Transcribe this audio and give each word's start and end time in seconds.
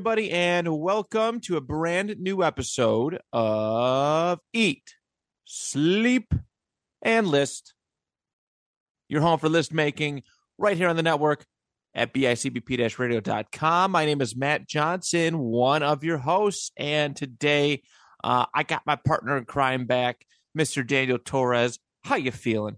Everybody, 0.00 0.30
and 0.30 0.66
welcome 0.80 1.40
to 1.40 1.58
a 1.58 1.60
brand 1.60 2.16
new 2.18 2.42
episode 2.42 3.18
of 3.34 4.38
Eat, 4.54 4.94
Sleep, 5.44 6.32
and 7.02 7.26
List. 7.26 7.74
Your 9.10 9.20
home 9.20 9.38
for 9.38 9.50
list 9.50 9.74
making 9.74 10.22
right 10.56 10.74
here 10.74 10.88
on 10.88 10.96
the 10.96 11.02
network 11.02 11.44
at 11.94 12.14
bicbp 12.14 12.98
radio.com. 12.98 13.90
My 13.90 14.06
name 14.06 14.22
is 14.22 14.34
Matt 14.34 14.66
Johnson, 14.66 15.38
one 15.38 15.82
of 15.82 16.02
your 16.02 16.16
hosts, 16.16 16.72
and 16.78 17.14
today 17.14 17.82
uh, 18.24 18.46
I 18.54 18.62
got 18.62 18.86
my 18.86 18.96
partner 18.96 19.36
in 19.36 19.44
crime 19.44 19.84
back, 19.84 20.24
Mr. 20.58 20.84
Daniel 20.86 21.18
Torres. 21.18 21.78
How 22.04 22.16
you 22.16 22.30
feeling? 22.30 22.76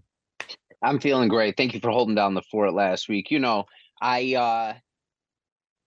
I'm 0.83 0.99
feeling 0.99 1.29
great. 1.29 1.55
Thank 1.55 1.73
you 1.73 1.79
for 1.79 1.89
holding 1.89 2.15
down 2.15 2.33
the 2.33 2.43
fort 2.51 2.73
last 2.73 3.07
week. 3.07 3.31
You 3.31 3.39
know, 3.39 3.63
I 4.01 4.35
uh 4.35 4.73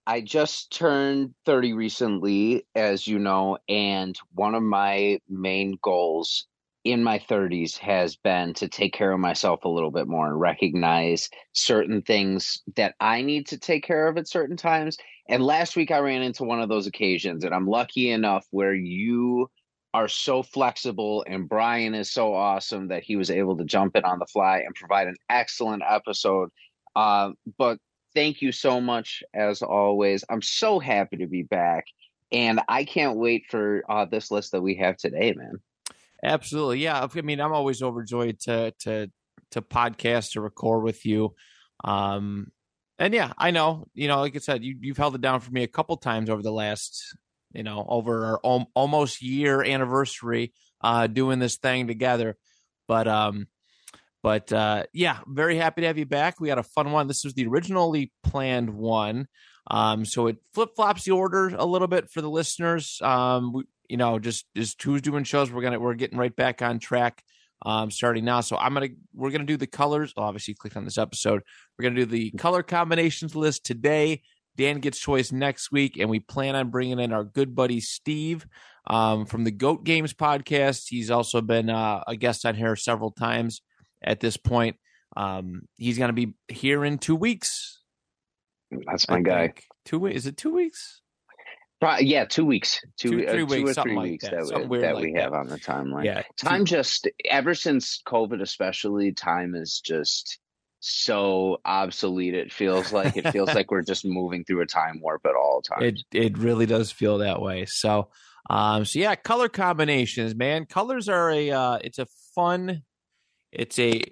I 0.07 0.21
just 0.21 0.71
turned 0.73 1.35
30 1.47 1.73
recently, 1.73 2.65
as 2.75 3.07
you 3.07 3.19
know, 3.19 3.59
and 3.69 4.17
one 4.35 4.55
of 4.55 4.63
my 4.63 5.19
main 5.29 5.79
goals 5.83 6.47
in 6.85 7.03
my 7.03 7.19
30s 7.19 7.77
has 7.79 8.15
been 8.15 8.55
to 8.55 8.69
take 8.69 8.93
care 8.93 9.11
of 9.11 9.19
myself 9.19 9.65
a 9.65 9.69
little 9.69 9.91
bit 9.91 10.07
more 10.07 10.29
and 10.29 10.39
recognize 10.39 11.29
certain 11.53 12.03
things 12.03 12.63
that 12.77 12.95
I 13.01 13.23
need 13.23 13.49
to 13.49 13.59
take 13.59 13.83
care 13.83 14.07
of 14.07 14.17
at 14.17 14.29
certain 14.29 14.57
times. 14.57 14.97
And 15.29 15.43
last 15.43 15.75
week 15.75 15.91
I 15.91 15.99
ran 15.99 16.23
into 16.23 16.45
one 16.45 16.61
of 16.61 16.69
those 16.69 16.87
occasions, 16.87 17.43
and 17.43 17.53
I'm 17.53 17.67
lucky 17.67 18.11
enough 18.11 18.47
where 18.53 18.75
you 18.75 19.51
are 19.93 20.07
so 20.07 20.43
flexible 20.43 21.25
and 21.27 21.49
Brian 21.49 21.95
is 21.95 22.13
so 22.13 22.35
awesome 22.35 22.89
that 22.89 23.03
he 23.03 23.17
was 23.17 23.31
able 23.31 23.57
to 23.57 23.65
jump 23.65 23.97
in 23.97 24.05
on 24.05 24.19
the 24.19 24.27
fly 24.27 24.59
and 24.59 24.75
provide 24.75 25.09
an 25.09 25.17
excellent 25.29 25.83
episode. 25.89 26.51
Uh, 26.95 27.31
but 27.59 27.79
thank 28.17 28.41
you 28.41 28.51
so 28.51 28.81
much 28.81 29.23
as 29.35 29.63
always. 29.63 30.25
I'm 30.29 30.43
so 30.43 30.81
happy 30.81 31.19
to 31.19 31.27
be 31.27 31.43
back, 31.43 31.85
and 32.33 32.61
I 32.67 32.85
can't 32.85 33.19
wait 33.19 33.45
for 33.51 33.85
uh, 33.89 34.07
this 34.07 34.31
list 34.31 34.53
that 34.53 34.63
we 34.63 34.77
have 34.77 34.97
today, 34.97 35.35
man. 35.37 35.61
Absolutely, 36.25 36.81
yeah. 36.81 37.07
I 37.15 37.21
mean, 37.21 37.41
I'm 37.41 37.53
always 37.53 37.83
overjoyed 37.83 38.41
to 38.41 38.73
to 38.81 39.11
to 39.53 39.63
podcast 39.63 40.33
to 40.33 40.41
record 40.41 40.83
with 40.83 41.05
you. 41.05 41.35
Um, 41.85 42.51
and 42.99 43.13
yeah, 43.13 43.33
I 43.37 43.51
know, 43.51 43.87
you 43.93 44.09
know, 44.09 44.21
like 44.21 44.35
I 44.35 44.39
said, 44.39 44.65
you 44.65 44.77
you've 44.81 44.97
held 44.97 45.15
it 45.15 45.21
down 45.21 45.41
for 45.41 45.51
me 45.51 45.63
a 45.63 45.69
couple 45.69 45.97
times 45.99 46.31
over 46.31 46.43
the 46.43 46.51
last, 46.51 47.15
you 47.53 47.63
know, 47.63 47.85
over 47.87 48.25
our 48.25 48.41
al- 48.43 48.71
almost 48.75 49.23
year 49.23 49.63
anniversary 49.63 50.53
uh 50.81 51.07
doing 51.07 51.39
this 51.39 51.57
thing 51.57 51.87
together. 51.87 52.37
But 52.89 53.07
um 53.07 53.49
but 54.27 54.53
uh 54.53 54.83
yeah, 54.93 55.21
very 55.29 55.57
happy 55.57 55.83
to 55.83 55.87
have 55.87 55.99
you 55.99 56.05
back. 56.05 56.41
We 56.41 56.49
had 56.49 56.59
a 56.59 56.65
fun 56.65 56.91
one. 56.91 57.07
This 57.07 57.23
was 57.23 57.35
the 57.35 57.47
originally 57.47 58.11
planned 58.25 58.71
one. 58.71 59.29
Um 59.71 60.05
so 60.05 60.27
it 60.27 60.39
flip-flops 60.53 61.05
the 61.05 61.13
order 61.13 61.55
a 61.57 61.65
little 61.65 61.87
bit 61.87 62.11
for 62.11 62.23
the 62.23 62.29
listeners. 62.29 63.01
Um 63.03 63.53
we, 63.53 63.63
you 63.89 63.97
know, 63.97 64.19
just 64.19 64.47
just 64.57 64.83
who's 64.83 65.01
doing 65.01 65.23
shows. 65.23 65.53
We're 65.53 65.63
gonna 65.63 65.79
we're 65.79 65.95
getting 65.95 66.19
right 66.19 66.35
back 66.35 66.61
on 66.61 66.81
track 66.81 67.23
um 67.65 67.93
starting 67.93 68.25
now. 68.25 68.41
So 68.41 68.57
I'm 68.57 68.75
gonna 68.75 68.89
we're 69.15 69.31
gonna 69.31 69.45
do 69.45 69.57
the 69.57 69.69
colors. 69.69 70.13
Oh, 70.17 70.25
obviously 70.25 70.55
click 70.55 70.77
on 70.77 70.85
this 70.85 70.99
episode. 70.99 71.45
We're 71.79 71.85
gonna 71.85 71.95
do 71.95 72.07
the 72.07 72.33
color 72.33 72.65
combinations 72.65 73.37
list 73.37 73.65
today. 73.65 74.23
Dan 74.57 74.81
gets 74.81 74.99
choice 74.99 75.31
next 75.31 75.71
week, 75.71 75.99
and 75.99 76.11
we 76.11 76.19
plan 76.19 76.57
on 76.57 76.71
bringing 76.71 76.99
in 76.99 77.13
our 77.13 77.23
good 77.23 77.55
buddy 77.55 77.79
Steve 77.79 78.45
um, 78.89 79.25
from 79.25 79.45
the 79.45 79.53
Goat 79.53 79.85
Games 79.85 80.15
podcast. 80.15 80.87
He's 80.89 81.13
also 81.13 81.41
been 81.43 81.71
uh, 81.71 82.03
a 82.09 82.17
guest 82.17 82.45
on 82.45 82.57
here 82.57 82.75
several 82.75 83.13
times 83.13 83.61
at 84.07 84.21
this 84.21 84.37
point. 84.37 84.77
Um, 85.17 85.63
he's 85.77 85.99
going 85.99 86.09
to 86.09 86.13
be 86.15 86.35
here 86.49 86.85
in 86.85 86.99
two 86.99 87.17
weeks. 87.17 87.83
That's 88.71 89.07
I 89.09 89.15
my 89.15 89.21
guy. 89.23 89.41
think. 89.47 89.65
Two 89.85 89.99
weeks? 90.01 90.17
Is 90.17 90.27
it 90.27 90.37
two 90.37 90.53
weeks? 90.55 91.01
Yeah, 92.01 92.25
two 92.25 92.45
weeks, 92.47 92.81
two, 92.97 93.11
Two- 93.21 93.27
uh, 93.29 93.33
two 93.33 93.47
weeks, 93.47 93.71
or 93.71 93.75
something 93.75 93.93
three 93.93 93.97
like 93.97 94.11
weeks 94.13 94.25
that. 94.25 94.49
that, 94.49 94.69
we, 94.69 94.79
that 94.81 94.95
like 94.95 95.05
we 95.05 95.13
that. 95.13 95.23
have 95.23 95.33
on 95.35 95.47
the 95.49 95.59
timeline. 95.59 96.05
Yeah. 96.05 96.23
time 96.37 96.65
just 96.65 97.07
ever 97.31 97.55
since 97.55 98.01
COVID, 98.09 98.41
especially 98.41 99.13
time 99.13 99.55
is 99.55 99.81
just 99.85 100.39
so 100.81 101.59
obsolete. 101.65 102.35
It 102.35 102.53
feels 102.53 102.93
like 102.93 103.17
it 103.17 103.31
feels 103.31 103.55
like 103.55 103.71
we're 103.71 103.83
just 103.83 104.05
moving 104.07 104.45
through 104.45 104.63
a 104.63 104.67
time 104.67 105.01
warp 105.01 105.27
at 105.27 105.35
all 105.35 105.63
times. 105.63 106.03
It 106.13 106.17
it 106.19 106.39
really 106.39 106.67
does 106.67 106.91
feel 106.91 107.19
that 107.19 107.41
way. 107.43 107.67
So 107.67 108.09
um 108.49 108.85
so 108.85 108.99
yeah, 108.99 109.15
color 109.15 109.49
combinations, 109.49 110.35
man. 110.35 110.65
Colors 110.65 111.09
are 111.09 111.31
a 111.31 111.51
uh 111.51 111.79
it's 111.85 111.99
a 111.99 112.07
fun 112.35 112.83
it's 113.59 113.79
a 113.79 114.03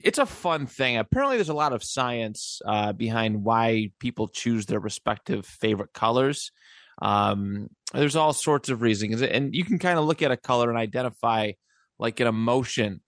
it's 0.00 0.18
a 0.18 0.26
fun 0.26 0.66
thing. 0.66 0.96
Apparently 0.96 1.36
there's 1.36 1.48
a 1.48 1.54
lot 1.54 1.72
of 1.72 1.82
science 1.84 2.60
uh 2.66 2.92
behind 2.92 3.44
why 3.44 3.90
people 3.98 4.28
choose 4.28 4.66
their 4.66 4.80
respective 4.80 5.46
favorite 5.46 5.92
colors. 5.92 6.50
Um 7.00 7.68
there's 7.94 8.16
all 8.16 8.32
sorts 8.32 8.68
of 8.68 8.82
reasons 8.82 9.22
and 9.22 9.54
you 9.54 9.64
can 9.64 9.78
kind 9.78 9.98
of 9.98 10.04
look 10.04 10.22
at 10.22 10.30
a 10.30 10.36
color 10.36 10.68
and 10.70 10.78
identify 10.78 11.52
like 11.98 12.20
an 12.20 12.26
emotion 12.26 13.00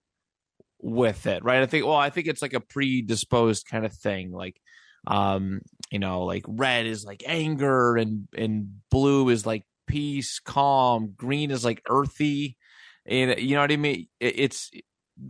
with 0.81 1.25
it, 1.25 1.43
right? 1.43 1.61
I 1.61 1.65
think 1.65 1.85
well, 1.85 1.95
I 1.95 2.09
think 2.09 2.27
it's 2.27 2.41
like 2.41 2.53
a 2.53 2.59
predisposed 2.59 3.67
kind 3.67 3.85
of 3.85 3.93
thing 3.93 4.31
like 4.31 4.59
um 5.07 5.61
you 5.91 5.99
know 5.99 6.23
like 6.23 6.43
red 6.47 6.87
is 6.87 7.05
like 7.05 7.23
anger 7.27 7.95
and 7.95 8.27
and 8.35 8.79
blue 8.89 9.29
is 9.29 9.45
like 9.45 9.63
peace 9.85 10.39
calm 10.39 11.13
green 11.15 11.51
is 11.51 11.63
like 11.63 11.79
earthy 11.87 12.57
and 13.05 13.39
you 13.39 13.53
know 13.53 13.61
what 13.61 13.71
i 13.71 13.77
mean 13.77 14.07
It- 14.19 14.39
it's 14.39 14.71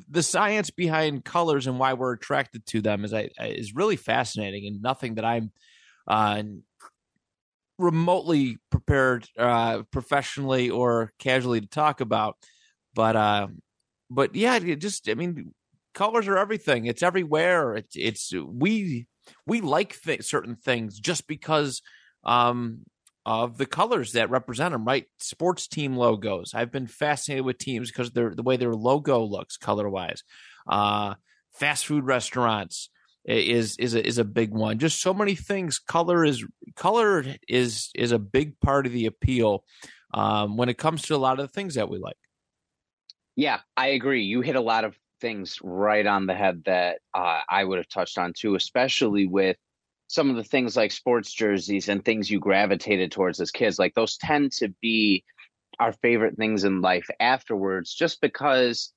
the 0.09 0.23
science 0.23 0.69
behind 0.69 1.25
colors 1.25 1.68
and 1.68 1.78
why 1.78 1.94
we're 1.94 2.13
attracted 2.13 2.66
to 2.66 2.81
them 2.81 3.06
is 3.06 3.13
I, 3.13 3.29
is 3.40 3.75
really 3.75 3.96
fascinating 3.96 4.66
and 4.68 4.81
nothing 4.81 5.16
that 5.16 5.25
i'm 5.25 5.51
uh 6.07 6.41
remotely 7.78 8.57
prepared 8.72 9.28
uh 9.38 9.84
professionally 9.91 10.69
or 10.69 11.12
casually 11.19 11.62
to 11.62 11.68
talk 11.68 12.00
about. 12.01 12.38
But 12.94 13.16
uh 13.16 13.47
but 14.09 14.35
yeah 14.35 14.59
just 14.59 15.09
i 15.09 15.13
mean 15.13 15.53
colors 15.96 16.28
are 16.28 16.38
everything. 16.38 16.85
It's 16.85 17.02
everywhere. 17.02 17.75
It's 17.75 17.96
it's 17.96 18.34
we 18.34 19.07
we 19.47 19.61
like 19.61 19.99
th- 20.02 20.23
certain 20.23 20.55
things 20.55 20.99
just 20.99 21.28
because 21.28 21.81
um 22.23 22.81
of 23.26 23.58
the 23.58 23.66
colors 23.66 24.12
that 24.14 24.30
represent 24.30 24.72
them 24.72 24.86
right? 24.86 25.06
Sports 25.20 25.68
team 25.68 25.96
logos. 25.96 26.54
I've 26.54 26.72
been 26.72 26.88
fascinated 26.88 27.46
with 27.46 27.58
teams 27.58 27.90
because 27.90 28.12
they're 28.12 28.36
the 28.36 28.44
way 28.44 28.58
their 28.58 28.74
logo 28.74 29.24
looks 29.24 29.58
color 29.58 29.90
wise 29.90 30.24
uh 30.68 31.16
fast 31.54 31.86
food 31.86 32.06
restaurants 32.06 32.90
is 33.26 33.78
is 33.78 33.96
a, 33.96 34.06
is 34.06 34.18
a 34.18 34.24
big 34.24 34.52
one. 34.52 34.78
Just 34.78 35.02
so 35.02 35.14
many 35.14 35.36
things. 35.36 35.80
Color 35.80 36.26
is 36.26 36.46
color 36.76 37.26
is 37.48 37.90
is 37.96 38.12
a 38.12 38.20
big 38.20 38.60
part 38.60 38.86
of 38.86 38.92
the 38.92 39.08
appeal 39.08 39.64
um 40.14 40.58
when 40.58 40.70
it 40.70 40.78
comes 40.78 41.02
to 41.04 41.16
a 41.16 41.18
lot 41.18 41.40
of 41.40 41.48
the 41.48 41.54
things 41.54 41.76
that 41.76 41.90
we 41.90 41.98
like. 41.98 42.18
Yeah, 43.36 43.60
I 43.76 43.88
agree. 43.88 44.24
You 44.24 44.42
hit 44.42 44.56
a 44.56 44.62
lot 44.62 44.86
of 44.86 44.98
things 45.20 45.60
right 45.62 46.06
on 46.06 46.26
the 46.26 46.36
head 46.36 46.64
that 46.66 47.00
uh, 47.14 47.42
I 47.50 47.64
would 47.64 47.78
have 47.78 47.90
touched 47.90 48.18
on 48.18 48.34
too, 48.34 48.56
especially 48.56 49.28
with 49.28 49.58
some 50.07 50.29
of 50.29 50.35
the 50.35 50.43
things 50.43 50.78
like 50.78 50.91
sports 50.91 51.34
jerseys 51.34 51.90
and 51.90 52.03
things 52.03 52.29
you 52.29 52.40
gravitated 52.40 53.11
towards 53.11 53.40
as 53.40 53.52
kids. 53.52 53.79
Like 53.79 53.93
those 53.96 54.17
tend 54.17 54.52
to 54.53 54.69
be 54.81 55.23
our 55.79 55.93
favorite 55.93 56.37
things 56.37 56.63
in 56.63 56.81
life 56.81 57.09
afterwards, 57.19 57.93
just 57.93 58.22
because 58.22 58.93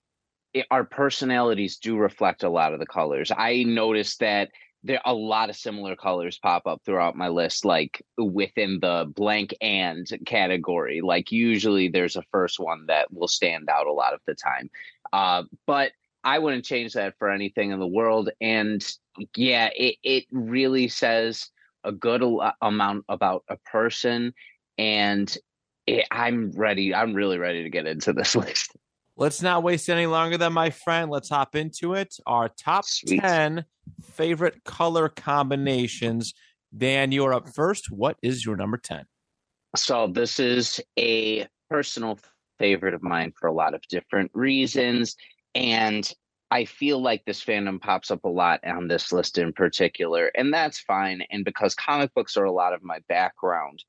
it, 0.52 0.66
our 0.70 0.84
personalities 0.84 1.78
do 1.78 1.96
reflect 1.96 2.42
a 2.42 2.50
lot 2.50 2.72
of 2.72 2.78
the 2.78 2.86
colors. 2.86 3.32
I 3.36 3.64
noticed 3.64 4.20
that 4.20 4.50
there 4.84 5.00
a 5.04 5.14
lot 5.14 5.50
of 5.50 5.56
similar 5.56 5.96
colors 5.96 6.38
pop 6.38 6.66
up 6.66 6.82
throughout 6.84 7.16
my 7.16 7.28
list, 7.28 7.64
like 7.64 8.02
within 8.16 8.78
the 8.80 9.10
blank 9.14 9.54
and 9.60 10.06
category. 10.24 11.00
Like 11.00 11.32
usually 11.32 11.88
there's 11.88 12.16
a 12.16 12.22
first 12.30 12.60
one 12.60 12.86
that 12.86 13.12
will 13.12 13.28
stand 13.28 13.68
out 13.68 13.86
a 13.86 13.92
lot 13.92 14.14
of 14.14 14.20
the 14.26 14.34
time. 14.34 14.70
Uh, 15.12 15.42
but 15.66 15.92
I 16.22 16.38
wouldn't 16.38 16.64
change 16.64 16.92
that 16.92 17.14
for 17.18 17.30
anything 17.30 17.70
in 17.70 17.80
the 17.80 17.86
world. 17.86 18.30
And 18.40 18.86
yeah, 19.36 19.70
it, 19.76 19.96
it 20.02 20.24
really 20.30 20.88
says 20.88 21.50
a 21.84 21.92
good 21.92 22.22
uh, 22.22 22.52
amount 22.60 23.04
about 23.08 23.44
a 23.48 23.56
person. 23.56 24.32
And 24.76 25.34
it, 25.86 26.06
I'm 26.10 26.52
ready. 26.52 26.94
I'm 26.94 27.14
really 27.14 27.38
ready 27.38 27.62
to 27.62 27.70
get 27.70 27.86
into 27.86 28.12
this 28.12 28.34
list. 28.36 28.72
Let's 29.16 29.42
not 29.42 29.64
waste 29.64 29.90
any 29.90 30.06
longer 30.06 30.38
than 30.38 30.52
my 30.52 30.70
friend. 30.70 31.10
Let's 31.10 31.28
hop 31.28 31.56
into 31.56 31.94
it. 31.94 32.14
Our 32.26 32.48
top 32.48 32.84
Sweet. 32.84 33.20
10 33.20 33.64
favorite 34.12 34.62
color 34.64 35.08
combinations. 35.08 36.34
Dan, 36.76 37.10
you're 37.10 37.34
up 37.34 37.48
first. 37.48 37.90
What 37.90 38.16
is 38.22 38.44
your 38.44 38.56
number 38.56 38.76
10? 38.76 39.04
So, 39.74 40.06
this 40.06 40.38
is 40.38 40.80
a 40.98 41.46
personal 41.68 42.18
favorite 42.58 42.94
of 42.94 43.02
mine 43.02 43.32
for 43.38 43.48
a 43.48 43.52
lot 43.52 43.74
of 43.74 43.82
different 43.88 44.30
reasons. 44.34 45.16
And 45.54 46.10
I 46.50 46.64
feel 46.64 47.00
like 47.00 47.24
this 47.24 47.44
fandom 47.44 47.80
pops 47.80 48.10
up 48.10 48.24
a 48.24 48.28
lot 48.28 48.60
on 48.64 48.88
this 48.88 49.12
list 49.12 49.38
in 49.38 49.52
particular. 49.52 50.30
And 50.34 50.52
that's 50.52 50.80
fine. 50.80 51.22
And 51.30 51.44
because 51.44 51.74
comic 51.74 52.14
books 52.14 52.36
are 52.36 52.44
a 52.44 52.52
lot 52.52 52.72
of 52.72 52.82
my 52.82 53.00
background, 53.08 53.84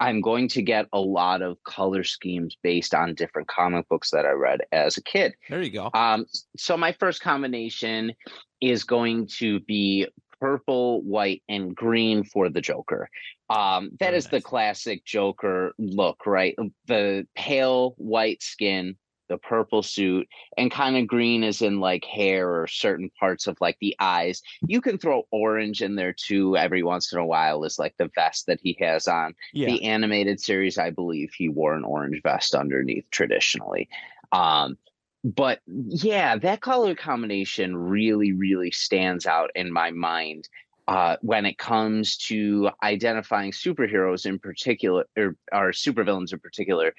I'm 0.00 0.20
going 0.20 0.48
to 0.48 0.62
get 0.62 0.86
a 0.92 1.00
lot 1.00 1.42
of 1.42 1.62
color 1.64 2.04
schemes 2.04 2.56
based 2.62 2.94
on 2.94 3.14
different 3.14 3.48
comic 3.48 3.88
books 3.88 4.10
that 4.10 4.26
I 4.26 4.30
read 4.30 4.60
as 4.72 4.96
a 4.96 5.02
kid. 5.02 5.34
There 5.48 5.62
you 5.62 5.70
go. 5.70 5.90
Um, 5.94 6.26
so 6.56 6.76
my 6.76 6.92
first 6.92 7.20
combination 7.20 8.12
is 8.60 8.84
going 8.84 9.28
to 9.38 9.60
be 9.60 10.08
purple, 10.40 11.00
white, 11.02 11.42
and 11.48 11.74
green 11.74 12.24
for 12.24 12.48
the 12.48 12.60
Joker. 12.60 13.08
Um, 13.48 13.90
that 14.00 14.06
Very 14.06 14.16
is 14.18 14.24
nice. 14.24 14.30
the 14.32 14.40
classic 14.40 15.04
Joker 15.04 15.74
look, 15.78 16.26
right? 16.26 16.56
The 16.86 17.26
pale 17.34 17.94
white 17.96 18.42
skin, 18.42 18.96
the 19.28 19.38
purple 19.38 19.82
suit 19.82 20.28
and 20.56 20.70
kind 20.70 20.96
of 20.96 21.06
green 21.06 21.44
is 21.44 21.62
in 21.62 21.80
like 21.80 22.04
hair 22.04 22.60
or 22.62 22.66
certain 22.66 23.10
parts 23.18 23.46
of 23.46 23.56
like 23.60 23.76
the 23.80 23.96
eyes. 23.98 24.42
You 24.66 24.80
can 24.80 24.98
throw 24.98 25.26
orange 25.30 25.82
in 25.82 25.96
there 25.96 26.12
too 26.12 26.56
every 26.56 26.82
once 26.82 27.12
in 27.12 27.18
a 27.18 27.26
while 27.26 27.64
is 27.64 27.78
like 27.78 27.94
the 27.98 28.10
vest 28.14 28.46
that 28.46 28.60
he 28.62 28.76
has 28.80 29.08
on. 29.08 29.34
Yeah. 29.52 29.66
the 29.68 29.84
animated 29.84 30.40
series 30.40 30.78
i 30.78 30.90
believe 30.90 31.32
he 31.32 31.48
wore 31.48 31.74
an 31.74 31.84
orange 31.84 32.20
vest 32.22 32.54
underneath 32.54 33.04
traditionally. 33.10 33.88
Um 34.32 34.76
but 35.22 35.60
yeah 35.66 36.36
that 36.36 36.60
color 36.60 36.94
combination 36.94 37.74
really 37.76 38.32
really 38.32 38.70
stands 38.70 39.26
out 39.26 39.50
in 39.54 39.72
my 39.72 39.90
mind 39.90 40.48
uh, 40.86 41.16
when 41.22 41.46
it 41.46 41.56
comes 41.56 42.16
to 42.16 42.70
identifying 42.82 43.52
superheroes 43.52 44.26
in 44.26 44.38
particular 44.38 45.06
or, 45.16 45.36
or 45.52 45.70
supervillains 45.70 46.32
in 46.32 46.38
particular. 46.38 46.94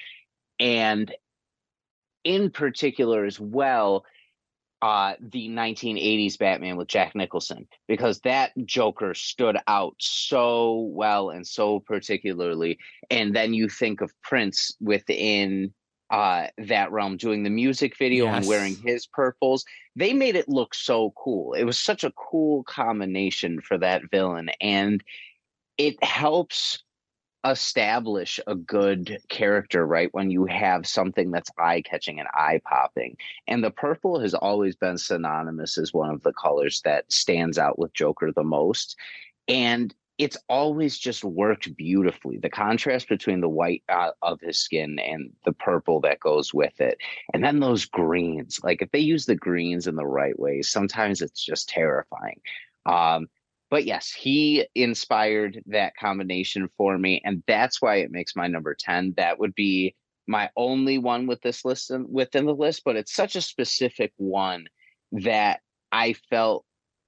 And 0.60 1.13
in 2.25 2.50
particular 2.50 3.24
as 3.24 3.39
well 3.39 4.04
uh, 4.81 5.13
the 5.19 5.50
1980s 5.50 6.38
Batman 6.38 6.75
with 6.75 6.88
Jack 6.88 7.16
Nicholson 7.16 7.68
because 7.88 8.19
that 8.19 8.51
Joker 8.66 9.13
stood 9.13 9.57
out 9.68 9.95
so 10.00 10.89
well 10.92 11.30
and 11.30 11.48
so 11.48 11.80
particularly. 11.80 12.77
And 13.10 13.36
then 13.36 13.54
you 13.54 13.69
think 13.69 14.01
of 14.01 14.12
Prince 14.22 14.75
within 14.80 15.74
uh, 16.12 16.48
that 16.57 16.92
realm 16.92 17.18
doing 17.18 17.42
the 17.42 17.50
music 17.50 17.98
video 17.98 18.25
yes. 18.25 18.38
and 18.38 18.48
wearing 18.48 18.75
his 18.75 19.07
purples. 19.07 19.66
They 19.95 20.13
made 20.13 20.36
it 20.36 20.50
look 20.50 20.75
so 20.75 21.13
cool. 21.16 21.54
It 21.54 21.63
was 21.63 21.80
such 21.80 22.04
a 22.04 22.12
cool 22.12 22.63
combination 22.66 23.62
for 23.62 23.77
that 23.80 24.04
villain. 24.12 24.50
And 24.62 25.04
it 25.77 26.04
helps 26.04 26.83
establish 27.46 28.40
a 28.48 28.56
good 28.56 29.20
character, 29.30 29.86
right? 29.86 30.14
When 30.14 30.30
you 30.30 30.46
have 30.46 30.88
something 30.88 31.32
that's 31.32 31.52
eye 31.58 31.82
catching 31.82 32.20
and 32.20 32.28
eye 32.34 32.62
popping. 32.66 33.18
And 33.48 33.64
the 33.64 33.72
purple 33.72 34.20
has 34.20 34.34
always 34.34 34.76
been 34.76 34.98
synonymous 34.98 35.78
as 35.78 35.94
one 35.94 36.10
of 36.10 36.24
the 36.24 36.34
colors 36.34 36.82
that 36.86 37.12
stands 37.12 37.58
out 37.58 37.78
with 37.78 37.94
Joker 37.94 38.32
the 38.32 38.44
most. 38.44 38.98
And 39.48 39.94
it's 40.18 40.38
always 40.48 40.98
just 40.98 41.24
worked 41.24 41.76
beautifully. 41.76 42.38
The 42.38 42.50
contrast 42.50 43.10
between 43.10 43.42
the 43.42 43.50
white 43.50 43.84
uh, 43.90 44.12
of 44.22 44.40
his 44.40 44.58
skin 44.58 44.98
and 44.98 45.32
the 45.44 45.52
purple 45.52 46.00
that 46.02 46.22
goes 46.22 46.54
with 46.54 46.80
it. 46.80 46.98
And 47.34 47.44
then 47.44 47.60
those 47.60 47.86
greens, 47.86 48.60
like 48.64 48.82
if 48.82 48.92
they 48.92 49.00
use 49.00 49.26
the 49.26 49.36
greens 49.36 49.88
in 49.88 49.96
the 49.96 50.06
right 50.06 50.38
way, 50.40 50.62
sometimes 50.62 51.22
it's 51.22 51.44
just 51.44 51.68
terrifying. 51.68 52.40
Um, 52.86 53.28
but 53.75 53.83
yes, 53.83 54.10
he 54.10 54.66
inspired 54.74 55.62
that 55.66 55.98
combination 56.00 56.69
for 56.77 56.98
me, 56.98 57.22
and 57.25 57.44
that's 57.45 57.81
why 57.81 57.98
it 57.98 58.10
makes 58.10 58.33
my 58.33 58.48
number 58.48 58.74
ten. 58.74 59.13
That 59.18 59.38
would 59.38 59.54
be 59.54 59.95
my 60.25 60.50
only 60.56 60.98
one 60.98 61.27
with 61.27 61.42
this 61.42 61.66
list 61.66 61.92
within 62.07 62.45
the 62.45 62.56
list, 62.56 62.83
but 62.86 62.95
it's 62.95 63.13
such 63.13 63.36
a 63.36 63.42
specific 63.42 64.13
one 64.16 64.68
that 65.12 65.60
I 65.92 66.13
felt 66.30 66.63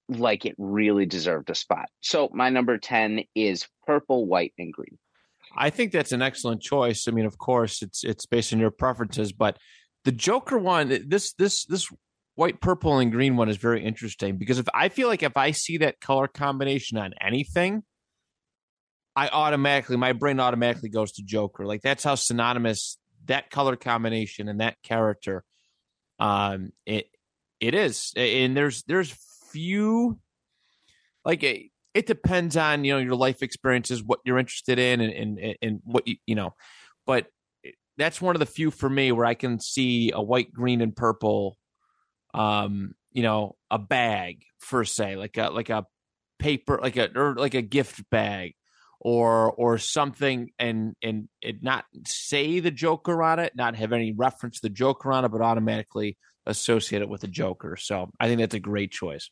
like 0.10 0.46
it 0.46 0.56
really 0.58 1.06
deserved 1.06 1.50
a 1.50 1.56
spot. 1.56 1.88
So 2.02 2.30
my 2.34 2.50
number 2.50 2.78
10 2.78 3.24
is 3.34 3.66
purple, 3.86 4.26
white, 4.26 4.52
and 4.60 4.74
green. 4.74 4.98
I 5.56 5.70
think 5.70 5.94
that's 5.94 6.12
an 6.12 6.22
excellent 6.22 6.62
choice. 6.62 7.08
I 7.08 7.12
mean, 7.12 7.26
of 7.26 7.38
course, 7.38 7.82
it's 7.82 8.04
it's 8.04 8.26
based 8.26 8.52
on 8.52 8.60
your 8.60 8.72
preferences, 8.72 9.32
but 9.32 9.58
the 10.04 10.12
Joker 10.12 10.58
one, 10.58 11.06
this 11.08 11.32
this 11.32 11.64
this 11.64 11.90
white, 12.38 12.62
purple, 12.62 13.00
and 13.00 13.12
green 13.12 13.36
one 13.36 13.50
is 13.50 13.58
very 13.58 13.84
interesting 13.84 14.38
because 14.38 14.60
if 14.60 14.68
I 14.72 14.90
feel 14.90 15.08
like 15.08 15.24
if 15.24 15.36
I 15.36 15.52
see 15.52 15.78
that 15.78 16.00
color 16.00 16.28
combination 16.28 17.00
on 17.00 17.14
anything, 17.20 17.82
I 19.16 19.30
automatically 19.30 19.98
my 19.98 20.14
brain 20.14 20.40
automatically 20.40 20.90
goes 20.90 21.14
to 21.14 21.24
Joker. 21.24 21.66
Like 21.66 21.82
that's 21.82 22.04
how 22.04 22.14
synonymous 22.14 23.00
that 23.26 23.50
color 23.50 23.76
combination 23.76 24.48
and 24.48 24.62
that 24.62 24.78
character 24.84 25.44
um 26.20 26.72
it 26.86 27.10
it 27.60 27.74
is. 27.74 28.14
And 28.16 28.56
there's 28.56 28.84
there's 28.84 29.18
few 29.52 30.20
like 31.26 31.42
it, 31.42 31.72
it 31.96 32.06
depends 32.06 32.56
on 32.56 32.84
you 32.84 32.94
know 32.94 33.00
your 33.00 33.16
life 33.16 33.42
experiences, 33.42 34.04
what 34.04 34.20
you're 34.26 34.38
interested 34.38 34.78
in, 34.78 35.02
and 35.02 35.40
and, 35.40 35.56
and 35.60 35.80
what 35.86 36.08
you 36.08 36.18
you 36.28 36.36
know, 36.36 36.54
but 37.08 37.26
that's 37.98 38.22
one 38.22 38.36
of 38.36 38.40
the 38.40 38.46
few 38.46 38.70
for 38.70 38.88
me 38.88 39.12
where 39.12 39.26
I 39.26 39.34
can 39.34 39.60
see 39.60 40.12
a 40.12 40.22
white, 40.22 40.54
green, 40.54 40.82
and 40.82 40.96
purple 40.96 41.58
um, 42.38 42.94
you 43.12 43.24
know, 43.24 43.56
a 43.72 43.80
bag 43.80 44.44
per 44.70 44.84
se, 44.84 45.16
like 45.16 45.38
a 45.38 45.50
like 45.50 45.70
a 45.70 45.86
paper, 46.40 46.80
like 46.82 46.98
a 46.98 47.10
or 47.18 47.36
like 47.36 47.54
a 47.54 47.62
gift 47.62 48.10
bag, 48.10 48.54
or 49.00 49.52
or 49.52 49.78
something, 49.78 50.52
and 50.60 50.96
and 51.02 51.30
it 51.42 51.64
not 51.64 51.86
say 52.06 52.60
the 52.60 52.72
Joker 52.72 53.22
on 53.24 53.40
it, 53.40 53.54
not 53.56 53.76
have 53.76 53.94
any 53.94 54.14
reference 54.14 54.60
to 54.60 54.68
the 54.68 54.74
Joker 54.74 55.12
on 55.12 55.26
it, 55.26 55.30
but 55.30 55.42
automatically 55.42 56.18
associate 56.46 57.02
it 57.02 57.10
with 57.10 57.22
the 57.22 57.28
Joker. 57.28 57.76
So 57.76 58.10
I 58.20 58.28
think 58.28 58.40
that's 58.40 58.56
a 58.56 58.60
great 58.60 58.92
choice. 58.92 59.30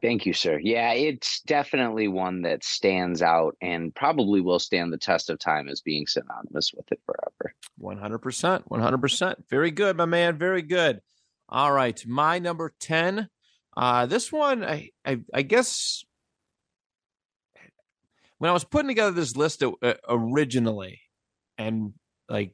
Thank 0.00 0.24
you, 0.24 0.32
sir. 0.32 0.58
Yeah, 0.62 0.92
it's 0.92 1.40
definitely 1.42 2.06
one 2.06 2.42
that 2.42 2.62
stands 2.62 3.22
out 3.22 3.56
and 3.60 3.94
probably 3.94 4.40
will 4.40 4.60
stand 4.60 4.92
the 4.92 4.98
test 4.98 5.30
of 5.30 5.38
time 5.40 5.68
as 5.68 5.80
being 5.80 6.06
synonymous 6.06 6.72
with 6.72 6.90
it 6.92 7.00
forever. 7.04 7.54
100%. 7.80 8.68
100%. 8.68 9.34
Very 9.50 9.70
good, 9.72 9.96
my 9.96 10.04
man. 10.04 10.38
Very 10.38 10.62
good. 10.62 11.00
All 11.52 11.72
right, 11.72 12.00
my 12.06 12.38
number 12.38 12.72
ten. 12.78 13.28
Uh, 13.76 14.06
this 14.06 14.30
one, 14.30 14.64
I, 14.64 14.90
I, 15.04 15.18
I 15.34 15.42
guess, 15.42 16.04
when 18.38 18.50
I 18.50 18.52
was 18.52 18.62
putting 18.62 18.86
together 18.86 19.10
this 19.10 19.36
list 19.36 19.64
uh, 19.64 19.94
originally, 20.08 21.00
and 21.58 21.92
like 22.28 22.52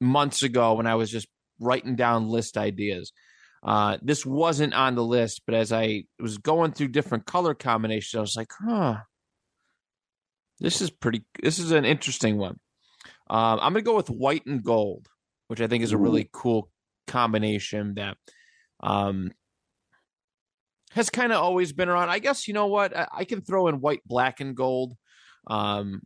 months 0.00 0.42
ago, 0.42 0.74
when 0.74 0.88
I 0.88 0.96
was 0.96 1.12
just 1.12 1.28
writing 1.60 1.94
down 1.94 2.28
list 2.28 2.56
ideas, 2.56 3.12
uh, 3.62 3.98
this 4.02 4.26
wasn't 4.26 4.74
on 4.74 4.96
the 4.96 5.04
list. 5.04 5.42
But 5.46 5.54
as 5.54 5.72
I 5.72 6.04
was 6.18 6.38
going 6.38 6.72
through 6.72 6.88
different 6.88 7.24
color 7.24 7.54
combinations, 7.54 8.18
I 8.18 8.20
was 8.20 8.36
like, 8.36 8.50
huh, 8.60 8.96
this 10.58 10.80
is 10.80 10.90
pretty. 10.90 11.24
This 11.40 11.60
is 11.60 11.70
an 11.70 11.84
interesting 11.84 12.36
one. 12.36 12.58
Uh, 13.30 13.58
I'm 13.60 13.74
gonna 13.74 13.82
go 13.82 13.94
with 13.94 14.10
white 14.10 14.44
and 14.46 14.64
gold, 14.64 15.06
which 15.46 15.60
I 15.60 15.68
think 15.68 15.84
is 15.84 15.92
a 15.92 15.98
really 15.98 16.28
cool 16.32 16.68
combination 17.08 17.94
that 17.94 18.16
um, 18.80 19.32
has 20.92 21.10
kind 21.10 21.32
of 21.32 21.42
always 21.42 21.72
been 21.72 21.88
around. 21.88 22.10
I 22.10 22.18
guess 22.18 22.46
you 22.46 22.54
know 22.54 22.66
what 22.66 22.96
I, 22.96 23.08
I, 23.12 23.24
can 23.24 23.40
throw 23.40 23.68
in 23.68 23.80
white, 23.80 24.02
black, 24.06 24.40
and 24.40 24.56
gold. 24.56 24.94
Um, 25.46 26.02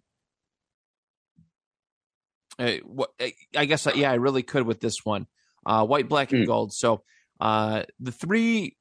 I, 2.59 2.81
what, 2.85 3.11
I 3.57 3.65
guess 3.65 3.87
yeah, 3.95 4.11
I 4.11 4.15
really 4.15 4.43
could 4.43 4.67
with 4.67 4.81
this 4.81 5.05
one. 5.05 5.27
Uh, 5.65 5.87
white, 5.87 6.09
black, 6.09 6.33
and 6.33 6.45
mm. 6.45 6.47
gold. 6.47 6.73
So 6.73 7.03
uh, 7.41 7.85
the 8.01 8.13
three 8.13 8.77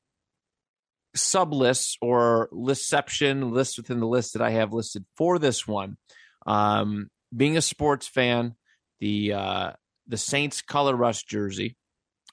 sub 1.15 1.53
lists 1.53 1.97
or 2.01 2.49
listception 2.53 3.51
lists 3.51 3.77
within 3.77 3.99
the 3.99 4.07
list 4.07 4.33
that 4.33 4.41
I 4.41 4.51
have 4.51 4.73
listed 4.73 5.05
for 5.17 5.39
this 5.39 5.67
one. 5.67 5.97
Um, 6.45 7.09
being 7.35 7.57
a 7.57 7.61
sports 7.61 8.07
fan, 8.07 8.55
the 8.99 9.33
uh, 9.33 9.71
the 10.07 10.17
Saints 10.17 10.61
color 10.61 10.95
rush 10.95 11.23
jersey, 11.23 11.75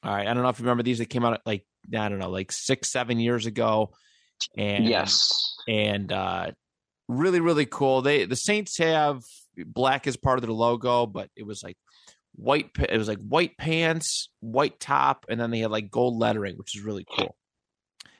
all 0.03 0.15
right. 0.15 0.27
I 0.27 0.35
don't 0.35 0.43
know 0.43 0.49
if 0.49 0.59
you 0.59 0.65
remember 0.65 0.83
these. 0.83 0.99
They 0.99 1.07
came 1.07 1.25
out 1.25 1.41
like, 1.45 1.65
I 1.97 2.09
don't 2.09 2.19
know, 2.19 2.31
like 2.31 2.53
six, 2.53 2.91
seven 2.91 3.19
years 3.19 3.47
ago. 3.47 3.93
And 4.57 4.85
yes. 4.85 5.57
and 5.67 6.13
uh, 6.13 6.53
really 7.09 7.41
really 7.41 7.67
cool. 7.67 8.03
They 8.03 8.25
the 8.25 8.37
Saints 8.37 8.79
have 8.79 9.23
black 9.57 10.07
as 10.07 10.17
part 10.17 10.39
of 10.39 10.43
their 10.43 10.53
logo, 10.53 11.07
but 11.07 11.29
it 11.37 11.45
was 11.45 11.63
like 11.63 11.77
white. 12.37 12.71
It 12.79 12.97
was 12.97 13.09
like 13.09 13.19
white 13.19 13.57
pants, 13.59 14.31
white 14.41 14.79
top, 14.79 15.27
and 15.29 15.41
then 15.41 15.51
they 15.51 15.59
had 15.59 15.71
like 15.71 15.91
gold 15.91 16.17
lettering, 16.17 16.57
which 16.57 16.77
is 16.77 16.83
really 16.83 17.05
cool. 17.11 17.37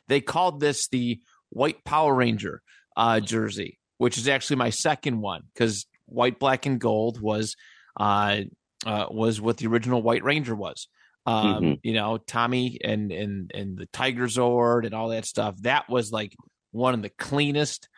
They 0.09 0.21
called 0.21 0.59
this 0.59 0.89
the 0.89 1.21
White 1.51 1.85
Power 1.85 2.15
Ranger 2.15 2.63
uh, 2.97 3.21
jersey, 3.21 3.79
which 3.99 4.19
is 4.19 4.27
actually 4.27 4.57
my 4.57 4.71
second 4.71 5.21
one 5.21 5.43
because 5.55 5.87
white, 6.07 6.39
black, 6.39 6.67
and 6.67 6.81
gold 6.81 7.21
was 7.21 7.55
uh, 7.99 8.41
uh, 8.85 9.07
was 9.11 9.41
what 9.41 9.59
the 9.59 9.67
original 9.67 10.03
White 10.03 10.25
Ranger 10.25 10.55
was. 10.55 10.89
Um, 11.29 11.63
Mhm. 11.63 11.81
You 11.83 11.93
know, 11.93 12.19
Tommy 12.19 12.79
and 12.83 13.13
and 13.13 13.51
and 13.55 13.77
the 13.77 13.87
Tiger 13.87 14.27
Zord 14.27 14.87
and 14.87 14.95
all 14.95 15.09
that 15.09 15.25
stuff. 15.27 15.57
That 15.63 15.89
was 15.89 16.11
like 16.13 16.35
one 16.71 16.95
of 16.95 17.03
the 17.03 17.11
cleanest, 17.11 17.89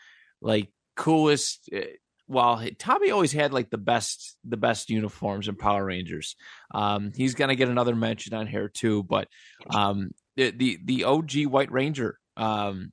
like 0.41 0.73
coolest. 0.97 1.69
Well, 2.27 2.63
Tommy 2.79 3.11
always 3.11 3.33
had 3.33 3.53
like 3.53 3.71
the 3.71 3.79
best 3.79 4.37
the 4.45 4.57
best 4.57 4.89
uniforms 4.91 5.49
in 5.49 5.57
Power 5.57 5.85
Rangers, 5.85 6.37
um, 6.73 7.13
he's 7.15 7.35
gonna 7.35 7.57
get 7.57 7.69
another 7.69 7.95
mention 7.97 8.35
on 8.35 8.47
here 8.47 8.69
too. 8.69 9.03
But 9.03 9.29
um, 9.69 10.11
the 10.37 10.51
the 10.51 10.79
the 10.85 11.05
OG 11.05 11.47
White 11.47 11.73
Ranger 11.73 12.19
um, 12.37 12.93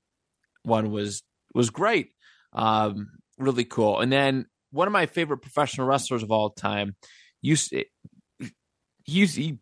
one 0.63 0.91
was 0.91 1.23
was 1.53 1.69
great, 1.69 2.11
um, 2.53 3.07
really 3.37 3.65
cool. 3.65 3.99
And 3.99 4.11
then 4.11 4.45
one 4.71 4.87
of 4.87 4.91
my 4.91 5.05
favorite 5.05 5.39
professional 5.43 5.87
wrestlers 5.87 6.23
of 6.23 6.31
all 6.31 6.49
time, 6.49 6.95
used 7.41 7.73
he's 9.03 9.35
he. 9.35 9.59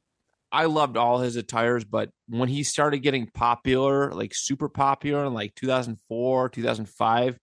I 0.52 0.66
loved 0.66 0.96
all 0.96 1.20
his 1.20 1.36
attires, 1.36 1.84
but 1.84 2.10
when 2.28 2.48
he 2.50 2.64
started 2.64 3.00
getting 3.00 3.28
popular, 3.28 4.12
like 4.14 4.32
super 4.34 4.70
popular 4.70 5.26
in 5.26 5.34
like 5.34 5.54
2004, 5.56 6.50
2005, 6.50 7.40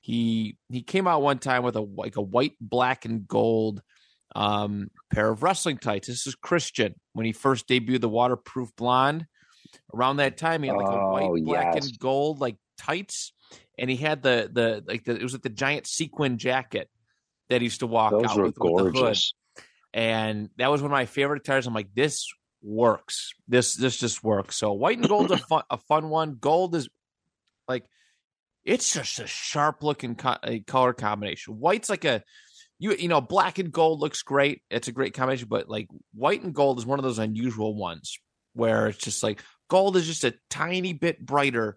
he 0.00 0.56
he 0.68 0.82
came 0.82 1.06
out 1.06 1.22
one 1.22 1.38
time 1.38 1.62
with 1.62 1.76
a 1.76 1.80
like 1.80 2.16
a 2.16 2.22
white, 2.22 2.54
black, 2.60 3.04
and 3.04 3.26
gold 3.28 3.82
um 4.34 4.88
pair 5.12 5.30
of 5.30 5.42
wrestling 5.42 5.76
tights. 5.76 6.08
This 6.08 6.26
is 6.26 6.34
Christian 6.34 6.94
when 7.12 7.26
he 7.26 7.32
first 7.32 7.68
debuted 7.68 8.00
the 8.00 8.08
waterproof 8.08 8.70
blonde. 8.76 9.26
Around 9.94 10.16
that 10.18 10.36
time, 10.36 10.62
he 10.62 10.68
had 10.68 10.76
like 10.76 10.86
a 10.86 11.00
Oh, 11.00 11.10
white, 11.12 11.44
black, 11.44 11.74
yes. 11.74 11.86
and 11.86 11.98
gold 11.98 12.40
like 12.40 12.56
tights, 12.78 13.32
and 13.78 13.88
he 13.90 13.96
had 13.96 14.22
the 14.22 14.50
the 14.52 14.82
like 14.86 15.04
the 15.04 15.16
it 15.16 15.22
was 15.22 15.34
like 15.34 15.42
the 15.42 15.48
giant 15.50 15.86
sequin 15.86 16.38
jacket 16.38 16.88
that 17.48 17.60
he 17.60 17.66
used 17.66 17.80
to 17.80 17.86
walk 17.86 18.12
Those 18.12 18.24
out 18.24 18.36
with, 18.38 18.58
with 18.58 18.94
the 18.94 19.00
hood. 19.00 19.16
And 19.92 20.48
that 20.58 20.70
was 20.70 20.82
one 20.82 20.90
of 20.90 20.96
my 20.96 21.06
favorite 21.06 21.40
attires. 21.40 21.66
I'm 21.66 21.74
like, 21.74 21.94
this 21.94 22.28
works. 22.62 23.32
This 23.48 23.74
this 23.74 23.96
just 23.96 24.22
works. 24.22 24.56
So 24.56 24.72
white 24.72 24.98
and 24.98 25.08
gold's 25.08 25.32
a 25.32 25.36
fun 25.48 25.62
a 25.70 25.76
fun 25.76 26.08
one. 26.08 26.36
Gold 26.40 26.74
is 26.74 26.88
like 27.68 27.84
it's 28.64 28.94
just 28.94 29.18
a 29.18 29.26
sharp 29.26 29.82
looking 29.82 30.14
co- 30.14 30.38
color 30.66 30.92
combination. 30.92 31.54
White's 31.54 31.90
like 31.90 32.04
a 32.04 32.22
you 32.78 32.94
you 32.94 33.08
know 33.08 33.20
black 33.20 33.58
and 33.58 33.72
gold 33.72 34.00
looks 34.00 34.22
great. 34.22 34.62
It's 34.70 34.88
a 34.88 34.92
great 34.92 35.14
combination, 35.14 35.48
but 35.48 35.68
like 35.68 35.88
white 36.14 36.42
and 36.42 36.54
gold 36.54 36.78
is 36.78 36.86
one 36.86 36.98
of 36.98 37.04
those 37.04 37.18
unusual 37.18 37.74
ones 37.74 38.18
where 38.54 38.88
it's 38.88 38.98
just 38.98 39.22
like 39.22 39.42
gold 39.68 39.96
is 39.96 40.06
just 40.06 40.24
a 40.24 40.34
tiny 40.50 40.92
bit 40.92 41.24
brighter, 41.24 41.76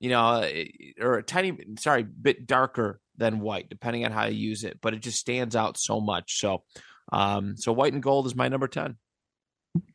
you 0.00 0.10
know, 0.10 0.40
eh, 0.40 0.66
or 1.00 1.18
a 1.18 1.22
tiny 1.22 1.56
sorry 1.78 2.02
bit 2.02 2.46
darker 2.46 3.00
than 3.16 3.40
white, 3.40 3.68
depending 3.68 4.04
on 4.04 4.12
how 4.12 4.26
you 4.26 4.36
use 4.36 4.64
it. 4.64 4.78
But 4.80 4.94
it 4.94 5.00
just 5.00 5.18
stands 5.18 5.56
out 5.56 5.78
so 5.78 6.00
much. 6.00 6.40
So 6.40 6.64
um, 7.12 7.56
so 7.56 7.72
white 7.72 7.92
and 7.92 8.02
gold 8.02 8.26
is 8.26 8.34
my 8.34 8.48
number 8.48 8.68
10. 8.68 8.96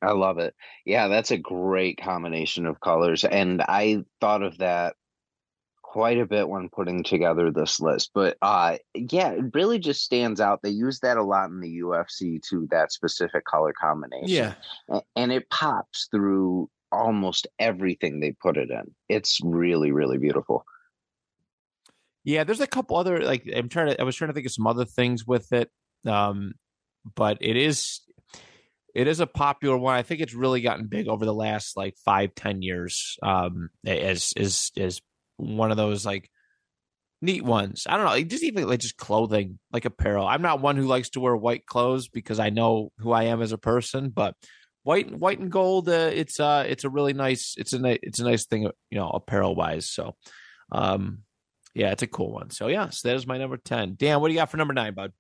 I 0.02 0.12
love 0.12 0.38
it. 0.38 0.54
Yeah, 0.86 1.08
that's 1.08 1.32
a 1.32 1.38
great 1.38 2.00
combination 2.02 2.66
of 2.66 2.80
colors. 2.80 3.24
And 3.24 3.62
I 3.62 4.04
thought 4.20 4.44
of 4.44 4.58
that 4.60 4.96
quite 5.92 6.20
a 6.20 6.26
bit 6.26 6.48
when 6.48 6.70
putting 6.70 7.04
together 7.04 7.52
this 7.52 7.80
list. 7.82 8.12
But 8.14 8.38
uh 8.42 8.78
yeah, 8.96 9.32
it 9.32 9.54
really 9.54 9.78
just 9.78 10.04
stands 10.04 10.40
out. 10.40 10.62
They 10.62 10.70
use 10.70 11.00
that 11.02 11.18
a 11.18 11.24
lot 11.24 11.50
in 11.50 11.60
the 11.60 11.82
UFC 11.82 12.42
to 12.50 12.68
that 12.72 12.94
specific 12.94 13.44
color 13.44 13.74
combination. 13.74 14.30
Yeah. 14.30 14.54
And 15.16 15.34
it 15.34 15.50
pops 15.50 16.08
through 16.10 16.70
almost 16.94 17.48
everything 17.60 18.20
they 18.20 18.32
put 18.32 18.56
it 18.56 18.70
in. 18.70 18.94
It's 19.10 19.40
really, 19.44 19.92
really 19.92 20.18
beautiful. 20.18 20.66
Yeah, 22.24 22.44
there's 22.46 22.62
a 22.62 22.68
couple 22.68 22.96
other 22.96 23.20
like 23.20 23.50
I'm 23.54 23.68
trying 23.68 23.88
to 23.88 24.00
I 24.00 24.04
was 24.06 24.16
trying 24.16 24.30
to 24.30 24.34
think 24.34 24.46
of 24.46 24.54
some 24.54 24.68
other 24.68 24.86
things 24.86 25.28
with 25.28 25.52
it. 25.52 25.70
Um 26.06 26.54
but 27.16 27.38
it 27.42 27.58
is 27.58 28.02
it 28.94 29.08
is 29.08 29.20
a 29.20 29.28
popular 29.28 29.78
one. 29.78 29.96
I 29.96 30.04
think 30.04 30.22
it's 30.22 30.34
really 30.34 30.62
gotten 30.62 30.88
big 30.88 31.08
over 31.08 31.26
the 31.26 31.34
last 31.34 31.78
like 31.78 31.96
five, 32.04 32.36
ten 32.36 32.62
years. 32.62 33.18
Um 33.24 33.70
as 33.86 34.34
is 34.36 34.72
is 34.76 35.02
one 35.38 35.72
of 35.72 35.78
those 35.78 36.06
like 36.06 36.30
neat 37.22 37.44
ones. 37.44 37.86
I 37.88 37.98
don't 37.98 38.06
know, 38.06 38.24
just 38.24 38.44
even 38.44 38.68
like 38.68 38.80
just 38.80 38.98
clothing, 38.98 39.60
like 39.72 39.86
apparel. 39.86 40.28
I'm 40.28 40.42
not 40.42 40.62
one 40.62 40.76
who 40.76 40.86
likes 40.86 41.12
to 41.12 41.20
wear 41.20 41.36
white 41.36 41.66
clothes 41.66 42.08
because 42.08 42.40
I 42.40 42.50
know 42.50 42.92
who 42.98 43.12
I 43.12 43.26
am 43.26 43.42
as 43.42 43.52
a 43.52 43.58
person, 43.58 44.10
but 44.10 44.36
white 44.84 45.14
white 45.18 45.40
and 45.40 45.52
gold 45.52 45.88
uh, 45.90 46.10
it's 46.14 46.40
uh 46.40 46.66
it's 46.68 46.84
a 46.84 46.90
really 46.90 47.14
nice 47.14 47.56
it's 47.58 47.74
a 47.74 47.80
ni- 47.80 48.00
it's 48.02 48.20
a 48.20 48.24
nice 48.24 48.46
thing 48.46 48.64
you 48.64 48.98
know 48.98 49.10
apparel 49.10 49.56
wise 49.56 49.90
so 49.90 50.16
um 50.72 51.20
yeah 51.76 51.92
it's 51.92 52.04
a 52.04 52.08
cool 52.08 52.32
one 52.32 52.50
so 52.50 52.68
yeah 52.68 52.90
so 52.90 53.08
that 53.08 53.16
is 53.16 53.28
my 53.28 53.38
number 53.38 53.58
10 53.58 53.96
dan 53.96 54.20
what 54.20 54.28
do 54.28 54.34
you 54.34 54.40
got 54.40 54.50
for 54.50 54.58
number 54.58 54.74
9 54.74 54.94
bud 54.94 55.14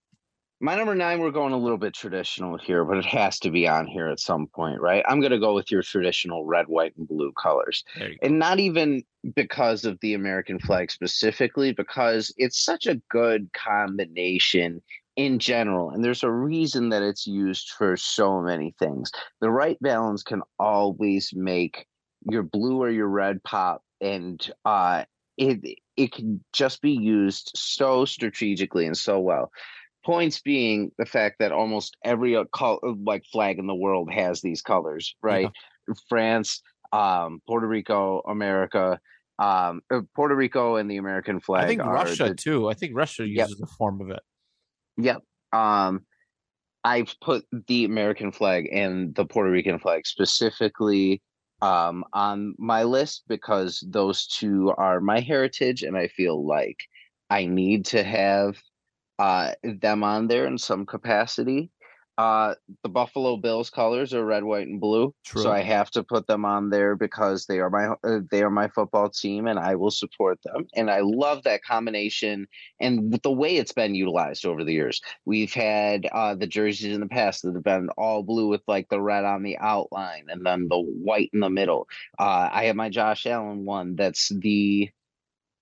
My 0.63 0.75
number 0.75 0.93
nine, 0.93 1.19
we're 1.19 1.31
going 1.31 1.53
a 1.53 1.57
little 1.57 1.79
bit 1.79 1.95
traditional 1.95 2.55
here, 2.55 2.85
but 2.85 2.97
it 2.97 3.05
has 3.05 3.39
to 3.39 3.49
be 3.49 3.67
on 3.67 3.87
here 3.87 4.07
at 4.07 4.19
some 4.19 4.45
point, 4.45 4.79
right? 4.79 5.03
I'm 5.07 5.19
going 5.19 5.31
to 5.31 5.39
go 5.39 5.55
with 5.55 5.71
your 5.71 5.81
traditional 5.81 6.45
red, 6.45 6.67
white, 6.67 6.95
and 6.97 7.07
blue 7.07 7.31
colors. 7.33 7.83
there 7.97 8.09
you 8.09 8.17
go 8.19 8.27
and 8.27 8.37
not 8.37 8.59
even 8.59 9.03
because 9.35 9.85
of 9.85 9.99
the 10.01 10.13
American 10.13 10.59
flag 10.59 10.91
specifically, 10.91 11.73
because 11.73 12.31
it's 12.37 12.63
such 12.63 12.85
a 12.85 13.01
good 13.09 13.49
combination 13.53 14.83
in 15.15 15.39
general. 15.39 15.89
And 15.89 16.03
there's 16.03 16.21
a 16.21 16.31
reason 16.31 16.89
that 16.89 17.01
it's 17.01 17.25
used 17.25 17.71
for 17.71 17.97
so 17.97 18.39
many 18.39 18.75
things. 18.77 19.11
The 19.39 19.49
right 19.49 19.79
balance 19.81 20.21
can 20.21 20.43
always 20.59 21.33
make 21.35 21.87
your 22.29 22.43
blue 22.43 22.83
or 22.83 22.91
your 22.91 23.07
red 23.07 23.43
pop, 23.43 23.81
and 23.99 24.47
uh, 24.63 25.05
it 25.37 25.79
it 25.97 26.11
can 26.11 26.43
just 26.53 26.81
be 26.81 26.91
used 26.91 27.51
so 27.55 28.05
strategically 28.05 28.85
and 28.85 28.97
so 28.97 29.19
well. 29.19 29.51
Points 30.03 30.41
being 30.41 30.91
the 30.97 31.05
fact 31.05 31.37
that 31.39 31.51
almost 31.51 31.95
every 32.03 32.35
uh, 32.35 32.45
col- 32.53 32.79
like 33.05 33.23
flag 33.31 33.59
in 33.59 33.67
the 33.67 33.75
world 33.75 34.11
has 34.11 34.41
these 34.41 34.61
colors, 34.61 35.15
right? 35.21 35.49
France, 36.09 36.61
um, 36.91 37.41
Puerto 37.47 37.67
Rico, 37.67 38.21
America, 38.27 38.99
um, 39.39 39.81
uh, 39.91 40.01
Puerto 40.15 40.35
Rico, 40.35 40.75
and 40.75 40.89
the 40.89 40.97
American 40.97 41.39
flag. 41.39 41.63
i 41.63 41.67
think 41.67 41.83
russia 41.85 42.29
the- 42.29 42.35
too 42.35 42.69
i 42.69 42.73
think 42.73 42.93
russia 42.95 43.27
Yep. 43.27 43.47
uses 43.49 43.61
a 43.61 43.67
form 43.67 44.01
of 44.01 44.09
it 44.09 44.21
Yep. 44.97 45.21
Um, 45.53 46.05
I've 46.83 47.15
put 47.21 47.45
the 47.67 47.85
American 47.85 48.31
flag 48.31 48.67
and 48.71 49.13
the 49.15 49.25
Puerto 49.25 49.49
Rican 49.51 49.79
flag 49.79 50.05
specifically 50.07 51.21
um, 51.61 52.03
on 52.13 52.55
my 52.57 52.83
list 52.83 53.23
because 53.27 53.83
those 53.87 54.25
two 54.27 54.73
are 54.77 54.99
my 54.99 55.19
heritage, 55.19 55.83
and 55.83 55.95
I 55.95 56.07
feel 56.07 56.45
like 56.45 56.77
I 57.29 57.45
need 57.45 57.85
to 57.87 58.03
have 58.03 58.57
uh, 59.21 59.53
them 59.63 60.03
on 60.03 60.27
there 60.27 60.47
in 60.47 60.57
some 60.57 60.83
capacity. 60.83 61.69
Uh, 62.17 62.55
the 62.83 62.89
Buffalo 62.89 63.37
Bills 63.37 63.69
colors 63.69 64.13
are 64.13 64.25
red, 64.25 64.43
white, 64.43 64.67
and 64.67 64.81
blue, 64.81 65.13
True. 65.23 65.43
so 65.43 65.51
I 65.51 65.61
have 65.61 65.89
to 65.91 66.03
put 66.03 66.27
them 66.27 66.43
on 66.43 66.69
there 66.69 66.95
because 66.95 67.45
they 67.45 67.59
are 67.59 67.69
my 67.69 67.87
uh, 68.03 68.19
they 68.31 68.41
are 68.41 68.49
my 68.49 68.67
football 68.67 69.09
team, 69.09 69.47
and 69.47 69.59
I 69.59 69.75
will 69.75 69.91
support 69.91 70.39
them. 70.43 70.67
And 70.75 70.89
I 70.89 71.01
love 71.01 71.43
that 71.43 71.63
combination 71.63 72.47
and 72.79 73.13
the 73.23 73.31
way 73.31 73.57
it's 73.57 73.71
been 73.71 73.95
utilized 73.95 74.45
over 74.45 74.63
the 74.63 74.73
years. 74.73 75.01
We've 75.25 75.53
had 75.53 76.07
uh, 76.11 76.35
the 76.35 76.47
jerseys 76.47 76.93
in 76.93 76.99
the 76.99 77.07
past 77.07 77.43
that 77.43 77.53
have 77.53 77.63
been 77.63 77.89
all 77.97 78.23
blue 78.23 78.47
with 78.47 78.61
like 78.67 78.89
the 78.89 79.01
red 79.01 79.23
on 79.23 79.43
the 79.43 79.57
outline 79.59 80.25
and 80.29 80.45
then 80.45 80.67
the 80.67 80.79
white 80.79 81.29
in 81.33 81.39
the 81.39 81.49
middle. 81.49 81.87
Uh, 82.19 82.49
I 82.51 82.65
have 82.65 82.75
my 82.75 82.89
Josh 82.89 83.25
Allen 83.25 83.65
one 83.65 83.95
that's 83.95 84.29
the 84.29 84.89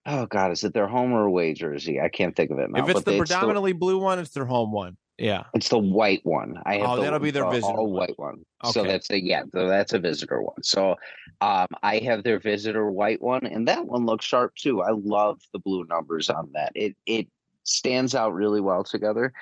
oh 0.06 0.26
god, 0.26 0.52
is 0.52 0.64
it 0.64 0.74
their 0.74 0.88
home 0.88 1.12
or 1.14 1.26
away 1.26 1.54
jersey? 1.54 2.00
I 2.00 2.10
can't 2.10 2.36
think 2.36 2.52
of 2.52 2.60
it 2.60 2.70
now. 2.72 2.84
if 2.84 2.90
it's 2.90 3.04
the 3.04 3.12
it's 3.12 3.30
predominantly 3.30 3.74
blue 3.74 3.98
one 4.00 4.20
it's 4.20 4.32
their 4.32 4.46
home 4.46 4.72
one 4.72 4.98
yeah 5.18 5.44
it's 5.54 5.70
the 5.70 5.78
white 5.78 6.22
one. 6.24 6.56
I 6.66 6.78
have 6.78 6.90
Oh, 6.92 6.96
the, 6.96 7.02
that'll 7.04 7.20
be 7.20 7.32
their 7.32 7.44
the 7.44 7.50
visitor 7.52 7.78
all 7.78 7.88
one. 7.92 8.00
white 8.08 8.18
one. 8.20 8.46
So 8.72 8.84
that's 8.84 9.10
a 9.12 9.22
yeah, 9.22 9.44
so 9.54 9.68
that's 9.68 9.94
a 9.94 10.00
visitor 10.00 10.42
one. 10.42 10.64
So 10.64 10.96
um 11.42 11.68
I 11.84 11.98
have 12.00 12.24
their 12.24 12.40
visitor 12.40 12.90
white 12.90 13.22
one 13.22 13.46
and 13.46 13.68
that 13.68 13.86
one 13.86 14.06
looks 14.06 14.26
sharp 14.26 14.56
too. 14.56 14.82
I 14.82 14.92
love 14.92 15.42
the 15.54 15.60
blue 15.60 15.86
numbers 15.90 16.30
on 16.30 16.50
that. 16.54 16.72
It 16.76 16.96
it 17.06 17.28
stands 17.64 18.16
out 18.16 18.34
really 18.34 18.62
well 18.62 18.84
together. 18.84 19.34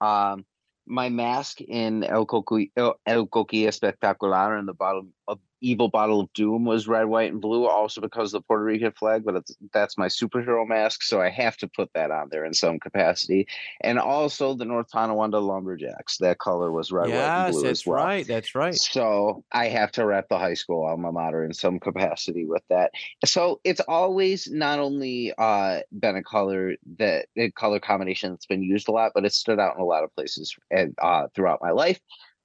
Um 0.00 0.44
my 0.86 1.08
mask 1.08 1.60
in 1.60 2.04
El 2.04 2.26
Coqui 2.26 2.70
El, 2.76 2.94
El 3.06 3.26
Coquilla 3.26 3.68
Espectacular 3.68 4.58
in 4.58 4.66
the 4.66 4.72
bottom 4.74 5.12
of 5.28 5.38
evil 5.66 5.88
bottle 5.88 6.20
of 6.20 6.32
doom 6.32 6.64
was 6.64 6.86
red, 6.86 7.04
white, 7.04 7.32
and 7.32 7.40
blue, 7.40 7.66
also 7.66 8.00
because 8.00 8.32
of 8.32 8.42
the 8.42 8.46
Puerto 8.46 8.64
Rican 8.64 8.92
flag. 8.92 9.24
But 9.24 9.36
it's, 9.36 9.56
that's 9.72 9.98
my 9.98 10.06
superhero 10.06 10.66
mask, 10.66 11.02
so 11.02 11.20
I 11.20 11.30
have 11.30 11.56
to 11.58 11.68
put 11.68 11.90
that 11.94 12.10
on 12.10 12.28
there 12.30 12.44
in 12.44 12.54
some 12.54 12.78
capacity. 12.78 13.46
And 13.82 13.98
also 13.98 14.54
the 14.54 14.64
North 14.64 14.88
Tonawanda 14.92 15.40
Lumberjacks. 15.40 16.18
That 16.18 16.38
color 16.38 16.72
was 16.72 16.92
red, 16.92 17.08
white, 17.08 17.16
and 17.16 17.52
blue 17.52 17.62
that's 17.62 17.80
as 17.80 17.86
well. 17.86 18.04
right. 18.04 18.26
That's 18.26 18.54
right. 18.54 18.74
So 18.74 19.44
I 19.52 19.68
have 19.68 19.92
to 19.92 20.06
rep 20.06 20.28
the 20.28 20.38
high 20.38 20.54
school 20.54 20.84
alma 20.84 21.12
mater 21.12 21.44
in 21.44 21.52
some 21.52 21.78
capacity 21.78 22.44
with 22.44 22.62
that. 22.68 22.90
So 23.24 23.60
it's 23.64 23.80
always 23.80 24.48
not 24.50 24.78
only 24.78 25.32
uh, 25.38 25.80
been 25.98 26.16
a 26.16 26.22
color 26.22 26.74
that 26.98 27.26
a 27.36 27.50
color 27.52 27.80
combination 27.80 28.30
that's 28.30 28.46
been 28.46 28.62
used 28.62 28.88
a 28.88 28.92
lot, 28.92 29.12
but 29.14 29.24
it's 29.24 29.36
stood 29.36 29.58
out 29.58 29.76
in 29.76 29.80
a 29.80 29.84
lot 29.84 30.04
of 30.04 30.14
places 30.14 30.54
and 30.70 30.94
uh, 31.02 31.28
throughout 31.34 31.60
my 31.62 31.70
life. 31.70 32.00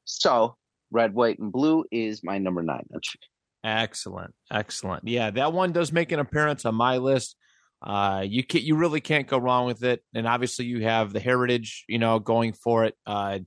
So 0.05 0.55
red, 0.91 1.13
white, 1.13 1.39
and 1.39 1.51
blue 1.51 1.86
is 1.91 2.21
my 2.24 2.38
number 2.38 2.62
nine. 2.62 2.86
Excellent, 3.63 4.33
excellent. 4.51 5.07
Yeah, 5.07 5.31
that 5.31 5.53
one 5.53 5.71
does 5.71 5.91
make 5.91 6.12
an 6.12 6.19
appearance 6.19 6.65
on 6.65 6.75
my 6.75 6.98
list. 6.98 7.36
Uh, 7.81 8.24
you 8.27 8.43
can 8.43 8.62
you 8.62 8.75
really 8.75 9.01
can't 9.01 9.27
go 9.27 9.38
wrong 9.38 9.65
with 9.65 9.83
it, 9.83 10.03
and 10.13 10.27
obviously 10.27 10.65
you 10.65 10.83
have 10.83 11.13
the 11.13 11.19
heritage, 11.19 11.86
you 11.88 11.98
know, 11.98 12.19
going 12.19 12.53
for 12.53 12.86
it, 12.86 12.95
uh, 13.05 13.39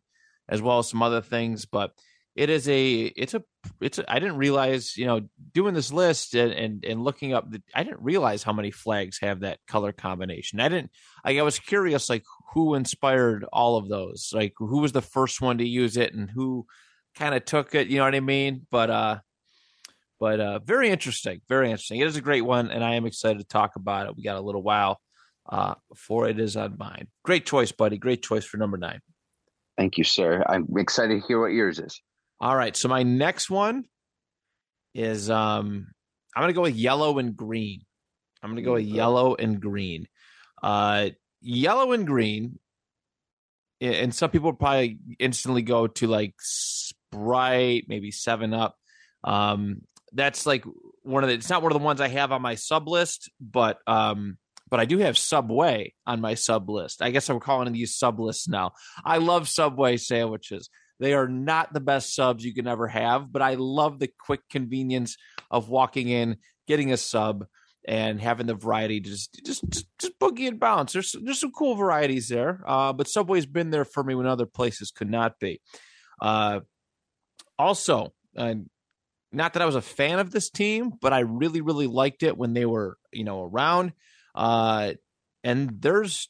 as 0.48 0.60
well 0.60 0.80
as 0.80 0.88
some 0.88 1.02
other 1.02 1.20
things. 1.20 1.66
But 1.66 1.92
it 2.34 2.50
is 2.50 2.68
a, 2.68 3.02
it's 3.02 3.34
a, 3.34 3.42
it's. 3.80 3.98
A, 3.98 4.12
I 4.12 4.18
didn't 4.18 4.38
realize, 4.38 4.96
you 4.96 5.06
know, 5.06 5.20
doing 5.52 5.74
this 5.74 5.92
list 5.92 6.34
and 6.34 6.52
and, 6.52 6.84
and 6.84 7.04
looking 7.04 7.32
up, 7.32 7.48
the, 7.48 7.62
I 7.72 7.84
didn't 7.84 8.02
realize 8.02 8.42
how 8.42 8.52
many 8.52 8.72
flags 8.72 9.18
have 9.20 9.40
that 9.40 9.60
color 9.68 9.92
combination. 9.92 10.58
I 10.58 10.68
didn't. 10.68 10.90
I 11.24 11.40
was 11.42 11.60
curious, 11.60 12.08
like 12.08 12.24
who 12.54 12.74
inspired 12.74 13.44
all 13.52 13.76
of 13.76 13.88
those, 13.88 14.30
like 14.32 14.54
who 14.58 14.80
was 14.80 14.92
the 14.92 15.00
first 15.00 15.40
one 15.40 15.58
to 15.58 15.66
use 15.66 15.96
it, 15.96 16.12
and 16.12 16.28
who 16.28 16.66
kind 17.14 17.34
of 17.34 17.44
took 17.44 17.74
it. 17.74 17.88
You 17.88 17.98
know 17.98 18.04
what 18.04 18.14
I 18.14 18.20
mean? 18.20 18.66
But 18.70 18.90
uh 18.90 19.18
but 20.20 20.40
uh, 20.40 20.58
very 20.60 20.88
interesting, 20.88 21.40
very 21.48 21.70
interesting. 21.70 22.00
It 22.00 22.06
is 22.06 22.16
a 22.16 22.22
great 22.22 22.42
one, 22.42 22.70
and 22.70 22.84
I 22.84 22.94
am 22.94 23.04
excited 23.04 23.40
to 23.40 23.44
talk 23.44 23.76
about 23.76 24.06
it. 24.06 24.16
We 24.16 24.22
got 24.22 24.36
a 24.36 24.40
little 24.40 24.62
while 24.62 25.00
uh, 25.48 25.74
before 25.90 26.28
it 26.28 26.38
is 26.38 26.56
on 26.56 26.76
mine. 26.78 27.08
Great 27.24 27.44
choice, 27.44 27.72
buddy. 27.72 27.98
Great 27.98 28.22
choice 28.22 28.44
for 28.44 28.56
number 28.56 28.78
nine. 28.78 29.00
Thank 29.76 29.98
you, 29.98 30.04
sir. 30.04 30.42
I'm 30.48 30.66
excited 30.76 31.20
to 31.20 31.26
hear 31.26 31.40
what 31.40 31.52
yours 31.52 31.78
is. 31.78 32.00
All 32.40 32.56
right, 32.56 32.76
so 32.76 32.88
my 32.88 33.02
next 33.02 33.50
one 33.50 33.84
is 34.94 35.28
um, 35.28 35.88
I'm 36.34 36.42
going 36.42 36.48
to 36.48 36.54
go 36.54 36.62
with 36.62 36.76
yellow 36.76 37.18
and 37.18 37.36
green. 37.36 37.82
I'm 38.42 38.50
going 38.50 38.56
to 38.56 38.62
go 38.62 38.74
with 38.74 38.84
yellow 38.84 39.34
and 39.34 39.60
green. 39.60 40.06
Uh, 40.62 41.10
yellow 41.40 41.92
and 41.92 42.06
green, 42.06 42.58
and 43.80 44.14
some 44.14 44.30
people 44.30 44.52
probably 44.52 44.98
instantly 45.18 45.62
go 45.62 45.86
to 45.86 46.06
like 46.06 46.34
Sprite, 47.14 47.84
maybe 47.88 48.10
Seven 48.10 48.52
Up. 48.52 48.76
Um, 49.22 49.82
that's 50.12 50.46
like 50.46 50.64
one 51.02 51.22
of 51.22 51.28
the 51.28 51.34
it's 51.34 51.50
not 51.50 51.62
one 51.62 51.72
of 51.72 51.78
the 51.78 51.84
ones 51.84 52.00
I 52.00 52.08
have 52.08 52.32
on 52.32 52.42
my 52.42 52.54
sub 52.54 52.88
list, 52.88 53.30
but 53.40 53.78
um 53.86 54.38
but 54.70 54.80
I 54.80 54.86
do 54.86 54.98
have 54.98 55.18
Subway 55.18 55.94
on 56.06 56.20
my 56.20 56.34
sub 56.34 56.68
list. 56.68 57.02
I 57.02 57.10
guess 57.10 57.28
I'm 57.28 57.40
calling 57.40 57.72
these 57.72 57.96
sub 57.96 58.18
lists 58.18 58.48
now. 58.48 58.72
I 59.04 59.18
love 59.18 59.48
Subway 59.48 59.98
sandwiches. 59.98 60.70
They 61.00 61.12
are 61.12 61.28
not 61.28 61.72
the 61.72 61.80
best 61.80 62.14
subs 62.14 62.44
you 62.44 62.54
can 62.54 62.66
ever 62.66 62.88
have, 62.88 63.30
but 63.30 63.42
I 63.42 63.54
love 63.54 63.98
the 63.98 64.10
quick 64.18 64.40
convenience 64.50 65.16
of 65.50 65.68
walking 65.68 66.08
in, 66.08 66.38
getting 66.66 66.92
a 66.92 66.96
sub, 66.96 67.46
and 67.86 68.20
having 68.20 68.46
the 68.46 68.54
variety 68.54 69.00
just 69.00 69.38
just 69.44 69.68
just, 69.68 69.86
just 70.00 70.18
boogie 70.18 70.48
and 70.48 70.58
bounce. 70.58 70.92
There's 70.92 71.14
there's 71.22 71.40
some 71.40 71.52
cool 71.52 71.74
varieties 71.74 72.28
there, 72.28 72.62
uh, 72.66 72.92
but 72.92 73.08
Subway's 73.08 73.46
been 73.46 73.70
there 73.70 73.84
for 73.84 74.02
me 74.02 74.14
when 74.14 74.26
other 74.26 74.46
places 74.46 74.90
could 74.90 75.10
not 75.10 75.38
be. 75.38 75.60
Uh, 76.20 76.60
also, 77.58 78.12
uh, 78.36 78.54
not 79.32 79.54
that 79.54 79.62
I 79.62 79.66
was 79.66 79.74
a 79.74 79.82
fan 79.82 80.18
of 80.18 80.30
this 80.30 80.50
team, 80.50 80.92
but 81.00 81.12
I 81.12 81.20
really, 81.20 81.60
really 81.60 81.86
liked 81.86 82.22
it 82.22 82.36
when 82.36 82.54
they 82.54 82.66
were, 82.66 82.96
you 83.12 83.24
know, 83.24 83.42
around. 83.42 83.92
Uh, 84.34 84.92
and 85.42 85.80
there's 85.80 86.28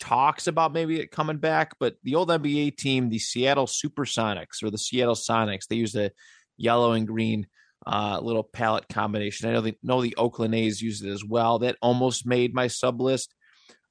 talks 0.00 0.46
about 0.46 0.72
maybe 0.72 1.00
it 1.00 1.10
coming 1.10 1.38
back, 1.38 1.72
but 1.78 1.96
the 2.02 2.16
old 2.16 2.28
NBA 2.28 2.76
team, 2.76 3.08
the 3.08 3.18
Seattle 3.18 3.66
Supersonics 3.66 4.62
or 4.62 4.70
the 4.70 4.78
Seattle 4.78 5.14
Sonics, 5.14 5.66
they 5.68 5.76
use 5.76 5.94
a 5.94 6.10
yellow 6.56 6.92
and 6.92 7.06
green 7.06 7.46
uh, 7.86 8.18
little 8.22 8.42
palette 8.42 8.88
combination. 8.88 9.48
I 9.48 9.52
know 9.52 9.60
they 9.60 9.76
know 9.82 10.02
the 10.02 10.16
Oakland 10.16 10.54
A's 10.54 10.80
use 10.80 11.02
it 11.02 11.10
as 11.10 11.24
well. 11.24 11.60
That 11.60 11.76
almost 11.80 12.26
made 12.26 12.54
my 12.54 12.66
sub 12.66 13.00
list. 13.00 13.34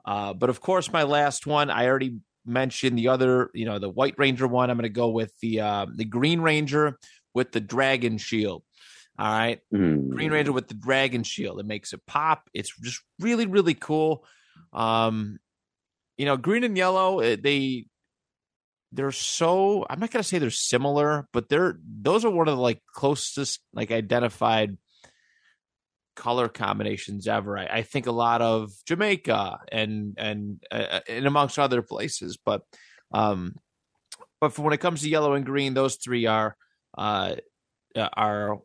Uh, 0.05 0.33
but 0.33 0.49
of 0.49 0.59
course, 0.59 0.91
my 0.91 1.03
last 1.03 1.47
one, 1.47 1.69
I 1.69 1.87
already 1.87 2.17
mentioned 2.45 2.97
the 2.97 3.09
other, 3.09 3.49
you 3.53 3.65
know, 3.65 3.79
the 3.79 3.89
White 3.89 4.15
Ranger 4.17 4.47
one. 4.47 4.69
I'm 4.69 4.77
going 4.77 4.83
to 4.83 4.89
go 4.89 5.09
with 5.09 5.33
the 5.41 5.61
uh, 5.61 5.85
the 5.93 6.05
Green 6.05 6.41
Ranger 6.41 6.97
with 7.33 7.51
the 7.51 7.61
Dragon 7.61 8.17
Shield. 8.17 8.63
All 9.17 9.31
right. 9.31 9.59
Mm. 9.73 10.09
Green 10.09 10.31
Ranger 10.31 10.51
with 10.51 10.67
the 10.67 10.73
Dragon 10.73 11.23
Shield. 11.23 11.59
It 11.59 11.65
makes 11.65 11.93
it 11.93 12.01
pop. 12.07 12.49
It's 12.53 12.75
just 12.81 13.01
really, 13.19 13.45
really 13.45 13.75
cool. 13.75 14.25
Um, 14.71 15.39
you 16.17 16.25
know, 16.25 16.37
green 16.37 16.63
and 16.63 16.77
yellow, 16.77 17.19
eh, 17.19 17.37
they 17.41 17.85
they're 18.91 19.11
so 19.11 19.85
I'm 19.89 19.99
not 19.99 20.11
gonna 20.11 20.23
say 20.23 20.39
they're 20.39 20.49
similar, 20.51 21.27
but 21.33 21.49
they're 21.49 21.79
those 21.83 22.25
are 22.25 22.29
one 22.29 22.47
of 22.47 22.55
the 22.55 22.61
like 22.61 22.81
closest 22.93 23.61
like 23.73 23.91
identified 23.91 24.77
color 26.15 26.47
combinations 26.47 27.27
ever. 27.27 27.57
I, 27.57 27.65
I 27.65 27.81
think 27.81 28.07
a 28.07 28.11
lot 28.11 28.41
of 28.41 28.71
Jamaica 28.85 29.59
and 29.71 30.15
and 30.17 30.63
uh, 30.71 30.99
and 31.07 31.25
amongst 31.25 31.59
other 31.59 31.81
places, 31.81 32.37
but 32.43 32.61
um, 33.13 33.55
but 34.39 34.53
for 34.53 34.63
when 34.63 34.73
it 34.73 34.79
comes 34.79 35.01
to 35.01 35.09
yellow 35.09 35.33
and 35.33 35.45
green, 35.45 35.73
those 35.73 35.95
three 35.95 36.25
are 36.25 36.55
uh 36.97 37.35
are 37.95 38.59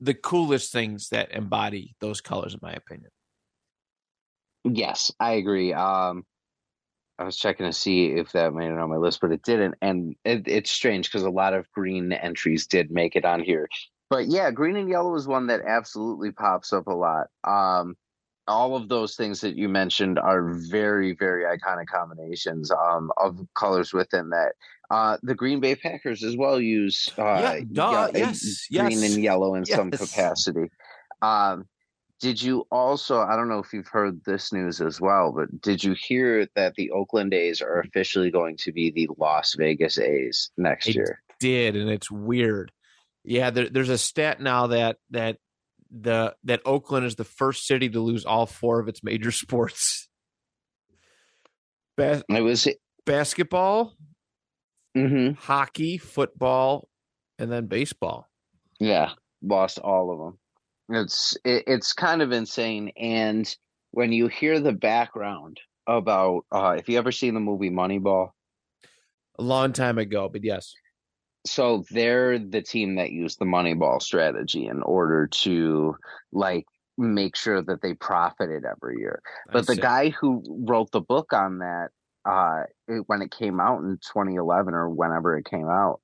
the 0.00 0.14
coolest 0.14 0.72
things 0.72 1.08
that 1.10 1.32
embody 1.32 1.94
those 2.00 2.20
colors, 2.20 2.54
in 2.54 2.60
my 2.62 2.72
opinion. 2.72 3.10
Yes, 4.64 5.10
I 5.20 5.32
agree. 5.32 5.72
Um, 5.72 6.24
I 7.18 7.24
was 7.24 7.36
checking 7.36 7.66
to 7.66 7.72
see 7.72 8.06
if 8.06 8.32
that 8.32 8.52
made 8.52 8.70
it 8.70 8.78
on 8.78 8.90
my 8.90 8.96
list, 8.96 9.20
but 9.20 9.32
it 9.32 9.42
didn't. 9.42 9.76
And 9.80 10.16
it, 10.24 10.46
it's 10.46 10.70
strange 10.70 11.08
because 11.08 11.22
a 11.22 11.30
lot 11.30 11.54
of 11.54 11.70
green 11.72 12.12
entries 12.12 12.66
did 12.66 12.90
make 12.90 13.16
it 13.16 13.24
on 13.24 13.42
here. 13.42 13.68
But 14.08 14.26
yeah, 14.26 14.50
green 14.50 14.76
and 14.76 14.88
yellow 14.88 15.14
is 15.16 15.26
one 15.26 15.48
that 15.48 15.62
absolutely 15.66 16.30
pops 16.30 16.72
up 16.72 16.86
a 16.86 16.94
lot. 16.94 17.26
Um, 17.44 17.96
all 18.48 18.76
of 18.76 18.88
those 18.88 19.16
things 19.16 19.40
that 19.40 19.56
you 19.56 19.68
mentioned 19.68 20.18
are 20.18 20.52
very, 20.52 21.12
very 21.12 21.44
iconic 21.44 21.86
combinations 21.86 22.70
um, 22.70 23.10
of 23.16 23.40
colors 23.54 23.92
within 23.92 24.30
that. 24.30 24.52
Uh, 24.88 25.16
the 25.22 25.34
Green 25.34 25.58
Bay 25.58 25.74
Packers 25.74 26.22
as 26.22 26.36
well 26.36 26.60
use 26.60 27.08
uh, 27.18 27.40
Yeah, 27.40 27.60
duh, 27.72 28.08
ye- 28.14 28.20
yes, 28.20 28.66
green 28.70 28.90
yes, 28.90 29.14
and 29.14 29.22
yellow 29.22 29.56
in 29.56 29.66
some 29.66 29.90
capacity. 29.90 30.70
Um, 31.22 31.66
did 32.20 32.40
you 32.40 32.66
also? 32.70 33.20
I 33.20 33.36
don't 33.36 33.48
know 33.48 33.58
if 33.58 33.72
you've 33.72 33.88
heard 33.88 34.24
this 34.24 34.52
news 34.52 34.80
as 34.80 35.00
well, 35.00 35.32
but 35.32 35.60
did 35.60 35.84
you 35.84 35.94
hear 35.98 36.46
that 36.54 36.74
the 36.76 36.90
Oakland 36.92 37.34
A's 37.34 37.60
are 37.60 37.80
officially 37.80 38.30
going 38.30 38.56
to 38.58 38.72
be 38.72 38.90
the 38.90 39.08
Las 39.18 39.54
Vegas 39.54 39.98
A's 39.98 40.50
next 40.56 40.94
year? 40.94 41.22
Did 41.40 41.76
and 41.76 41.90
it's 41.90 42.10
weird. 42.10 42.72
Yeah, 43.26 43.50
there, 43.50 43.68
there's 43.68 43.88
a 43.88 43.98
stat 43.98 44.40
now 44.40 44.68
that 44.68 44.98
that 45.10 45.38
the 45.90 46.34
that 46.44 46.62
Oakland 46.64 47.06
is 47.06 47.16
the 47.16 47.24
first 47.24 47.66
city 47.66 47.88
to 47.88 48.00
lose 48.00 48.24
all 48.24 48.46
four 48.46 48.78
of 48.80 48.88
its 48.88 49.02
major 49.02 49.32
sports: 49.32 50.08
Bas- 51.96 52.22
It 52.28 52.40
was. 52.40 52.68
basketball, 53.04 53.94
hmm 54.94 55.32
hockey, 55.32 55.98
football, 55.98 56.88
and 57.38 57.50
then 57.50 57.66
baseball. 57.66 58.28
Yeah, 58.78 59.10
lost 59.42 59.78
all 59.78 60.12
of 60.12 60.18
them. 60.18 60.38
It's 61.02 61.36
it, 61.44 61.64
it's 61.66 61.92
kind 61.92 62.22
of 62.22 62.30
insane. 62.32 62.92
And 62.96 63.52
when 63.90 64.12
you 64.12 64.28
hear 64.28 64.60
the 64.60 64.72
background 64.72 65.58
about, 65.86 66.42
uh, 66.52 66.76
if 66.78 66.88
you 66.88 66.98
ever 66.98 67.10
seen 67.12 67.34
the 67.34 67.40
movie 67.40 67.70
Moneyball, 67.70 68.30
A 69.38 69.42
long 69.42 69.72
time 69.72 69.98
ago, 69.98 70.28
but 70.28 70.44
yes, 70.44 70.74
so 71.46 71.84
they're 71.90 72.38
the 72.38 72.62
team 72.62 72.96
that 72.96 73.12
used 73.12 73.38
the 73.38 73.44
Moneyball 73.44 74.02
strategy 74.02 74.66
in 74.66 74.82
order 74.82 75.26
to 75.28 75.96
like 76.32 76.66
make 76.98 77.36
sure 77.36 77.62
that 77.62 77.82
they 77.82 77.94
profited 77.94 78.64
every 78.64 78.98
year. 78.98 79.22
But 79.52 79.66
the 79.66 79.76
guy 79.76 80.10
who 80.10 80.42
wrote 80.66 80.90
the 80.92 81.00
book 81.00 81.32
on 81.32 81.58
that, 81.58 81.88
uh, 82.24 82.64
it, 82.88 83.04
when 83.06 83.22
it 83.22 83.30
came 83.30 83.60
out 83.60 83.80
in 83.80 83.98
2011 84.02 84.74
or 84.74 84.88
whenever 84.88 85.36
it 85.36 85.44
came 85.44 85.68
out, 85.68 86.00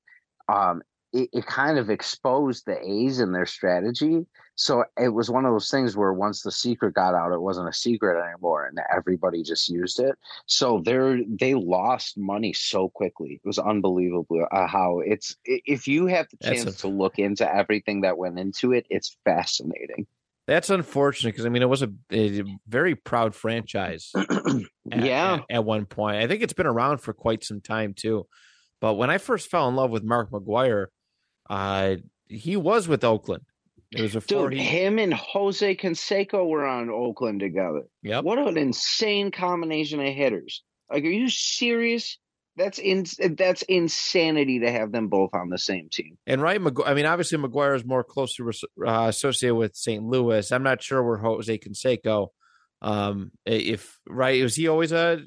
um, 0.47 0.81
it, 1.13 1.29
it 1.31 1.45
kind 1.45 1.77
of 1.77 1.89
exposed 1.89 2.65
the 2.65 2.77
A's 2.83 3.19
and 3.19 3.33
their 3.33 3.45
strategy. 3.45 4.25
So 4.55 4.83
it 4.99 5.09
was 5.09 5.31
one 5.31 5.45
of 5.45 5.53
those 5.53 5.71
things 5.71 5.95
where 5.95 6.13
once 6.13 6.41
the 6.41 6.51
secret 6.51 6.93
got 6.93 7.15
out, 7.15 7.31
it 7.31 7.41
wasn't 7.41 7.69
a 7.69 7.73
secret 7.73 8.21
anymore, 8.21 8.65
and 8.65 8.79
everybody 8.95 9.41
just 9.43 9.69
used 9.69 9.99
it. 9.99 10.15
So 10.45 10.81
they're 10.83 11.19
they 11.27 11.53
lost 11.55 12.17
money 12.17 12.53
so 12.53 12.89
quickly. 12.89 13.39
It 13.43 13.47
was 13.47 13.57
unbelievable 13.59 14.45
uh, 14.51 14.67
how 14.67 14.99
it's. 14.99 15.35
If 15.45 15.87
you 15.87 16.07
have 16.07 16.27
the 16.29 16.37
chance 16.37 16.65
a- 16.65 16.77
to 16.79 16.87
look 16.87 17.17
into 17.17 17.51
everything 17.51 18.01
that 18.01 18.17
went 18.17 18.37
into 18.37 18.73
it, 18.73 18.85
it's 18.89 19.17
fascinating. 19.25 20.05
that's 20.45 20.69
unfortunate 20.69 21.31
because 21.31 21.45
I 21.45 21.49
mean 21.49 21.61
it 21.63 21.69
was 21.69 21.81
a, 21.81 21.89
a 22.11 22.43
very 22.67 22.95
proud 22.95 23.33
franchise. 23.33 24.11
at- 24.15 24.25
yeah. 24.91 25.35
at, 25.49 25.55
at 25.57 25.65
one 25.65 25.85
point. 25.85 26.17
I 26.17 26.27
think 26.27 26.43
it's 26.43 26.53
been 26.53 26.67
around 26.67 26.99
for 26.99 27.13
quite 27.13 27.43
some 27.43 27.61
time 27.61 27.93
too. 27.95 28.27
But 28.81 28.95
when 28.95 29.09
I 29.09 29.17
first 29.17 29.49
fell 29.49 29.69
in 29.69 29.75
love 29.75 29.91
with 29.91 30.03
Mark 30.03 30.29
McGwire, 30.29 30.87
uh, 31.49 31.95
he 32.27 32.55
was 32.55 32.87
with 32.87 33.03
Oakland. 33.03 33.43
It 33.91 34.01
was 34.01 34.13
before 34.13 34.49
Dude, 34.49 34.59
he. 34.59 34.65
him 34.65 34.97
and 34.97 35.13
Jose 35.13 35.75
Canseco 35.75 36.47
were 36.47 36.65
on 36.65 36.89
Oakland 36.89 37.39
together. 37.41 37.83
Yep. 38.01 38.23
What 38.23 38.39
an 38.39 38.57
insane 38.57 39.29
combination 39.29 39.99
of 39.99 40.07
hitters! 40.13 40.63
Like, 40.91 41.03
are 41.03 41.07
you 41.07 41.29
serious? 41.29 42.17
That's 42.55 42.77
in 42.77 43.05
that's 43.35 43.63
insanity 43.63 44.59
to 44.59 44.71
have 44.71 44.91
them 44.91 45.07
both 45.07 45.31
on 45.33 45.49
the 45.49 45.57
same 45.57 45.89
team. 45.91 46.17
And 46.27 46.41
right, 46.41 46.61
Magu- 46.61 46.87
I 46.87 46.93
mean, 46.93 47.05
obviously 47.05 47.37
McGwire 47.39 47.75
is 47.75 47.85
more 47.85 48.03
closely 48.03 48.45
uh, 48.85 49.05
associated 49.09 49.55
with 49.55 49.75
St. 49.75 50.03
Louis. 50.03 50.51
I'm 50.51 50.61
not 50.61 50.81
sure 50.83 51.01
where 51.01 51.17
Jose 51.17 51.57
Canseco, 51.57 52.27
um, 52.81 53.31
if 53.45 53.99
right, 54.07 54.41
was 54.43 54.55
he 54.55 54.67
always 54.67 54.93
uh, 54.93 55.17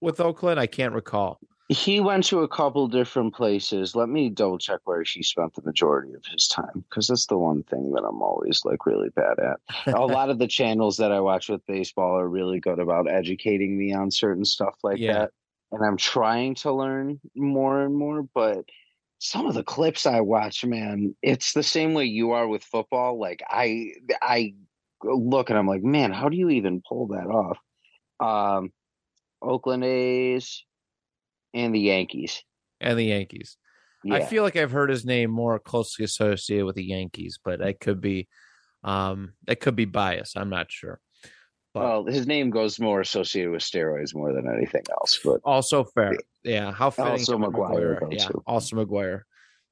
with 0.00 0.18
Oakland? 0.20 0.58
I 0.58 0.66
can't 0.66 0.94
recall. 0.94 1.38
He 1.68 2.00
went 2.00 2.24
to 2.24 2.40
a 2.40 2.48
couple 2.48 2.86
different 2.88 3.34
places. 3.34 3.96
Let 3.96 4.08
me 4.08 4.28
double 4.28 4.58
check 4.58 4.80
where 4.84 5.02
he 5.02 5.22
spent 5.22 5.54
the 5.54 5.62
majority 5.62 6.12
of 6.12 6.24
his 6.26 6.46
time 6.46 6.84
because 6.88 7.08
that's 7.08 7.26
the 7.26 7.38
one 7.38 7.62
thing 7.62 7.92
that 7.92 8.02
I'm 8.04 8.20
always 8.20 8.62
like 8.64 8.84
really 8.84 9.08
bad 9.10 9.38
at. 9.38 9.60
a 9.86 10.06
lot 10.06 10.28
of 10.28 10.38
the 10.38 10.46
channels 10.48 10.98
that 10.98 11.12
I 11.12 11.20
watch 11.20 11.48
with 11.48 11.64
baseball 11.66 12.18
are 12.18 12.28
really 12.28 12.60
good 12.60 12.78
about 12.78 13.10
educating 13.10 13.78
me 13.78 13.94
on 13.94 14.10
certain 14.10 14.44
stuff 14.44 14.74
like 14.82 15.00
Yeah. 15.00 15.12
that. 15.14 15.30
And 15.70 15.82
I'm 15.84 15.96
trying 15.96 16.54
to 16.56 16.72
learn 16.72 17.20
more 17.34 17.82
and 17.82 17.94
more, 17.94 18.22
but 18.34 18.66
some 19.18 19.46
of 19.46 19.54
the 19.54 19.64
clips 19.64 20.04
I 20.04 20.20
watch, 20.20 20.64
man, 20.64 21.14
it's 21.22 21.52
the 21.54 21.62
same 21.62 21.94
way 21.94 22.04
you 22.04 22.32
are 22.32 22.46
with 22.48 22.64
football. 22.64 23.18
Like 23.18 23.42
I 23.48 23.92
I 24.20 24.54
look 25.02 25.48
and 25.48 25.58
I'm 25.58 25.66
like, 25.68 25.82
man, 25.82 26.12
how 26.12 26.28
do 26.28 26.36
you 26.36 26.50
even 26.50 26.82
pull 26.86 27.06
that 27.08 27.26
off? 27.26 27.58
Um 28.20 28.72
Oakland 29.40 29.84
A's 29.84 30.64
and 31.54 31.74
the 31.74 31.80
Yankees. 31.80 32.42
and 32.80 32.98
the 32.98 33.04
Yankees. 33.06 33.56
Yeah. 34.04 34.14
I 34.16 34.24
feel 34.24 34.42
like 34.42 34.56
I've 34.56 34.72
heard 34.72 34.90
his 34.90 35.04
name 35.04 35.30
more 35.30 35.58
closely 35.60 36.04
associated 36.04 36.64
with 36.66 36.74
the 36.76 36.84
Yankees, 36.84 37.38
but 37.44 37.62
I 37.62 37.72
could 37.72 38.00
be, 38.00 38.26
um, 38.82 39.34
that 39.46 39.60
could 39.60 39.76
be 39.76 39.84
bias. 39.84 40.32
I'm 40.34 40.50
not 40.50 40.72
sure. 40.72 40.98
But 41.72 41.80
well, 41.84 42.04
his 42.06 42.26
name 42.26 42.50
goes 42.50 42.80
more 42.80 43.00
associated 43.00 43.50
with 43.52 43.62
steroids 43.62 44.14
more 44.14 44.32
than 44.32 44.46
anything 44.52 44.82
else, 44.90 45.20
but 45.24 45.40
also 45.44 45.84
fair. 45.84 46.16
Yeah. 46.42 46.72
How 46.72 46.90
fitting 46.90 47.12
Also 47.12 47.38
for 47.38 47.50
McGwire, 47.50 48.12
Yeah. 48.12 48.26
too. 48.26 48.42
Also 48.46 48.76
McGwire. 48.76 49.22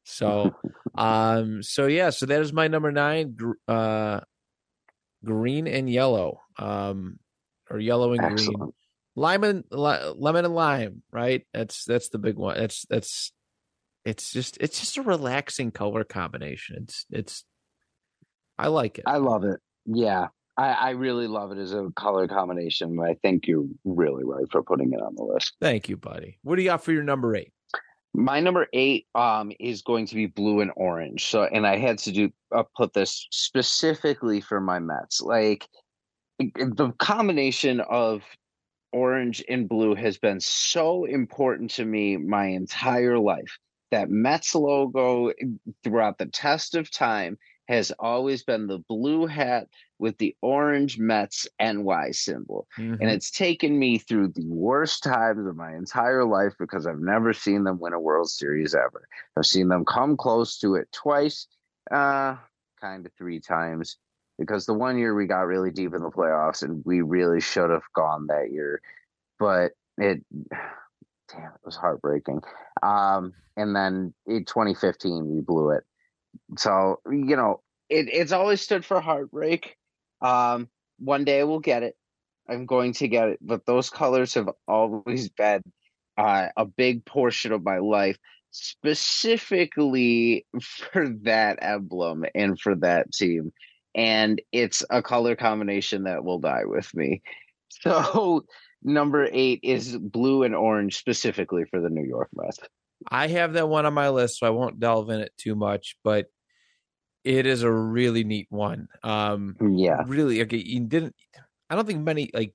So, 0.05 0.55
um, 0.95 1.62
so 1.62 1.87
yeah, 1.88 2.11
so 2.11 2.25
that 2.27 2.40
is 2.40 2.53
my 2.53 2.69
number 2.69 2.93
nine, 2.93 3.37
uh, 3.69 4.21
green 5.25 5.66
and 5.66 5.90
yellow, 5.90 6.40
um, 6.59 7.19
or 7.69 7.79
yellow 7.81 8.12
and 8.12 8.21
green. 8.21 8.33
excellent. 8.33 8.61
lime 8.61 8.71
and 9.44 9.64
li- 9.70 10.12
lemon 10.16 10.44
and 10.44 10.54
lime 10.54 11.02
right 11.12 11.46
that's 11.52 11.85
that's 11.85 12.09
the 12.11 12.18
big 12.18 12.37
one 12.37 12.56
that's 12.56 12.87
that's 12.88 13.33
it's 14.04 14.33
just 14.33 14.56
it's 14.61 14.80
just 14.80 14.96
a 14.96 15.02
relaxing 15.02 15.70
color 15.70 16.04
combination 16.04 16.76
it's 16.83 17.06
it's 17.11 17.44
i 18.59 18.68
like 18.68 18.98
it 18.98 19.04
I 19.06 19.16
love 19.18 19.44
it. 19.44 19.61
Yeah. 19.87 20.28
I, 20.56 20.68
I 20.72 20.90
really 20.90 21.26
love 21.26 21.52
it 21.52 21.59
as 21.59 21.72
a 21.72 21.88
color 21.96 22.28
combination. 22.28 22.96
but 22.96 23.09
I 23.09 23.14
think 23.22 23.46
you're 23.46 23.66
really 23.85 24.24
right 24.24 24.44
for 24.50 24.62
putting 24.62 24.92
it 24.92 25.00
on 25.00 25.14
the 25.14 25.22
list. 25.24 25.54
thank 25.61 25.88
you 25.88 25.96
buddy 25.96 26.38
what 26.42 26.56
do 26.56 26.62
you 26.62 26.68
got 26.68 26.85
for 26.85 26.92
your 26.92 27.02
number 27.02 27.35
eight 27.37 27.52
My 28.14 28.40
number 28.40 28.66
eight 28.72 29.06
um 29.14 29.52
is 29.61 29.83
going 29.83 30.06
to 30.06 30.14
be 30.14 30.26
blue 30.26 30.61
and 30.61 30.72
orange. 30.76 31.26
So, 31.26 31.44
and 31.44 31.66
I 31.66 31.76
had 31.78 31.98
to 31.98 32.12
do 32.12 32.30
uh, 32.54 32.64
put 32.76 32.92
this 32.92 33.26
specifically 33.30 34.40
for 34.40 34.61
my 34.61 34.78
Mets. 34.80 35.20
Like 35.20 35.66
the 36.38 36.92
combination 36.98 37.80
of 37.80 38.22
orange 38.92 39.42
and 39.48 39.68
blue 39.68 39.94
has 39.94 40.18
been 40.18 40.40
so 40.40 41.05
important 41.05 41.70
to 41.72 41.85
me 41.85 42.16
my 42.16 42.46
entire 42.46 43.18
life. 43.18 43.59
That 43.90 44.09
Mets 44.09 44.55
logo 44.55 45.33
throughout 45.83 46.18
the 46.18 46.26
test 46.26 46.76
of 46.76 46.90
time 46.90 47.38
has 47.66 47.92
always 47.98 48.42
been 48.42 48.66
the 48.66 48.79
blue 48.88 49.26
hat 49.26 49.68
with 49.98 50.18
the 50.18 50.35
orange 50.42 50.98
Mets 50.98 51.46
NY 51.61 52.11
symbol. 52.11 52.66
Mhm. 52.76 52.98
And 53.00 53.11
it's 53.11 53.31
taken 53.31 53.79
me 53.79 53.98
through 53.98 54.29
the 54.29 54.46
worst 54.46 55.03
times 55.05 55.46
of 55.46 55.57
my 55.57 55.74
entire 55.76 56.24
life 56.24 56.53
because 56.59 56.87
I've 56.87 56.98
never 56.98 57.33
seen 57.33 57.64
them 57.64 57.79
win 57.79 57.92
a 57.92 58.00
World 58.00 58.29
Series 58.29 58.74
ever. 58.74 59.07
I've 59.37 59.46
seen 59.46 59.68
them 59.68 59.85
come 59.85 60.16
close 60.16 60.59
to 60.59 60.74
it 60.74 60.90
twice, 60.92 61.46
uh, 61.90 62.37
kind 62.81 63.07
of 63.07 63.12
three 63.12 63.40
times. 63.40 63.98
Because 64.40 64.64
the 64.64 64.74
one 64.74 64.98
year 64.98 65.14
we 65.14 65.26
got 65.26 65.46
really 65.46 65.70
deep 65.70 65.94
in 65.94 66.03
the 66.03 66.11
playoffs 66.11 66.62
and 66.62 66.83
we 66.87 67.03
really 67.03 67.40
should 67.40 67.70
have 67.70 67.83
gone 67.94 68.26
that 68.29 68.50
year. 68.50 68.81
But 69.38 69.72
it, 69.98 70.24
damn, 71.31 71.44
it 71.44 71.61
was 71.64 71.76
heartbreaking. 71.76 72.40
Um, 72.83 73.35
and 73.57 73.76
then 73.76 74.14
in 74.26 74.46
2015, 74.46 75.29
we 75.29 75.42
blew 75.42 75.70
it. 75.70 75.85
So, 76.57 77.00
you 77.07 77.37
know, 77.37 77.61
it, 77.90 78.09
it's 78.11 78.33
always 78.33 78.62
stood 78.62 78.85
for 78.85 79.00
heartbreak. 79.00 79.76
Um, 80.22 80.68
one 80.98 81.24
day 81.24 81.44
we'll 81.44 81.61
get 81.61 81.83
it. 81.83 81.96
I'm 82.48 82.66
going 82.66 82.94
to 82.94 83.09
get 83.09 83.29
it. 83.29 83.38
But 83.42 83.66
those 83.66 83.90
colors 83.90 84.35
have 84.35 84.48
always 84.66 85.29
been 85.29 85.62
uh, 86.16 86.48
a 86.57 86.64
big 86.64 87.05
portion 87.05 87.53
of 87.53 87.62
my 87.62 87.79
life, 87.79 88.16
specifically 88.50 90.46
for 90.62 91.11
that 91.22 91.59
emblem 91.61 92.24
and 92.35 92.59
for 92.59 92.74
that 92.76 93.12
team. 93.12 93.53
And 93.94 94.40
it's 94.53 94.85
a 94.90 95.03
color 95.03 95.37
combination 95.37 96.05
that 96.05 96.24
will 96.24 96.38
die 96.38 96.64
with 96.64 96.94
me. 96.94 97.22
So, 97.83 98.46
number 98.83 99.29
eight 99.31 99.61
is 99.62 99.96
blue 99.96 100.42
and 100.42 100.57
orange, 100.57 100.96
specifically 100.98 101.64
for 101.70 101.81
the 101.81 101.88
New 101.88 102.03
York 102.05 102.29
Mets. 102.35 102.59
i 103.09 103.29
have 103.29 103.53
that 103.53 103.68
one 103.68 103.87
on 103.87 103.94
my 103.94 104.09
list 104.09 104.38
so 104.40 104.46
i 104.48 104.50
won't 104.50 104.81
delve 104.81 105.09
in 105.09 105.20
it 105.20 105.33
too 105.38 105.55
much 105.55 105.96
but 106.03 106.26
it 107.22 107.46
is 107.46 107.62
a 107.62 107.70
really 107.70 108.24
neat 108.24 108.48
one 108.50 108.88
um 109.05 109.57
Yeah. 109.61 110.03
really 110.07 110.42
okay 110.42 110.57
you 110.57 110.81
didn't 110.81 111.14
i 111.70 111.76
don't 111.76 111.87
think 111.87 112.03
many 112.03 112.29
like 112.35 112.55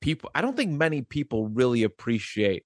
people 0.00 0.30
i 0.34 0.40
don't 0.42 0.56
think 0.56 0.72
many 0.72 1.02
people 1.02 1.46
really 1.46 1.84
appreciate 1.84 2.64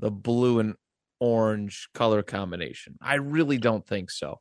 the 0.00 0.10
blue 0.10 0.58
and 0.58 0.74
orange 1.20 1.88
color 1.94 2.22
combination 2.24 2.96
i 3.00 3.14
really 3.14 3.58
don't 3.58 3.86
think 3.86 4.10
so 4.10 4.40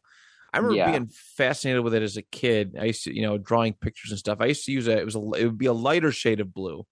i 0.54 0.58
remember 0.58 0.78
Yeah. 0.78 0.92
being 0.92 1.10
fascinated 1.38 1.84
with 1.84 1.94
it 1.94 2.04
as 2.04 2.18
a 2.18 2.22
kid. 2.22 2.76
I 2.80 2.86
used 2.86 3.04
to 3.06 3.16
you 3.16 3.22
know 3.24 3.38
drawing 3.38 3.74
pictures 3.74 4.12
and 4.12 4.20
stuff. 4.20 4.40
I 4.42 4.46
used 4.48 4.66
to 4.66 4.72
use 4.72 4.88
it 4.88 4.98
it 5.00 5.06
was 5.06 5.16
a 5.16 5.20
it 5.38 5.46
would 5.46 5.58
be 5.58 5.66
a 5.68 5.74
lighter 5.74 6.12
shade 6.12 6.40
of 6.40 6.54
blue 6.54 6.86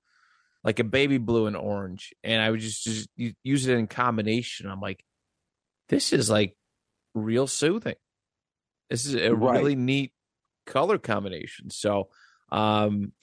like 0.63 0.79
a 0.79 0.83
baby 0.83 1.17
blue 1.17 1.47
and 1.47 1.55
orange 1.55 2.13
and 2.21 2.41
i 2.41 2.51
would 2.51 2.59
just 2.59 2.83
just 2.83 3.07
use 3.15 3.65
it 3.67 3.77
in 3.77 3.87
combination. 3.87 4.69
I'm 4.69 4.81
like 4.81 5.03
this 5.87 6.11
is 6.13 6.29
like 6.29 6.55
real 7.13 7.47
soothing. 7.47 7.95
This 8.89 9.05
is 9.05 9.15
a 9.15 9.33
Right. 9.33 9.55
really 9.55 9.75
neat 9.75 10.11
color 10.65 10.97
combination. 10.97 11.69
So 11.69 12.09
um 12.51 13.13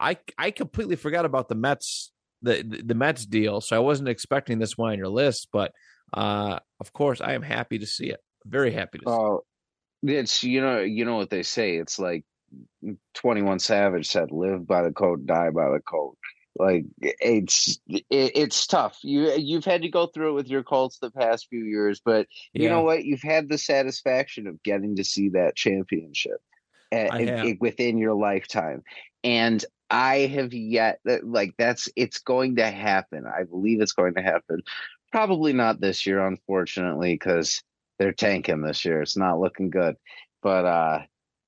i 0.00 0.16
i 0.38 0.50
completely 0.50 0.96
forgot 0.96 1.24
about 1.24 1.48
the 1.48 1.54
mets 1.54 2.10
the 2.42 2.64
the, 2.66 2.82
the 2.82 2.94
mets 2.94 3.24
deal 3.26 3.60
so 3.60 3.76
i 3.76 3.78
wasn't 3.78 4.08
expecting 4.08 4.58
this 4.58 4.76
one 4.76 4.90
on 4.92 4.98
your 4.98 5.08
list 5.08 5.48
but 5.52 5.72
uh 6.14 6.58
of 6.80 6.92
course 6.92 7.20
i 7.20 7.34
am 7.34 7.42
happy 7.42 7.78
to 7.78 7.86
see 7.86 8.06
it 8.10 8.20
very 8.46 8.72
happy 8.72 8.98
to 8.98 9.04
see 9.06 9.10
it. 9.12 9.16
Oh, 9.16 9.44
it's 10.02 10.42
you 10.44 10.60
know 10.60 10.80
you 10.80 11.04
know 11.04 11.16
what 11.16 11.30
they 11.30 11.42
say. 11.42 11.76
It's 11.76 11.98
like 11.98 12.24
Twenty 13.14 13.42
One 13.42 13.58
Savage 13.58 14.06
said, 14.06 14.30
"Live 14.30 14.66
by 14.66 14.82
the 14.82 14.92
code, 14.92 15.26
die 15.26 15.50
by 15.50 15.70
the 15.70 15.80
code." 15.80 16.14
Like 16.56 16.84
it's 17.00 17.80
it, 17.88 18.04
it's 18.10 18.66
tough. 18.66 18.98
You 19.02 19.32
you've 19.32 19.64
had 19.64 19.82
to 19.82 19.88
go 19.88 20.06
through 20.06 20.30
it 20.30 20.34
with 20.34 20.48
your 20.48 20.62
Colts 20.62 20.98
the 20.98 21.10
past 21.10 21.48
few 21.48 21.64
years, 21.64 22.00
but 22.04 22.28
you 22.52 22.68
know 22.68 22.82
what? 22.82 23.04
You've 23.04 23.22
had 23.22 23.48
the 23.48 23.58
satisfaction 23.58 24.46
of 24.46 24.62
getting 24.62 24.94
to 24.96 25.04
see 25.04 25.30
that 25.30 25.56
championship 25.56 26.40
a- 26.92 27.12
I 27.12 27.18
a- 27.20 27.48
have. 27.48 27.56
within 27.60 27.98
your 27.98 28.14
lifetime, 28.14 28.84
and 29.24 29.64
I 29.90 30.26
have 30.26 30.54
yet 30.54 31.00
that 31.04 31.26
like 31.26 31.54
that's 31.58 31.88
it's 31.96 32.18
going 32.18 32.56
to 32.56 32.70
happen. 32.70 33.24
I 33.26 33.44
believe 33.44 33.80
it's 33.80 33.92
going 33.92 34.14
to 34.14 34.22
happen. 34.22 34.62
Probably 35.10 35.52
not 35.52 35.80
this 35.80 36.06
year, 36.06 36.24
unfortunately, 36.24 37.14
because 37.14 37.64
they're 37.98 38.12
tanking 38.12 38.62
this 38.62 38.84
year. 38.84 39.02
It's 39.02 39.16
not 39.16 39.40
looking 39.40 39.70
good. 39.70 39.96
But 40.42 40.64
uh 40.64 40.98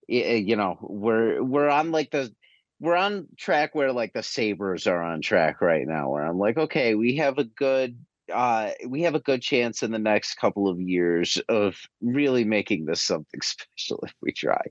y- 0.08 0.44
you 0.46 0.56
know, 0.56 0.78
we're 0.80 1.42
we're 1.42 1.68
on 1.68 1.92
like 1.92 2.10
the 2.10 2.34
we're 2.80 2.96
on 2.96 3.28
track 3.38 3.74
where 3.74 3.92
like 3.92 4.12
the 4.12 4.22
Sabres 4.22 4.86
are 4.86 5.02
on 5.02 5.22
track 5.22 5.60
right 5.60 5.86
now 5.86 6.10
where 6.10 6.24
I'm 6.26 6.38
like, 6.38 6.58
okay, 6.58 6.94
we 6.94 7.16
have 7.16 7.38
a 7.38 7.44
good 7.44 7.98
uh 8.32 8.70
we 8.88 9.02
have 9.02 9.14
a 9.14 9.20
good 9.20 9.42
chance 9.42 9.82
in 9.82 9.92
the 9.92 9.98
next 9.98 10.34
couple 10.34 10.68
of 10.68 10.80
years 10.80 11.38
of 11.48 11.76
really 12.00 12.44
making 12.44 12.86
this 12.86 13.02
something 13.02 13.40
special 13.42 14.00
if 14.04 14.14
we 14.22 14.32
try. 14.32 14.62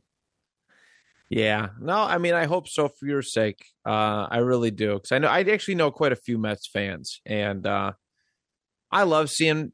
Yeah. 1.30 1.70
No, 1.82 1.98
I 1.98 2.18
mean, 2.18 2.34
I 2.34 2.46
hope 2.46 2.68
so 2.68 2.88
for 2.88 3.06
your 3.08 3.22
sake. 3.22 3.66
Uh, 3.86 4.28
I 4.30 4.38
really 4.38 4.72
do. 4.72 4.94
Because 4.96 5.12
I 5.12 5.18
know 5.18 5.28
I 5.28 5.42
actually 5.42 5.76
know 5.76 5.92
quite 5.92 6.12
a 6.12 6.16
few 6.18 6.38
Mets 6.38 6.68
fans, 6.68 7.20
and 7.26 7.66
uh, 7.66 7.94
I 8.92 9.04
love 9.04 9.30
seeing, 9.30 9.72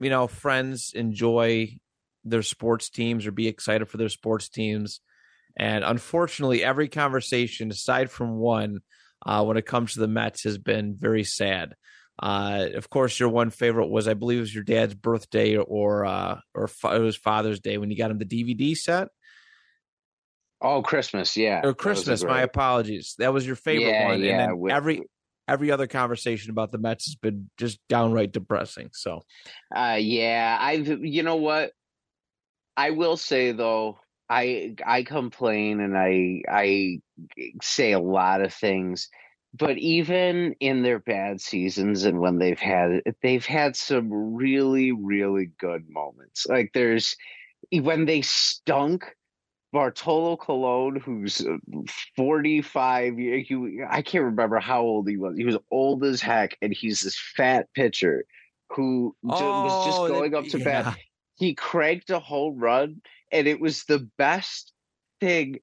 you 0.00 0.10
know, 0.10 0.26
friends 0.26 0.92
enjoy 0.94 1.76
their 2.24 2.42
sports 2.42 2.90
teams 2.90 3.26
or 3.26 3.32
be 3.32 3.48
excited 3.48 3.88
for 3.88 3.96
their 3.96 4.08
sports 4.08 4.48
teams. 4.48 5.00
And 5.56 5.84
unfortunately, 5.84 6.62
every 6.64 6.88
conversation, 6.88 7.70
aside 7.70 8.10
from 8.10 8.36
one, 8.36 8.80
uh, 9.24 9.44
when 9.44 9.56
it 9.56 9.64
comes 9.66 9.94
to 9.94 10.00
the 10.00 10.08
Mets, 10.08 10.42
has 10.44 10.58
been 10.58 10.96
very 10.98 11.24
sad. 11.24 11.74
Uh, 12.18 12.66
of 12.74 12.88
course, 12.90 13.18
your 13.20 13.28
one 13.28 13.50
favorite 13.50 13.88
was, 13.88 14.08
I 14.08 14.14
believe, 14.14 14.38
it 14.38 14.42
was 14.42 14.54
your 14.54 14.64
dad's 14.64 14.94
birthday 14.94 15.56
or 15.56 16.04
uh, 16.06 16.40
or 16.54 16.66
fa- 16.68 16.96
it 16.96 17.00
was 17.00 17.16
Father's 17.16 17.60
Day 17.60 17.78
when 17.78 17.90
you 17.90 17.96
got 17.96 18.10
him 18.10 18.18
the 18.18 18.24
DVD 18.24 18.74
set 18.76 19.08
Oh, 20.60 20.82
Christmas, 20.82 21.36
yeah. 21.36 21.60
or 21.62 21.74
Christmas. 21.74 22.24
My 22.24 22.40
apologies. 22.40 23.14
That 23.18 23.34
was 23.34 23.46
your 23.46 23.56
favorite 23.56 23.90
Yeah, 23.90 24.08
one. 24.08 24.22
yeah, 24.22 24.44
and 24.48 24.58
with- 24.60 24.72
every 24.72 25.02
every 25.48 25.70
other 25.70 25.86
conversation 25.86 26.50
about 26.50 26.72
the 26.72 26.78
Mets 26.78 27.06
has 27.06 27.14
been 27.14 27.50
just 27.56 27.78
downright 27.88 28.32
depressing. 28.32 28.90
So 28.92 29.22
Uh 29.74 29.98
yeah, 30.00 30.56
I've 30.60 30.86
you 31.04 31.22
know 31.22 31.36
what? 31.36 31.72
I 32.76 32.90
will 32.90 33.16
say 33.16 33.52
though, 33.52 33.98
I 34.28 34.74
I 34.86 35.02
complain 35.02 35.80
and 35.80 35.96
I 35.96 36.42
I 36.48 37.00
say 37.62 37.92
a 37.92 38.00
lot 38.00 38.42
of 38.42 38.52
things, 38.52 39.08
but 39.54 39.78
even 39.78 40.54
in 40.60 40.82
their 40.82 40.98
bad 40.98 41.40
seasons 41.40 42.04
and 42.04 42.20
when 42.20 42.38
they've 42.38 42.58
had 42.58 43.02
they've 43.22 43.46
had 43.46 43.76
some 43.76 44.12
really 44.34 44.92
really 44.92 45.50
good 45.58 45.88
moments. 45.88 46.46
Like 46.46 46.70
there's 46.74 47.16
when 47.72 48.04
they 48.04 48.22
stunk 48.22 49.04
Bartolo 49.72 50.36
Colon, 50.36 50.96
who's 50.96 51.40
uh, 51.40 51.56
45 52.16 53.18
year- 53.18 53.38
he, 53.40 53.80
I 53.88 54.02
can't 54.02 54.24
remember 54.24 54.58
how 54.58 54.82
old 54.82 55.08
he 55.08 55.16
was. 55.16 55.36
He 55.36 55.44
was 55.44 55.58
old 55.70 56.04
as 56.04 56.20
heck, 56.20 56.56
and 56.62 56.72
he's 56.72 57.00
this 57.00 57.18
fat 57.36 57.66
pitcher 57.74 58.24
who 58.70 59.14
ju- 59.22 59.28
was 59.30 59.84
just 59.84 59.98
Oh, 60.00 60.06
that- 60.08 60.12
going 60.14 60.34
up 60.34 60.44
to 60.46 60.58
yeah. 60.58 60.64
bat. 60.82 60.96
He 61.38 61.54
cranked 61.54 62.08
a 62.10 62.18
home 62.18 62.58
run, 62.58 63.02
and 63.30 63.46
it 63.46 63.60
was 63.60 63.84
the 63.84 64.08
best 64.16 64.72
thing 65.20 65.58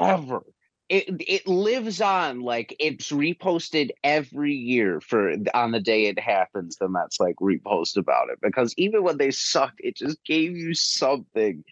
ever. 0.00 0.42
It 0.88 1.22
it 1.28 1.46
lives 1.46 2.00
on 2.00 2.40
like 2.40 2.74
it's 2.80 3.12
reposted 3.12 3.90
every 4.02 4.54
year 4.54 5.00
for 5.00 5.34
on 5.54 5.70
the 5.72 5.78
day 5.80 6.06
it 6.06 6.18
happens. 6.18 6.76
The 6.76 6.88
Mets 6.88 7.20
like 7.20 7.36
repost 7.36 7.96
about 7.96 8.30
it 8.30 8.38
because 8.42 8.74
even 8.76 9.04
when 9.04 9.18
they 9.18 9.30
sucked, 9.30 9.80
it 9.84 9.96
just 9.96 10.24
gave 10.24 10.56
you 10.56 10.74
something 10.74 11.62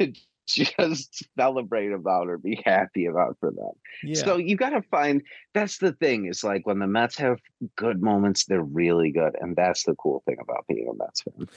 to 0.00 0.12
just 0.48 1.26
celebrate 1.38 1.92
about 1.92 2.28
or 2.28 2.38
be 2.38 2.60
happy 2.64 3.06
about 3.06 3.36
for 3.40 3.50
them. 3.50 3.72
yeah. 4.02 4.22
So 4.22 4.36
you 4.36 4.56
got 4.56 4.70
to 4.70 4.82
find 4.82 5.22
that's 5.54 5.78
the 5.78 5.92
thing 5.92 6.26
is 6.26 6.44
like 6.44 6.66
when 6.66 6.78
the 6.78 6.86
Mets 6.86 7.16
have 7.18 7.38
good 7.76 8.02
moments, 8.02 8.44
they're 8.44 8.62
really 8.62 9.10
good, 9.10 9.36
and 9.40 9.56
that's 9.56 9.84
the 9.84 9.94
cool 9.94 10.22
thing 10.26 10.36
about 10.40 10.66
being 10.68 10.88
a 10.90 10.94
Mets 10.96 11.22
fan. 11.22 11.48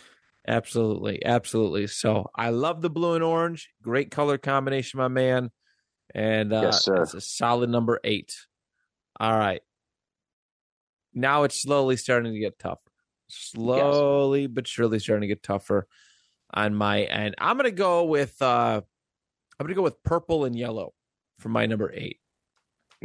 Absolutely, 0.47 1.23
absolutely. 1.25 1.87
So 1.87 2.29
I 2.33 2.51
love 2.51 2.81
the 2.81 2.89
blue 2.89 3.15
and 3.15 3.23
orange. 3.23 3.69
Great 3.81 4.11
color 4.11 4.37
combination, 4.37 4.97
my 4.97 5.09
man. 5.09 5.51
And 6.15 6.53
uh, 6.53 6.61
Yes, 6.63 6.85
sir. 6.85 7.03
it's 7.03 7.13
a 7.13 7.19
solid 7.21 7.69
number 7.69 7.99
eight. 8.05 8.33
All 9.19 9.37
right. 9.37 9.61
Now 11.13 11.43
it's 11.43 11.61
slowly 11.61 11.97
starting 11.97 12.31
to 12.31 12.39
get 12.39 12.59
tougher. 12.59 12.79
Slowly 13.27 14.47
but 14.47 14.67
surely 14.67 14.99
starting 14.99 15.21
to 15.21 15.27
get 15.27 15.43
tougher 15.43 15.87
on 16.53 16.75
my 16.75 17.03
end. 17.03 17.35
I'm 17.37 17.57
gonna 17.57 17.71
go 17.71 18.05
with 18.05 18.41
uh 18.41 18.81
I'm 19.59 19.65
gonna 19.65 19.75
go 19.75 19.81
with 19.81 20.01
purple 20.03 20.45
and 20.45 20.55
yellow 20.57 20.93
for 21.39 21.49
my 21.49 21.65
number 21.65 21.91
eight. 21.93 22.19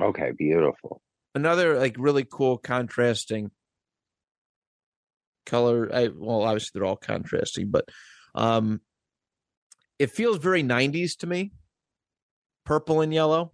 Okay, 0.00 0.32
beautiful. 0.32 1.02
Another 1.34 1.78
like 1.78 1.96
really 1.98 2.24
cool 2.30 2.58
contrasting 2.58 3.50
color. 5.46 5.90
I, 5.92 6.08
well, 6.14 6.42
obviously 6.42 6.78
they're 6.78 6.86
all 6.86 6.96
contrasting, 6.96 7.70
but 7.70 7.86
um, 8.34 8.80
it 9.98 10.10
feels 10.10 10.38
very 10.38 10.62
90s 10.62 11.16
to 11.18 11.26
me. 11.26 11.52
Purple 12.64 13.00
and 13.00 13.12
yellow. 13.12 13.52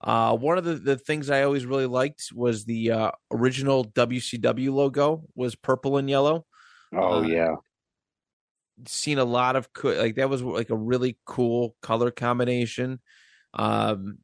Uh, 0.00 0.36
one 0.36 0.58
of 0.58 0.64
the, 0.64 0.74
the 0.74 0.96
things 0.98 1.30
I 1.30 1.42
always 1.42 1.64
really 1.66 1.86
liked 1.86 2.28
was 2.34 2.64
the 2.64 2.90
uh, 2.92 3.10
original 3.32 3.84
WCW 3.86 4.72
logo 4.72 5.24
was 5.34 5.54
purple 5.56 5.96
and 5.96 6.08
yellow. 6.08 6.46
Oh 6.94 7.18
Uh, 7.18 7.22
yeah, 7.22 7.54
Seen 8.86 9.18
a 9.18 9.24
lot 9.24 9.56
of 9.56 9.72
co- 9.72 9.92
like 9.92 10.16
that 10.16 10.28
was 10.28 10.42
like 10.42 10.70
a 10.70 10.76
really 10.76 11.16
cool 11.24 11.76
color 11.80 12.10
combination. 12.10 13.00
Um, 13.52 14.18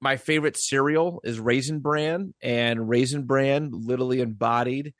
my 0.00 0.16
favorite 0.16 0.56
cereal 0.56 1.20
is 1.22 1.38
Raisin 1.38 1.78
Bran, 1.78 2.34
and 2.42 2.88
Raisin 2.88 3.24
Bran 3.24 3.70
literally 3.72 4.20
embodied 4.20 4.94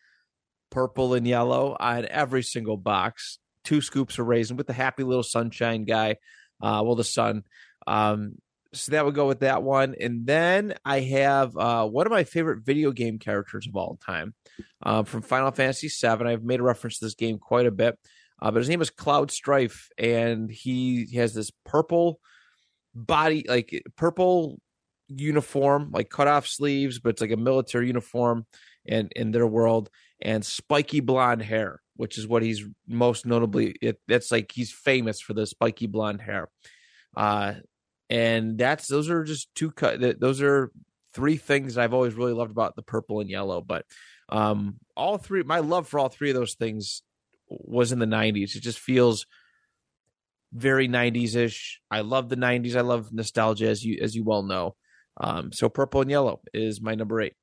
purple 0.71 1.15
and 1.15 1.27
yellow 1.27 1.77
on 1.79 2.07
every 2.07 2.43
single 2.43 2.77
box. 2.77 3.39
Two 3.65 3.81
scoops 3.81 4.19
of 4.19 4.27
raisin 4.27 4.57
with 4.57 4.67
the 4.67 4.73
happy 4.73 5.03
little 5.03 5.23
sunshine 5.23 5.85
guy. 5.85 6.17
Uh, 6.61 6.83
well, 6.85 6.95
the 6.95 7.05
sun. 7.05 7.43
Um, 7.87 8.37
so 8.73 8.93
that 8.93 9.05
would 9.05 9.15
go 9.15 9.27
with 9.27 9.41
that 9.41 9.63
one. 9.63 9.95
And 10.01 10.27
then 10.27 10.75
I 10.85 11.01
have 11.01 11.57
uh, 11.57 11.87
one 11.87 12.07
of 12.07 12.13
my 12.13 12.25
favorite 12.25 12.65
video 12.65 12.91
game 12.91 13.19
characters 13.19 13.67
of 13.67 13.77
all 13.77 13.99
time 14.05 14.35
uh, 14.83 15.03
from 15.03 15.23
Final 15.23 15.51
Fantasy 15.51 15.89
VII. 15.89 16.27
I've 16.27 16.43
made 16.43 16.61
a 16.61 16.65
reference 16.65 16.99
to 16.99 17.05
this 17.05 17.15
game 17.15 17.39
quite 17.39 17.67
a 17.67 17.71
bit, 17.71 17.99
uh, 18.41 18.51
but 18.51 18.59
his 18.59 18.69
name 18.69 18.83
is 18.83 18.91
Cloud 18.91 19.31
Strife, 19.31 19.89
and 19.99 20.51
he 20.51 21.15
has 21.15 21.35
this 21.35 21.51
purple 21.65 22.21
body, 22.95 23.45
like 23.49 23.83
purple 23.97 24.61
uniform, 25.09 25.91
like 25.93 26.11
cut 26.11 26.29
off 26.29 26.47
sleeves, 26.47 26.99
but 26.99 27.11
it's 27.11 27.21
like 27.21 27.31
a 27.31 27.37
military 27.37 27.87
uniform 27.87 28.47
in 28.85 29.09
in 29.15 29.31
their 29.31 29.47
world, 29.47 29.91
and 30.21 30.45
spiky 30.45 31.01
blonde 31.01 31.43
hair, 31.43 31.81
which 31.97 32.19
is 32.19 32.27
what 32.27 32.43
he's 32.43 32.65
most 32.89 33.27
notably. 33.27 33.75
It, 33.81 34.01
that's 34.09 34.31
like 34.31 34.53
he's 34.53 34.73
famous 34.73 35.21
for 35.21 35.35
the 35.35 35.47
spiky 35.47 35.87
blonde 35.87 36.21
hair. 36.21 36.49
Uh, 37.17 37.55
and 38.11 38.59
that's 38.59 38.89
those 38.89 39.09
are 39.09 39.25
just 39.25 39.55
two 39.55 39.71
cut. 39.71 40.21
Those 40.21 40.43
are 40.43 40.71
three 41.15 41.37
things 41.37 41.79
I've 41.79 41.95
always 41.95 42.15
really 42.15 42.33
loved 42.33 42.51
about 42.51 42.77
the 42.77 42.83
purple 42.83 43.21
and 43.21 43.31
yellow. 43.31 43.61
But 43.61 43.85
um, 44.29 44.77
all 44.97 45.19
three, 45.19 45.43
my 45.43 45.61
love 45.61 45.89
for 45.89 45.99
all 45.99 46.09
three 46.09 46.31
of 46.31 46.37
those 46.37 46.55
things 46.55 47.03
was 47.61 47.93
in 47.93 47.99
the 47.99 48.07
'90s. 48.07 48.57
It 48.57 48.63
just 48.63 48.79
feels 48.79 49.27
very 50.53 50.89
90s 50.89 51.35
ish. 51.35 51.81
I 51.91 52.01
love 52.01 52.29
the 52.29 52.37
90s. 52.37 52.77
I 52.77 52.83
love 52.83 53.13
nostalgia, 53.13 53.69
as 53.69 53.85
you 53.85 53.99
as 54.03 54.15
you 54.15 54.25
well 54.25 54.43
know. 54.43 54.77
Um, 55.21 55.53
so 55.53 55.69
purple 55.69 56.01
and 56.01 56.11
yellow 56.11 56.41
is 56.55 56.81
my 56.81 56.95
number 56.95 57.21
eight. 57.21 57.35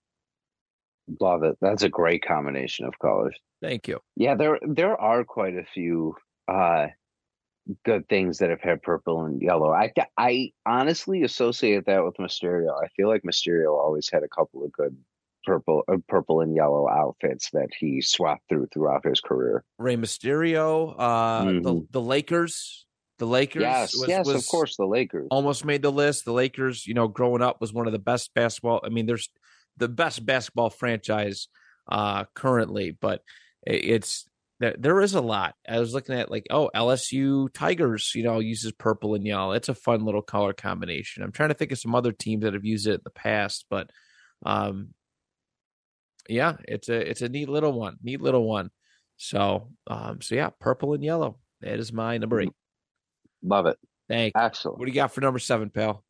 love 1.20 1.44
it. 1.44 1.58
That's 1.62 1.84
a 1.84 1.90
great 1.90 2.24
combination 2.26 2.86
of 2.86 2.98
colors. 3.00 3.36
Thank 3.62 3.88
you. 3.88 4.00
Yeah, 4.16 4.36
there 4.36 4.60
there 4.68 5.00
are 5.00 5.24
quite 5.24 5.56
a 5.56 5.66
few 5.74 6.16
uh 6.48 6.88
good 7.86 8.08
things 8.10 8.40
that 8.40 8.50
have 8.50 8.62
had 8.62 8.82
purple 8.82 9.26
and 9.26 9.42
yellow. 9.42 9.72
I 9.72 9.92
I 10.18 10.52
honestly 10.66 11.24
associate 11.24 11.86
that 11.86 12.04
with 12.04 12.18
Mysterio. 12.18 12.72
I 12.84 12.88
feel 12.96 13.08
like 13.08 13.24
Mysterio 13.24 13.78
always 13.78 14.10
had 14.12 14.24
a 14.24 14.30
couple 14.30 14.64
of 14.64 14.72
good 14.72 14.96
purple 15.46 15.84
uh, 15.88 15.98
purple 16.08 16.42
and 16.42 16.56
yellow 16.56 16.88
outfits 16.90 17.50
that 17.52 17.70
he 17.80 18.02
swapped 18.02 18.48
through 18.50 18.68
throughout 18.74 19.06
his 19.06 19.22
career. 19.22 19.64
Rey 19.78 19.96
Mysterio, 19.98 20.96
uh, 20.98 21.44
the 21.46 21.52
Mhm. 21.52 21.92
the 21.92 22.02
Lakers, 22.02 22.86
the 23.18 23.26
Lakers. 23.28 23.62
yes, 23.62 23.96
was- 23.96 24.08
yes, 24.10 24.26
was 24.26 24.36
of 24.36 24.48
course, 24.48 24.76
the 24.78 24.86
Lakers. 24.86 25.28
almost 25.32 25.66
made 25.66 25.82
the 25.82 25.92
list. 25.92 26.26
The 26.26 26.34
Lakers, 26.34 26.86
you 26.88 26.94
know, 26.94 27.08
growing 27.08 27.42
up 27.42 27.62
was 27.62 27.74
one 27.74 27.88
of 27.88 27.94
the 27.94 28.00
best 28.00 28.34
basketball. 28.34 28.82
I 28.84 28.90
mean, 28.90 29.06
there's 29.06 29.30
the 29.78 29.88
best 29.90 30.26
basketball 30.26 30.70
franchise 30.70 31.48
uh 31.92 32.26
currently, 32.36 32.92
but 32.92 33.24
it's 33.66 34.26
there, 34.60 34.76
there 34.78 35.00
is 35.02 35.14
a 35.16 35.22
lot. 35.22 35.56
I 35.68 35.80
was 35.80 35.94
looking 35.94 36.16
at 36.16 36.30
like, 36.30 36.46
oh, 36.50 36.70
LSU 36.76 37.48
Tigers, 37.54 38.12
you 38.14 38.24
know, 38.24 38.40
uses 38.40 38.74
purple 38.74 39.16
and 39.16 39.26
yellow. 39.26 39.54
It's 39.54 39.70
a 39.70 39.74
fun 39.74 40.04
little 40.04 40.22
color 40.22 40.52
combination. 40.54 41.24
I'm 41.24 41.32
trying 41.32 41.48
to 41.50 41.56
think 41.56 41.72
of 41.72 41.80
some 41.80 41.96
other 41.96 42.12
teams 42.12 42.44
that 42.44 42.54
have 42.54 42.66
used 42.66 42.86
it 42.88 42.96
in 42.96 43.02
the 43.06 43.10
past, 43.10 43.66
but 43.70 43.90
um 44.46 44.94
yeah, 46.30 46.56
it's 46.68 46.90
a 46.90 47.10
it's 47.10 47.22
a 47.22 47.30
neat 47.30 47.50
little 47.50 47.74
one. 47.74 47.98
Neat 48.04 48.22
little 48.22 48.48
one. 48.48 48.70
So 49.18 49.70
um 49.88 50.22
so 50.22 50.36
yeah, 50.36 50.50
purple 50.60 50.94
and 50.94 51.04
yellow. 51.04 51.38
That 51.62 51.80
is 51.80 51.92
my 51.92 52.18
number 52.18 52.40
eight. 52.42 52.54
Love 53.44 53.66
it. 53.66 53.78
Thanks. 54.08 54.34
Excellent. 54.36 54.80
What 54.80 54.86
do 54.86 54.92
you 54.92 54.96
got 54.96 55.14
for 55.14 55.22
number 55.22 55.40
seven, 55.40 55.70
pal? 55.70 56.04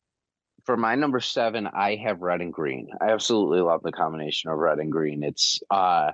For 0.64 0.76
my 0.76 0.94
number 0.94 1.20
seven, 1.20 1.66
I 1.66 1.96
have 1.96 2.20
red 2.20 2.40
and 2.40 2.52
green. 2.52 2.88
I 3.00 3.10
absolutely 3.10 3.60
love 3.60 3.82
the 3.82 3.92
combination 3.92 4.50
of 4.50 4.58
red 4.58 4.78
and 4.78 4.92
green. 4.92 5.22
It's 5.22 5.60
uh, 5.70 6.12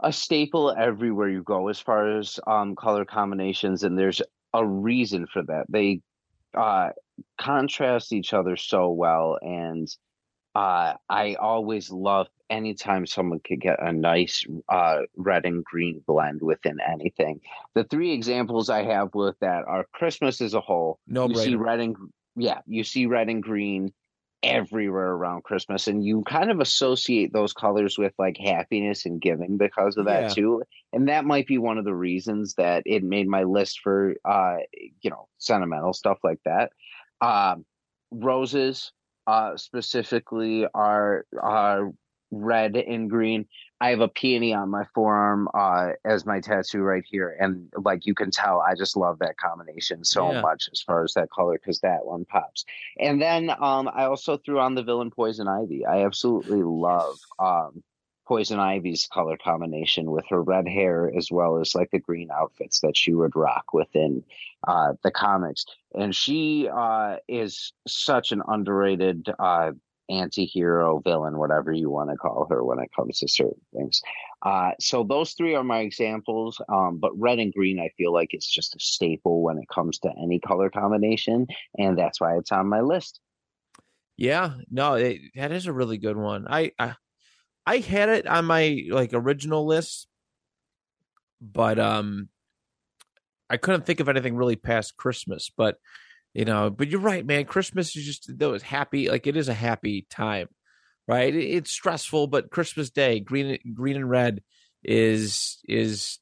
a 0.00 0.12
staple 0.12 0.74
everywhere 0.76 1.28
you 1.28 1.42
go 1.42 1.68
as 1.68 1.78
far 1.78 2.18
as 2.18 2.40
um, 2.46 2.76
color 2.76 3.04
combinations, 3.04 3.82
and 3.82 3.98
there's 3.98 4.22
a 4.52 4.66
reason 4.66 5.26
for 5.26 5.42
that. 5.44 5.66
They 5.68 6.00
uh, 6.56 6.90
contrast 7.38 8.12
each 8.12 8.32
other 8.32 8.56
so 8.56 8.90
well, 8.90 9.38
and 9.40 9.88
uh, 10.56 10.94
I 11.10 11.34
always 11.34 11.90
love 11.90 12.28
anytime 12.48 13.04
someone 13.06 13.40
could 13.40 13.60
get 13.60 13.76
a 13.78 13.92
nice 13.92 14.42
uh, 14.70 15.00
red 15.14 15.44
and 15.44 15.62
green 15.62 16.02
blend 16.06 16.40
within 16.40 16.78
anything. 16.80 17.42
The 17.74 17.84
three 17.84 18.12
examples 18.12 18.70
I 18.70 18.84
have 18.84 19.14
with 19.14 19.38
that 19.40 19.64
are 19.66 19.84
Christmas 19.92 20.40
as 20.40 20.54
a 20.54 20.62
whole. 20.62 20.98
No 21.06 21.28
you 21.28 21.34
see 21.34 21.54
red 21.56 21.80
and 21.80 21.94
yeah, 22.36 22.60
you 22.66 22.84
see 22.84 23.04
red 23.04 23.28
and 23.28 23.42
green 23.42 23.92
everywhere 24.42 25.10
around 25.10 25.44
Christmas, 25.44 25.88
and 25.88 26.02
you 26.02 26.22
kind 26.22 26.50
of 26.50 26.60
associate 26.60 27.34
those 27.34 27.52
colors 27.52 27.98
with 27.98 28.14
like 28.18 28.38
happiness 28.38 29.04
and 29.04 29.20
giving 29.20 29.58
because 29.58 29.98
of 29.98 30.06
that 30.06 30.22
Yeah. 30.22 30.34
too. 30.34 30.62
And 30.94 31.08
that 31.08 31.26
might 31.26 31.46
be 31.46 31.58
one 31.58 31.76
of 31.76 31.84
the 31.84 31.94
reasons 31.94 32.54
that 32.54 32.82
it 32.86 33.02
made 33.02 33.28
my 33.28 33.42
list 33.42 33.80
for 33.82 34.14
uh, 34.24 34.56
you 35.02 35.10
know, 35.10 35.28
sentimental 35.36 35.92
stuff 35.92 36.16
like 36.24 36.40
that. 36.46 36.72
Um, 37.20 37.66
roses 38.10 38.92
uh 39.26 39.56
specifically 39.56 40.66
are 40.74 41.26
are 41.40 41.92
red 42.30 42.76
and 42.76 43.08
green. 43.08 43.46
I 43.80 43.90
have 43.90 44.00
a 44.00 44.08
peony 44.08 44.52
on 44.52 44.70
my 44.70 44.84
forearm 44.94 45.48
uh, 45.54 45.90
as 46.04 46.26
my 46.26 46.40
tattoo 46.40 46.80
right 46.80 47.04
here, 47.06 47.36
and 47.38 47.68
like 47.84 48.06
you 48.06 48.14
can 48.14 48.30
tell, 48.30 48.60
I 48.60 48.74
just 48.74 48.96
love 48.96 49.18
that 49.20 49.36
combination 49.38 50.04
so 50.04 50.34
Yeah. 50.34 50.42
much 50.42 50.68
as 50.72 50.80
far 50.80 51.04
as 51.04 51.14
that 51.14 51.30
color 51.30 51.54
because 51.58 51.80
that 51.80 52.04
one 52.04 52.24
pops. 52.24 52.64
And 52.98 53.20
then 53.20 53.50
um, 53.50 53.88
I 53.94 54.04
also 54.04 54.38
threw 54.38 54.60
on 54.60 54.74
the 54.74 54.82
villain 54.82 55.10
poison 55.10 55.46
ivy. 55.48 55.84
I 55.86 56.04
absolutely 56.04 56.62
love 56.62 57.20
um, 57.38 57.82
poison 58.26 58.58
ivy's 58.58 59.08
color 59.12 59.36
combination 59.36 60.10
with 60.10 60.24
her 60.28 60.42
red 60.42 60.66
hair 60.68 61.10
as 61.16 61.30
well 61.30 61.58
as 61.58 61.74
like 61.74 61.90
the 61.90 61.98
green 61.98 62.28
outfits 62.30 62.80
that 62.80 62.96
she 62.96 63.14
would 63.14 63.36
rock 63.36 63.72
within 63.72 64.22
uh, 64.66 64.94
the 65.02 65.10
comics. 65.10 65.64
And 65.94 66.14
she 66.14 66.68
uh, 66.68 67.16
is 67.28 67.72
such 67.86 68.32
an 68.32 68.42
underrated 68.46 69.28
uh, 69.38 69.72
anti-hero 70.08 71.00
villain 71.00 71.36
whatever 71.36 71.72
you 71.72 71.90
want 71.90 72.10
to 72.10 72.16
call 72.16 72.46
her 72.48 72.62
when 72.62 72.78
it 72.78 72.90
comes 72.94 73.18
to 73.18 73.26
certain 73.26 73.60
things 73.74 74.00
uh 74.42 74.70
so 74.78 75.02
those 75.02 75.32
three 75.32 75.54
are 75.56 75.64
my 75.64 75.80
examples 75.80 76.60
um 76.68 76.98
but 76.98 77.10
red 77.18 77.40
and 77.40 77.52
green 77.52 77.80
i 77.80 77.88
feel 77.96 78.12
like 78.12 78.32
it's 78.32 78.48
just 78.48 78.76
a 78.76 78.78
staple 78.78 79.42
when 79.42 79.58
it 79.58 79.68
comes 79.68 79.98
to 79.98 80.08
any 80.22 80.38
color 80.38 80.70
combination 80.70 81.44
and 81.76 81.98
that's 81.98 82.20
why 82.20 82.36
it's 82.36 82.52
on 82.52 82.68
my 82.68 82.80
list 82.80 83.18
Yeah, 84.16 84.54
no, 84.70 84.94
it, 84.94 85.20
that 85.34 85.52
is 85.52 85.66
a 85.66 85.72
really 85.72 85.98
good 85.98 86.16
one. 86.16 86.46
I, 86.48 86.72
I 86.78 86.94
I 87.66 87.78
had 87.78 88.08
it 88.08 88.26
on 88.26 88.44
my 88.44 88.84
like 88.90 89.10
original 89.12 89.66
list, 89.66 90.06
but 91.40 91.78
um, 91.78 92.28
I 93.50 93.56
couldn't 93.56 93.86
think 93.86 94.00
of 94.00 94.08
anything 94.08 94.36
really 94.36 94.56
past 94.56 94.96
Christmas. 94.96 95.50
But 95.54 95.76
you 96.34 96.44
know, 96.44 96.70
but 96.70 96.88
you're 96.88 97.00
right, 97.00 97.24
man. 97.24 97.44
Christmas 97.44 97.96
is 97.96 98.04
just 98.04 98.38
those 98.38 98.62
happy, 98.62 99.08
like 99.08 99.26
it 99.26 99.36
is 99.36 99.48
a 99.48 99.54
happy 99.54 100.06
time, 100.10 100.48
right? 101.08 101.34
It's 101.34 101.70
stressful, 101.70 102.26
but 102.26 102.50
Christmas 102.50 102.90
Day, 102.90 103.20
green, 103.20 103.58
green 103.74 103.96
and 103.96 104.08
red, 104.08 104.42
is 104.84 105.58
is 105.68 106.18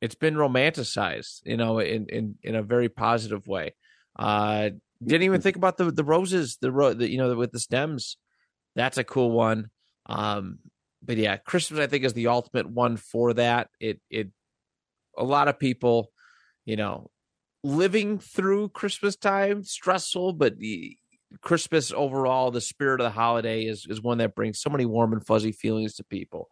it's 0.00 0.14
been 0.14 0.34
romanticized, 0.34 1.40
you 1.44 1.56
know, 1.56 1.78
in 1.78 2.06
in 2.08 2.36
in 2.42 2.54
a 2.54 2.62
very 2.62 2.88
positive 2.88 3.46
way. 3.46 3.74
Uh, 4.18 4.70
didn't 5.04 5.24
even 5.24 5.40
think 5.40 5.56
about 5.56 5.76
the 5.76 5.90
the 5.90 6.04
roses, 6.04 6.58
the 6.60 6.72
ro- 6.72 6.94
the 6.94 7.08
you 7.08 7.18
know 7.18 7.34
with 7.36 7.52
the 7.52 7.60
stems. 7.60 8.16
That's 8.74 8.98
a 8.98 9.04
cool 9.04 9.30
one. 9.30 9.70
Um, 10.08 10.58
but 11.02 11.16
yeah, 11.16 11.36
Christmas 11.36 11.80
I 11.80 11.86
think 11.86 12.04
is 12.04 12.12
the 12.12 12.28
ultimate 12.28 12.68
one 12.68 12.96
for 12.96 13.34
that. 13.34 13.68
It 13.80 14.00
it 14.10 14.30
a 15.16 15.24
lot 15.24 15.48
of 15.48 15.58
people, 15.58 16.10
you 16.64 16.76
know, 16.76 17.10
living 17.62 18.18
through 18.18 18.70
Christmas 18.70 19.16
time 19.16 19.64
stressful, 19.64 20.34
but 20.34 20.58
the 20.58 20.96
Christmas 21.42 21.92
overall, 21.92 22.50
the 22.50 22.60
spirit 22.60 23.00
of 23.00 23.04
the 23.04 23.10
holiday 23.10 23.64
is 23.64 23.86
is 23.88 24.02
one 24.02 24.18
that 24.18 24.34
brings 24.34 24.60
so 24.60 24.70
many 24.70 24.86
warm 24.86 25.12
and 25.12 25.26
fuzzy 25.26 25.52
feelings 25.52 25.94
to 25.94 26.04
people. 26.04 26.48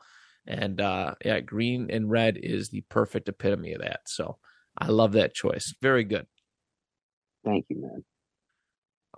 And 0.46 0.80
uh 0.80 1.14
yeah, 1.24 1.40
green 1.40 1.90
and 1.90 2.10
red 2.10 2.38
is 2.40 2.68
the 2.68 2.82
perfect 2.88 3.28
epitome 3.28 3.72
of 3.72 3.80
that. 3.80 4.00
So 4.06 4.38
I 4.78 4.88
love 4.88 5.12
that 5.12 5.34
choice. 5.34 5.74
Very 5.80 6.04
good. 6.04 6.26
thank 7.44 7.64
you 7.68 7.80
man 7.80 8.04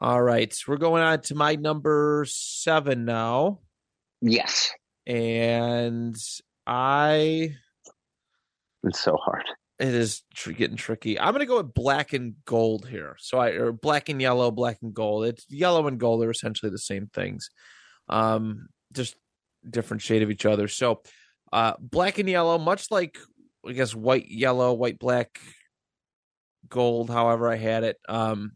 All 0.00 0.22
right. 0.22 0.54
We're 0.66 0.76
going 0.76 1.02
on 1.02 1.20
to 1.22 1.34
my 1.34 1.56
number 1.56 2.24
seven 2.28 3.04
now. 3.04 3.60
Yes 4.20 4.70
And 5.06 6.16
I 6.66 7.54
it's 8.84 9.00
so 9.00 9.16
hard 9.16 9.44
it 9.78 9.94
is 9.94 10.22
tr- 10.34 10.50
getting 10.52 10.76
tricky. 10.76 11.18
I'm 11.18 11.32
going 11.32 11.40
to 11.40 11.46
go 11.46 11.58
with 11.58 11.72
black 11.72 12.12
and 12.12 12.34
gold 12.44 12.88
here. 12.88 13.16
So 13.20 13.38
I 13.38 13.50
or 13.50 13.72
black 13.72 14.08
and 14.08 14.20
yellow, 14.20 14.50
black 14.50 14.78
and 14.82 14.92
gold. 14.92 15.26
It's 15.26 15.46
yellow 15.48 15.86
and 15.86 16.00
gold 16.00 16.24
are 16.24 16.30
essentially 16.30 16.70
the 16.70 16.78
same 16.78 17.06
things, 17.14 17.50
um, 18.08 18.68
just 18.92 19.14
different 19.68 20.02
shade 20.02 20.22
of 20.22 20.30
each 20.30 20.46
other. 20.46 20.66
So 20.66 21.02
uh, 21.52 21.74
black 21.78 22.18
and 22.18 22.28
yellow, 22.28 22.58
much 22.58 22.90
like 22.90 23.18
I 23.66 23.72
guess 23.72 23.94
white, 23.94 24.28
yellow, 24.28 24.72
white, 24.72 24.98
black, 24.98 25.38
gold. 26.68 27.08
However, 27.08 27.48
I 27.48 27.56
had 27.56 27.84
it. 27.84 27.98
Um, 28.08 28.52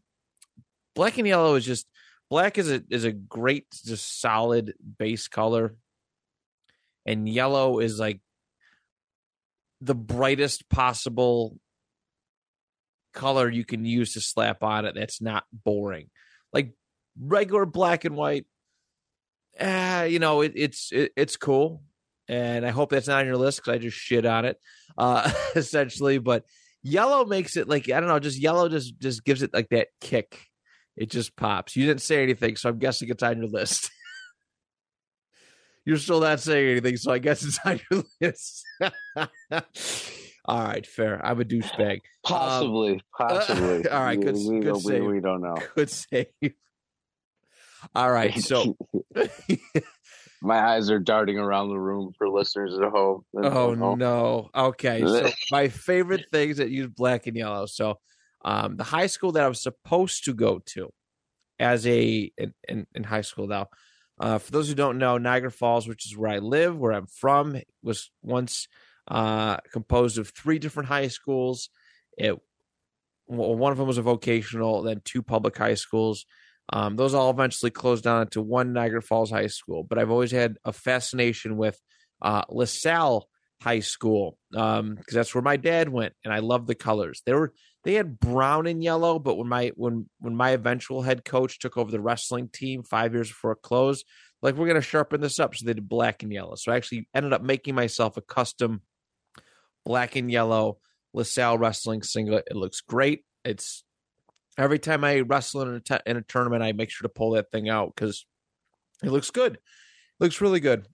black 0.93 1.17
and 1.17 1.27
yellow 1.27 1.55
is 1.55 1.65
just 1.65 1.87
black 2.29 2.57
is 2.57 2.71
a 2.71 2.83
is 2.89 3.03
a 3.03 3.11
great, 3.11 3.67
just 3.85 4.21
solid 4.21 4.73
base 4.97 5.27
color, 5.27 5.75
and 7.05 7.27
yellow 7.27 7.79
is 7.79 7.99
like 7.99 8.21
the 9.81 9.95
brightest 9.95 10.69
possible 10.69 11.57
color 13.13 13.49
you 13.49 13.65
can 13.65 13.85
use 13.85 14.13
to 14.13 14.21
slap 14.21 14.63
on 14.63 14.85
it 14.85 14.95
that's 14.95 15.21
not 15.21 15.43
boring. 15.51 16.09
Like 16.51 16.73
regular 17.19 17.65
black 17.65 18.05
and 18.05 18.15
white 18.15 18.45
uh, 19.59 20.07
you 20.09 20.17
know 20.19 20.41
it, 20.41 20.53
it's 20.55 20.91
it, 20.91 21.11
it's 21.15 21.37
cool. 21.37 21.83
And 22.29 22.65
i 22.65 22.69
hope 22.69 22.89
that's 22.89 23.07
not 23.07 23.19
on 23.19 23.25
your 23.25 23.37
list 23.37 23.59
because 23.59 23.73
i 23.73 23.77
just 23.77 23.97
shit 23.97 24.25
on 24.25 24.45
it 24.45 24.57
uh 24.97 25.31
essentially. 25.55 26.17
But 26.17 26.45
yellow 26.81 27.25
makes 27.25 27.55
it 27.55 27.67
like 27.69 27.89
i 27.89 27.99
don't 27.99 28.09
know 28.09 28.19
just 28.19 28.39
yellow 28.39 28.67
just 28.67 28.99
just 28.99 29.23
gives 29.23 29.41
it 29.41 29.53
like 29.53 29.69
that 29.69 29.87
kick 30.01 30.47
it 30.97 31.09
just 31.09 31.35
pops 31.35 31.75
you 31.75 31.85
didn't 31.85 32.01
say 32.01 32.21
anything 32.23 32.55
so 32.55 32.69
i'm 32.69 32.77
guessing 32.79 33.09
it's 33.09 33.23
on 33.23 33.37
your 33.37 33.47
list 33.47 33.89
you're 35.85 35.97
still 35.97 36.19
not 36.21 36.39
saying 36.39 36.69
anything 36.71 36.97
so 36.97 37.11
i 37.11 37.17
guess 37.19 37.43
it's 37.43 37.59
on 37.65 37.79
your 37.91 38.03
list 38.21 38.63
all 40.45 40.63
right 40.63 40.85
fair 40.87 41.23
i'm 41.25 41.39
a 41.41 41.43
douchebag 41.45 41.99
possibly 42.23 42.93
um, 42.93 42.99
possibly 43.17 43.87
all 43.87 44.03
right, 44.03 44.19
good- 44.19 44.35
we, 44.35 44.59
good 44.59 44.63
don't- 44.65 44.75
we, 44.75 44.91
save. 44.91 45.03
we 45.05 45.19
don't 45.19 45.41
know 45.41 45.55
good 45.75 45.89
save 45.89 46.27
all 47.95 48.11
right 48.11 48.37
so 48.39 48.75
my 50.41 50.59
eyes 50.59 50.89
are 50.91 50.99
darting 50.99 51.37
around 51.37 51.69
the 51.69 51.79
room 51.79 52.11
for 52.17 52.29
listeners 52.29 52.77
at 52.77 52.89
home 52.89 53.23
Oh 53.33 53.73
no. 53.75 54.49
Okay. 54.53 55.01
So 55.05 55.29
my 55.51 55.69
favorite 55.69 56.25
things 56.33 56.57
that 56.57 56.69
use 56.69 56.87
black 56.87 57.27
and 57.27 57.37
yellow. 57.37 57.65
So 57.65 57.99
um 58.43 58.77
the 58.77 58.83
high 58.83 59.07
school 59.07 59.31
that 59.33 59.43
I 59.43 59.47
was 59.47 59.61
supposed 59.61 60.25
to 60.25 60.33
go 60.33 60.59
to 60.73 60.91
as 61.59 61.85
a 61.87 62.31
in, 62.37 62.53
in, 62.67 62.87
in 62.93 63.03
high 63.03 63.21
school 63.21 63.47
now. 63.47 63.69
Uh 64.19 64.37
for 64.37 64.51
those 64.51 64.67
who 64.67 64.75
don't 64.75 64.97
know, 64.97 65.17
Niagara 65.17 65.51
Falls, 65.51 65.87
which 65.87 66.05
is 66.05 66.17
where 66.17 66.31
I 66.31 66.39
live, 66.39 66.77
where 66.77 66.93
I'm 66.93 67.07
from, 67.07 67.59
was 67.81 68.11
once 68.21 68.67
uh 69.07 69.57
composed 69.71 70.17
of 70.17 70.29
three 70.29 70.59
different 70.59 70.89
high 70.89 71.09
schools. 71.09 71.69
It 72.17 72.39
one 73.25 73.71
of 73.71 73.77
them 73.77 73.87
was 73.87 73.97
a 73.97 74.01
vocational, 74.01 74.83
then 74.83 75.01
two 75.03 75.23
public 75.23 75.57
high 75.57 75.75
schools. 75.75 76.25
Um, 76.71 76.95
those 76.95 77.13
all 77.13 77.29
eventually 77.29 77.71
closed 77.71 78.03
down 78.03 78.27
to 78.29 78.41
one 78.41 78.73
Niagara 78.73 79.01
Falls 79.01 79.31
High 79.31 79.47
School. 79.47 79.83
But 79.83 79.97
I've 79.97 80.11
always 80.11 80.31
had 80.31 80.57
a 80.63 80.71
fascination 80.71 81.57
with 81.57 81.79
uh, 82.21 82.43
LaSalle 82.49 83.27
High 83.63 83.79
School 83.79 84.37
because 84.51 85.13
that's 85.13 85.33
where 85.33 85.41
my 85.41 85.55
dad 85.55 85.87
went, 85.87 86.13
and 86.25 86.33
I 86.33 86.39
love 86.39 86.67
the 86.67 86.75
colors. 86.75 87.21
They 87.25 87.33
were 87.33 87.53
they 87.85 87.93
had 87.93 88.19
brown 88.19 88.67
and 88.67 88.83
yellow, 88.83 89.19
but 89.19 89.35
when 89.35 89.47
my 89.47 89.71
when 89.75 90.09
when 90.19 90.35
my 90.35 90.49
eventual 90.49 91.01
head 91.01 91.23
coach 91.23 91.59
took 91.59 91.77
over 91.77 91.89
the 91.89 92.01
wrestling 92.01 92.49
team 92.49 92.83
five 92.83 93.13
years 93.13 93.29
before 93.29 93.53
it 93.53 93.61
closed, 93.61 94.05
like 94.41 94.55
we're 94.55 94.67
gonna 94.67 94.81
sharpen 94.81 95.21
this 95.21 95.39
up, 95.39 95.55
so 95.55 95.65
they 95.65 95.73
did 95.73 95.87
black 95.87 96.23
and 96.23 96.33
yellow. 96.33 96.55
So 96.55 96.73
I 96.73 96.75
actually 96.75 97.07
ended 97.13 97.31
up 97.31 97.41
making 97.41 97.73
myself 97.73 98.17
a 98.17 98.21
custom 98.21 98.81
black 99.85 100.17
and 100.17 100.29
yellow 100.29 100.79
LaSalle 101.13 101.57
wrestling 101.57 102.03
singlet. 102.03 102.47
It 102.51 102.57
looks 102.57 102.81
great. 102.81 103.23
It's 103.45 103.85
every 104.57 104.79
time 104.79 105.05
I 105.05 105.21
wrestle 105.21 105.61
in 105.61 105.81
a, 105.89 105.99
in 106.05 106.17
a 106.17 106.21
tournament, 106.21 106.63
I 106.63 106.73
make 106.73 106.89
sure 106.89 107.07
to 107.07 107.13
pull 107.13 107.31
that 107.31 107.49
thing 107.51 107.69
out 107.69 107.93
because 107.95 108.25
it 109.01 109.09
looks 109.09 109.31
good. 109.31 109.57
looks 110.19 110.41
really 110.41 110.59
good. 110.59 110.85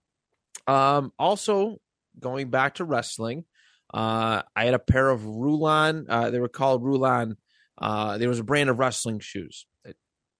Um, 0.67 1.11
also, 1.17 1.77
going 2.19 2.49
back 2.49 2.75
to 2.75 2.85
wrestling, 2.85 3.45
uh, 3.93 4.43
I 4.55 4.65
had 4.65 4.73
a 4.73 4.79
pair 4.79 5.09
of 5.09 5.25
Rulon. 5.25 6.05
Uh, 6.09 6.29
they 6.29 6.39
were 6.39 6.49
called 6.49 6.83
Rulon. 6.83 7.37
Uh, 7.77 8.17
there 8.17 8.29
was 8.29 8.39
a 8.39 8.43
brand 8.43 8.69
of 8.69 8.79
wrestling 8.79 9.19
shoes, 9.19 9.65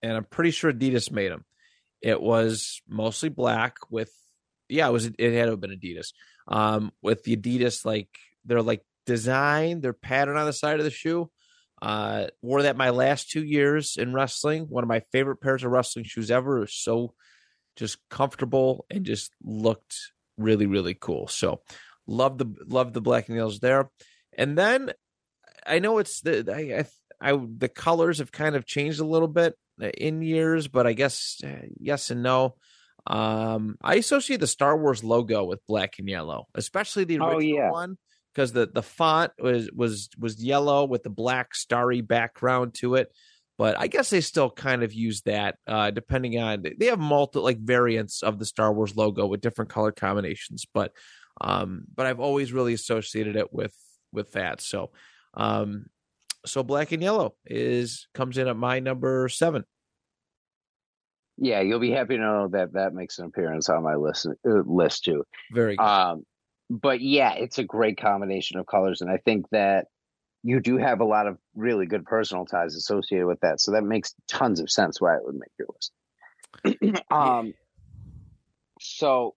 and 0.02 0.13
I'm 0.13 0.26
pretty 0.26 0.52
sure 0.52 0.72
Adidas 0.72 1.12
made 1.12 1.32
them. 1.32 1.46
It 2.02 2.22
was 2.22 2.82
mostly 2.88 3.30
black 3.30 3.76
with, 3.89 4.12
yeah, 4.68 4.88
it 4.88 4.92
was. 4.92 5.06
It 5.06 5.34
had 5.34 5.46
to 5.46 5.52
have 5.52 5.62
been 5.62 5.72
Adidas. 5.72 6.13
Um, 6.48 6.92
with 7.02 7.24
the 7.24 7.36
Adidas 7.36 7.86
like 7.86 8.10
they're 8.46 8.62
like 8.62 8.84
design, 9.06 9.82
their 9.82 9.94
pattern 9.94 10.38
on 10.38 10.46
the 10.46 10.54
side 10.54 10.80
of 10.80 10.86
the 10.86 10.92
shoe. 10.92 11.30
Uh, 11.82 12.28
wore 12.42 12.63
that 12.63 12.76
my 12.76 12.89
last 12.89 13.30
two 13.30 13.44
years 13.44 13.96
in 13.98 14.13
wrestling. 14.13 14.63
One 14.63 14.84
of 14.84 14.89
my 14.89 15.02
favorite 15.12 15.38
pairs 15.38 15.63
of 15.63 15.72
wrestling 15.72 16.06
shoes 16.06 16.30
ever. 16.30 16.68
So 16.68 17.13
just 17.78 17.98
comfortable 18.10 18.86
and 18.92 19.06
just 19.06 19.32
looked 19.42 19.96
really, 20.39 20.65
really 20.65 20.95
cool. 20.95 21.28
So 21.28 21.62
love 22.08 22.38
the 22.38 22.54
love 22.67 22.93
the 22.93 23.02
black 23.02 23.30
nails 23.30 23.60
there. 23.60 23.89
And 24.38 24.58
then 24.58 24.91
I 25.65 25.80
know 25.80 25.99
it's 25.99 26.22
the 26.22 26.51
I, 26.51 26.80
I, 27.28 27.34
I 27.34 27.39
the 27.57 27.70
colors 27.70 28.20
have 28.20 28.32
kind 28.32 28.55
of 28.55 28.66
changed 28.66 28.99
a 28.99 29.05
little 29.05 29.28
bit 29.28 29.55
in 29.97 30.22
years, 30.22 30.68
but 30.68 30.88
I 30.88 30.93
guess 30.93 31.38
uh, 31.43 31.68
yes 31.80 32.09
and 32.11 32.24
no. 32.24 32.55
Um, 33.07 33.78
I 33.82 33.95
associate 33.95 34.39
the 34.39 34.47
Star 34.47 34.78
Wars 34.78 35.03
logo 35.03 35.43
with 35.45 35.66
black 35.68 35.99
and 35.99 36.07
yellow, 36.09 36.47
especially 36.53 37.05
the 37.05 37.18
original 37.20 37.36
Oh, 37.36 37.39
yeah. 37.39 37.72
one 37.72 37.97
because 38.34 38.51
the 38.51 38.68
the 38.72 38.84
font 38.84 39.32
was 39.39 39.70
was 39.74 40.09
was 40.18 40.43
yellow 40.43 40.86
with 40.86 41.03
the 41.03 41.09
black 41.09 41.55
starry 41.55 42.01
background 42.01 42.74
to 42.76 42.95
it. 42.95 43.11
But 43.60 43.78
I 43.78 43.88
guess 43.88 44.10
they 44.10 44.22
still 44.22 44.49
kind 44.49 44.84
of 44.84 44.93
use 44.93 45.22
that 45.24 45.57
uh, 45.68 45.91
depending 45.91 46.39
on 46.39 46.64
they 46.78 46.86
have 46.86 46.97
multiple 46.97 47.43
like 47.43 47.60
variants 47.60 48.24
of 48.24 48.39
the 48.39 48.45
Star 48.45 48.72
Wars 48.74 48.95
logo 48.95 49.28
with 49.28 49.41
different 49.41 49.70
color 49.70 49.91
combinations, 49.91 50.66
but 50.74 50.93
um, 51.41 51.84
but 51.93 52.05
I've 52.05 52.22
always 52.22 52.53
really 52.53 52.74
associated 52.74 53.36
it 53.36 53.51
with 53.53 53.76
with 54.14 54.32
that. 54.32 54.62
So 54.62 54.91
um, 55.34 55.88
so 56.45 56.64
black 56.64 56.93
and 56.93 57.03
yellow 57.03 57.36
is 57.45 58.07
comes 58.14 58.38
in 58.38 58.47
at 58.47 58.55
my 58.55 58.80
number 58.80 59.28
seven. 59.28 59.66
Yeah, 61.38 61.60
you'll 61.60 61.80
be 61.80 61.91
happy 61.91 62.16
to 62.16 62.22
know 62.22 62.47
that 62.53 62.74
that 62.74 62.93
makes 62.93 63.20
an 63.20 63.26
appearance 63.26 63.68
on 63.68 63.84
my 63.84 63.95
list 63.95 64.26
uh, 64.26 64.64
list 64.66 65.03
too. 65.03 65.26
Very 65.51 65.76
good. 65.76 65.84
Um, 65.84 66.24
but 66.70 67.01
yeah, 67.01 67.34
it's 67.34 67.57
a 67.57 67.66
great 67.66 67.99
combination 67.99 68.57
of 68.57 68.68
colors, 68.68 69.01
and 69.01 69.12
I 69.12 69.18
think 69.18 69.47
that 69.51 69.88
you 70.44 70.60
do 70.60 70.78
have 70.78 71.02
a 71.02 71.06
lot 71.06 71.28
of 71.28 71.38
really 71.56 71.86
good 71.86 72.06
personal 72.06 72.46
ties 72.46 72.76
associated 72.76 73.28
with 73.28 73.40
that. 73.42 73.60
So 73.60 73.72
that 73.72 73.84
makes 73.84 74.16
tons 74.28 74.60
of 74.60 74.72
sense 74.72 75.02
why 75.02 75.16
it 75.16 75.22
would 75.24 75.36
make 75.36 75.52
your 75.60 75.68
list. 75.74 75.92
um, 77.12 77.54
so 78.80 79.36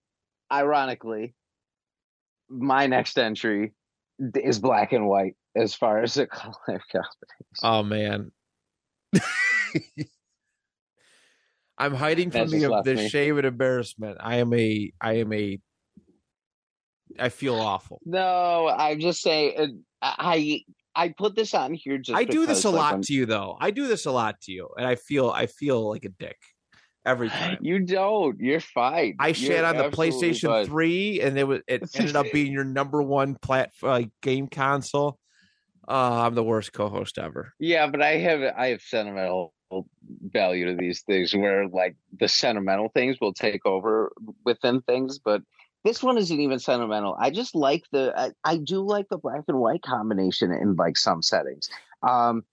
ironically, 0.50 1.34
my 2.48 2.86
next 2.86 3.18
entry 3.18 3.72
is 4.36 4.58
black 4.60 4.92
and 4.92 5.06
white 5.06 5.36
as 5.56 5.74
far 5.74 6.02
as 6.02 6.14
the 6.14 6.26
color 6.32 6.52
combination. 6.66 7.10
oh 7.62 7.82
man. 7.82 8.30
I'm 11.78 11.94
hiding 11.94 12.30
from 12.30 12.48
the 12.48 12.82
the 12.84 13.08
shame 13.08 13.38
and 13.38 13.46
embarrassment. 13.46 14.18
I 14.20 14.36
am 14.36 14.52
a 14.54 14.92
I 15.00 15.14
am 15.14 15.32
a 15.32 15.58
I 17.18 17.28
feel 17.30 17.56
awful. 17.56 18.00
No, 18.04 18.68
I'm 18.68 19.00
just 19.00 19.20
saying. 19.20 19.82
uh, 20.00 20.14
I 20.18 20.62
I 20.94 21.08
put 21.10 21.34
this 21.34 21.54
on 21.54 21.74
here 21.74 21.98
just. 21.98 22.16
I 22.16 22.24
do 22.24 22.46
this 22.46 22.64
a 22.64 22.70
lot 22.70 23.02
to 23.02 23.12
you 23.12 23.26
though. 23.26 23.56
I 23.60 23.70
do 23.70 23.86
this 23.86 24.06
a 24.06 24.12
lot 24.12 24.40
to 24.42 24.52
you, 24.52 24.68
and 24.76 24.86
I 24.86 24.96
feel 24.96 25.30
I 25.30 25.46
feel 25.46 25.88
like 25.88 26.04
a 26.04 26.10
dick 26.10 26.36
every 27.04 27.28
time. 27.30 27.58
You 27.60 27.80
don't. 27.80 28.38
You're 28.40 28.60
fine. 28.60 29.16
I 29.18 29.32
shat 29.32 29.64
on 29.64 29.76
the 29.76 29.90
PlayStation 29.90 30.48
fine. 30.48 30.66
Three, 30.66 31.20
and 31.20 31.38
it 31.38 31.44
was 31.44 31.60
it 31.66 31.88
ended 31.94 32.16
up 32.16 32.26
being 32.32 32.52
your 32.52 32.64
number 32.64 33.02
one 33.02 33.36
plat 33.40 33.70
uh, 33.82 34.02
game 34.20 34.48
console. 34.48 35.18
Uh, 35.88 36.22
I'm 36.24 36.34
the 36.34 36.44
worst 36.44 36.72
co-host 36.72 37.18
ever. 37.18 37.52
Yeah, 37.58 37.86
but 37.88 38.02
I 38.02 38.18
have 38.18 38.54
I 38.56 38.68
have 38.68 38.82
sentimental 38.82 39.54
value 40.32 40.66
to 40.66 40.74
these 40.74 41.02
things 41.02 41.34
where 41.34 41.66
like 41.66 41.96
the 42.20 42.28
sentimental 42.28 42.90
things 42.90 43.16
will 43.20 43.32
take 43.32 43.64
over 43.64 44.12
within 44.44 44.82
things, 44.82 45.18
but 45.18 45.42
this 45.84 46.02
one 46.02 46.18
isn't 46.18 46.40
even 46.40 46.58
sentimental. 46.58 47.16
I 47.18 47.30
just 47.30 47.54
like 47.54 47.82
the 47.92 48.12
I, 48.16 48.30
I 48.44 48.56
do 48.58 48.80
like 48.86 49.08
the 49.08 49.18
black 49.18 49.42
and 49.48 49.58
white 49.58 49.82
combination 49.82 50.52
in 50.52 50.76
like 50.76 50.96
some 50.96 51.22
settings. 51.22 51.68
Um, 52.02 52.44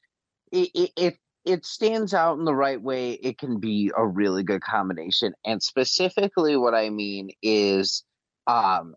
it, 0.51 0.69
it 0.73 0.91
it 0.95 1.17
it 1.45 1.65
stands 1.65 2.13
out 2.13 2.38
in 2.38 2.45
the 2.45 2.55
right 2.55 2.82
way. 2.82 3.11
It 3.13 3.38
can 3.38 3.59
be 3.59 3.91
a 3.95 4.05
really 4.05 4.43
good 4.43 4.61
combination, 4.61 5.34
and 5.45 5.61
specifically, 5.61 6.57
what 6.57 6.73
I 6.73 6.89
mean 6.89 7.30
is, 7.41 8.03
um, 8.47 8.95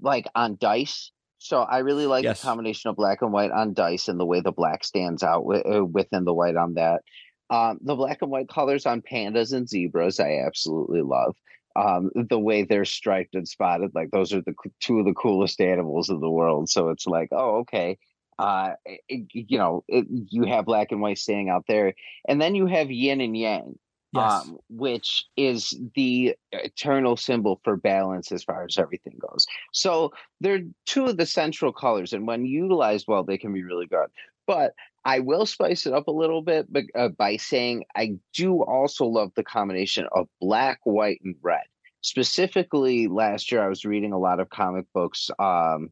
like 0.00 0.26
on 0.34 0.56
dice. 0.60 1.10
So 1.38 1.60
I 1.60 1.78
really 1.78 2.06
like 2.06 2.24
Yes. 2.24 2.40
the 2.40 2.46
combination 2.46 2.90
of 2.90 2.96
black 2.96 3.22
and 3.22 3.32
white 3.32 3.50
on 3.50 3.74
dice 3.74 4.08
and 4.08 4.18
the 4.18 4.26
way 4.26 4.40
the 4.40 4.52
black 4.52 4.84
stands 4.84 5.22
out 5.22 5.42
wi- 5.42 5.62
uh, 5.62 5.84
within 5.84 6.24
the 6.24 6.34
white 6.34 6.56
on 6.56 6.74
that. 6.74 7.02
Um, 7.50 7.78
the 7.82 7.94
black 7.94 8.22
and 8.22 8.30
white 8.30 8.48
colors 8.48 8.86
on 8.86 9.02
pandas 9.02 9.52
and 9.52 9.68
zebras, 9.68 10.18
I 10.18 10.38
absolutely 10.46 11.02
love. 11.02 11.36
Um, 11.76 12.10
the 12.14 12.38
way 12.38 12.62
they're 12.62 12.86
striped 12.86 13.34
and 13.34 13.46
spotted, 13.46 13.90
like 13.94 14.10
those 14.10 14.32
are 14.32 14.40
the 14.40 14.54
two 14.80 14.98
of 14.98 15.04
the 15.06 15.12
coolest 15.14 15.60
animals 15.60 16.08
in 16.08 16.20
the 16.20 16.30
world. 16.30 16.70
So 16.70 16.88
it's 16.88 17.06
like, 17.06 17.28
oh, 17.32 17.58
okay. 17.58 17.98
Uh, 18.38 18.72
it- 19.08 19.28
you 19.32 19.58
know, 19.58 19.84
it, 19.88 20.06
you 20.30 20.44
have 20.44 20.64
black 20.66 20.92
and 20.92 21.00
white 21.00 21.18
standing 21.18 21.50
out 21.50 21.64
there, 21.68 21.94
and 22.28 22.40
then 22.40 22.54
you 22.54 22.66
have 22.66 22.90
yin 22.90 23.20
and 23.20 23.36
yang 23.36 23.78
Yes, 24.12 24.46
um, 24.46 24.58
which 24.68 25.24
is 25.36 25.78
the 25.94 26.34
eternal 26.52 27.16
symbol 27.16 27.60
for 27.64 27.76
balance 27.76 28.32
as 28.32 28.44
far 28.44 28.64
as 28.64 28.78
everything 28.78 29.18
goes. 29.18 29.46
So 29.72 30.12
they're 30.40 30.62
two 30.86 31.06
of 31.06 31.16
the 31.16 31.26
central 31.26 31.72
colors, 31.72 32.12
and 32.12 32.26
when 32.26 32.46
utilized 32.46 33.06
well, 33.08 33.24
they 33.24 33.38
can 33.38 33.52
be 33.52 33.62
really 33.64 33.86
good. 33.86 34.08
But 34.46 34.74
I 35.06 35.20
will 35.20 35.46
spice 35.46 35.86
it 35.86 35.92
up 35.92 36.08
a 36.08 36.12
little 36.12 36.42
bit 36.42 36.66
but, 36.68 36.84
uh, 36.96 37.08
by 37.08 37.36
saying 37.36 37.84
I 37.94 38.16
do 38.34 38.64
also 38.64 39.06
love 39.06 39.30
the 39.36 39.44
combination 39.44 40.08
of 40.10 40.26
black, 40.40 40.80
white, 40.82 41.20
and 41.24 41.36
red. 41.42 41.62
Specifically, 42.00 43.06
last 43.06 43.52
year 43.52 43.62
I 43.62 43.68
was 43.68 43.84
reading 43.84 44.12
a 44.12 44.18
lot 44.18 44.40
of 44.40 44.50
comic 44.50 44.86
books 44.92 45.30
um, 45.38 45.90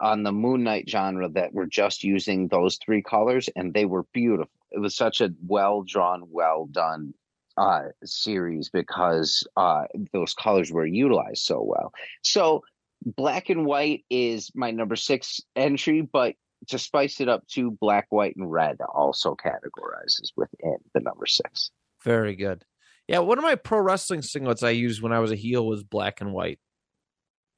on 0.00 0.24
the 0.24 0.32
Moon 0.32 0.64
Knight 0.64 0.90
genre 0.90 1.28
that 1.28 1.54
were 1.54 1.66
just 1.66 2.02
using 2.02 2.48
those 2.48 2.76
three 2.84 3.02
colors, 3.02 3.48
and 3.54 3.72
they 3.72 3.84
were 3.84 4.04
beautiful. 4.12 4.50
It 4.72 4.80
was 4.80 4.96
such 4.96 5.20
a 5.20 5.30
well 5.46 5.82
drawn, 5.82 6.24
well 6.28 6.66
done 6.66 7.14
uh, 7.56 7.88
series 8.04 8.68
because 8.68 9.46
uh, 9.56 9.84
those 10.12 10.34
colors 10.34 10.72
were 10.72 10.86
utilized 10.86 11.44
so 11.44 11.62
well. 11.62 11.92
So 12.22 12.64
black 13.04 13.48
and 13.48 13.64
white 13.64 14.04
is 14.10 14.50
my 14.56 14.72
number 14.72 14.96
six 14.96 15.40
entry, 15.54 16.00
but 16.00 16.34
to 16.68 16.78
spice 16.78 17.20
it 17.20 17.28
up 17.28 17.46
to 17.48 17.70
black, 17.80 18.06
white, 18.10 18.36
and 18.36 18.50
red 18.50 18.78
also 18.94 19.34
categorizes 19.34 20.30
within 20.36 20.76
the 20.94 21.00
number 21.00 21.26
six. 21.26 21.70
very 22.04 22.34
good. 22.36 22.64
Yeah, 23.08 23.18
one 23.20 23.38
of 23.38 23.44
my 23.44 23.56
pro 23.56 23.80
wrestling 23.80 24.20
singlets 24.20 24.62
I 24.62 24.70
used 24.70 25.02
when 25.02 25.12
I 25.12 25.18
was 25.18 25.32
a 25.32 25.36
heel 25.36 25.66
was 25.66 25.82
black 25.82 26.20
and 26.20 26.32
white. 26.32 26.60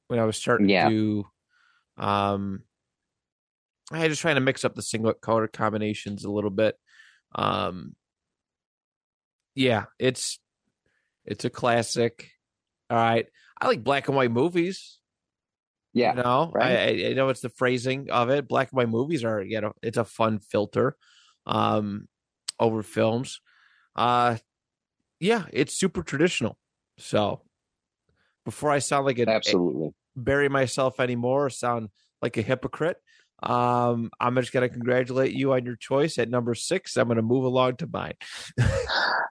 When 0.07 0.19
I 0.19 0.25
was 0.25 0.35
starting 0.37 0.67
Yeah. 0.69 0.89
to, 0.89 1.25
um, 1.97 2.63
I 3.91 3.99
was 3.99 4.09
just 4.09 4.21
trying 4.21 4.35
to 4.35 4.41
mix 4.41 4.65
up 4.65 4.73
the 4.75 4.81
singlet 4.81 5.21
color 5.21 5.47
combinations 5.47 6.23
a 6.25 6.31
little 6.31 6.49
bit. 6.49 6.75
Um, 7.35 7.95
yeah, 9.55 9.85
it's 9.99 10.39
it's 11.25 11.45
a 11.45 11.49
classic. 11.49 12.29
All 12.89 12.97
right, 12.97 13.27
I 13.61 13.67
like 13.67 13.83
black 13.83 14.07
and 14.07 14.17
white 14.17 14.31
movies. 14.31 14.99
Yeah, 15.93 16.15
you 16.15 16.23
know, 16.23 16.51
right. 16.53 16.77
I, 16.77 17.09
I 17.09 17.13
know 17.13 17.29
it's 17.29 17.41
the 17.41 17.49
phrasing 17.49 18.09
of 18.09 18.29
it. 18.29 18.47
Black 18.47 18.71
and 18.71 18.77
white 18.77 18.89
movies 18.89 19.23
are 19.23 19.41
you 19.41 19.61
know 19.61 19.73
it's 19.81 19.97
a 19.97 20.05
fun 20.05 20.39
filter, 20.39 20.95
um, 21.45 22.07
over 22.59 22.83
films. 22.83 23.41
Uh, 23.95 24.37
yeah, 25.19 25.45
it's 25.51 25.75
super 25.75 26.03
traditional. 26.03 26.57
So, 26.97 27.41
before 28.45 28.71
I 28.71 28.79
sound 28.79 29.05
like 29.05 29.19
an 29.19 29.29
absolutely. 29.29 29.93
bury 30.15 30.49
myself 30.49 30.99
anymore 30.99 31.45
or 31.45 31.49
sound 31.49 31.89
like 32.21 32.37
a 32.37 32.41
hypocrite, 32.41 32.97
um, 33.43 34.09
I'm 34.19 34.35
just 34.35 34.51
gonna 34.51 34.69
congratulate 34.69 35.33
you 35.33 35.53
on 35.53 35.65
your 35.65 35.75
choice 35.75 36.17
at 36.17 36.29
number 36.29 36.55
six. 36.55 36.97
I'm 36.97 37.07
gonna 37.07 37.21
move 37.21 37.43
along 37.43 37.77
to 37.77 37.87
mine. 37.87 38.13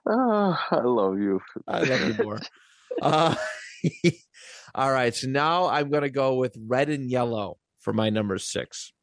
Oh, 0.05 0.57
I 0.71 0.81
love 0.81 1.19
you. 1.19 1.41
I 1.67 1.83
love 1.83 2.07
you 2.07 2.13
more. 2.23 2.39
Uh, 3.01 3.35
all 4.75 4.91
right, 4.91 5.13
so 5.13 5.27
now 5.27 5.67
I'm 5.67 5.89
gonna 5.89 6.09
go 6.09 6.35
with 6.35 6.57
red 6.67 6.89
and 6.89 7.09
yellow 7.09 7.57
for 7.79 7.93
my 7.93 8.09
number 8.09 8.37
six. 8.37 8.93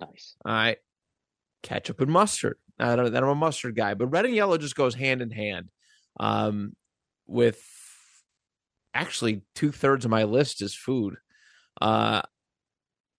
nice. 0.00 0.36
All 0.44 0.52
right. 0.52 0.78
Ketchup 1.62 2.00
and 2.00 2.10
mustard. 2.10 2.58
I 2.78 2.96
don't 2.96 3.14
I'm 3.14 3.24
a 3.24 3.34
mustard 3.34 3.76
guy, 3.76 3.94
but 3.94 4.08
red 4.08 4.24
and 4.26 4.34
yellow 4.34 4.58
just 4.58 4.74
goes 4.74 4.94
hand 4.94 5.22
in 5.22 5.30
hand. 5.30 5.70
Um 6.20 6.74
with 7.26 7.62
actually 8.94 9.42
two 9.54 9.72
thirds 9.72 10.04
of 10.04 10.10
my 10.10 10.24
list 10.24 10.60
is 10.62 10.74
food. 10.74 11.16
Uh 11.80 12.22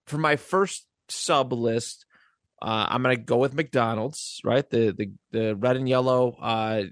for 0.06 0.18
my 0.18 0.36
first 0.36 0.86
sub 1.10 1.54
list, 1.54 2.06
uh 2.62 2.88
I'm 2.89 3.02
gonna 3.02 3.16
go 3.16 3.38
with 3.38 3.54
McDonald's, 3.54 4.41
right? 4.44 4.70
The 4.70 4.91
the 4.91 5.12
the 5.32 5.56
red 5.56 5.78
and 5.78 5.88
yellow 5.88 6.36
uh 6.41 6.84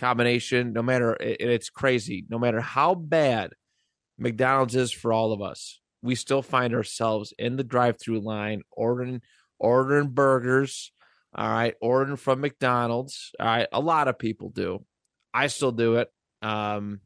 combination, 0.00 0.72
no 0.72 0.82
matter 0.82 1.12
it, 1.14 1.40
it's 1.40 1.70
crazy, 1.70 2.24
no 2.28 2.38
matter 2.38 2.60
how 2.60 2.94
bad 2.94 3.52
McDonald's 4.18 4.74
is 4.74 4.92
for 4.92 5.12
all 5.12 5.32
of 5.32 5.40
us, 5.42 5.80
we 6.02 6.14
still 6.14 6.42
find 6.42 6.74
ourselves 6.74 7.32
in 7.38 7.56
the 7.56 7.64
drive-through 7.64 8.20
line 8.20 8.62
ordering 8.70 9.20
ordering 9.58 10.08
burgers. 10.08 10.92
All 11.32 11.48
right, 11.48 11.74
ordering 11.80 12.16
from 12.16 12.40
McDonald's. 12.40 13.30
All 13.38 13.46
right, 13.46 13.68
a 13.72 13.78
lot 13.78 14.08
of 14.08 14.18
people 14.18 14.50
do. 14.50 14.84
I 15.32 15.46
still 15.46 15.70
do 15.70 15.96
it. 15.96 16.08
Um, 16.42 17.02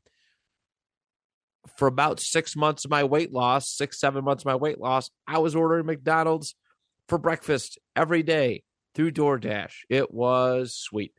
for 1.76 1.88
about 1.88 2.20
six 2.20 2.56
months 2.56 2.86
of 2.86 2.90
my 2.90 3.04
weight 3.04 3.32
loss, 3.32 3.70
six 3.70 4.00
seven 4.00 4.24
months 4.24 4.42
of 4.42 4.46
my 4.46 4.56
weight 4.56 4.80
loss, 4.80 5.10
I 5.26 5.38
was 5.38 5.54
ordering 5.54 5.84
McDonald's 5.84 6.54
for 7.08 7.18
breakfast 7.18 7.78
every 7.94 8.22
day 8.22 8.62
through 8.94 9.12
DoorDash. 9.12 9.72
It 9.90 10.10
was 10.10 10.74
sweet. 10.74 11.12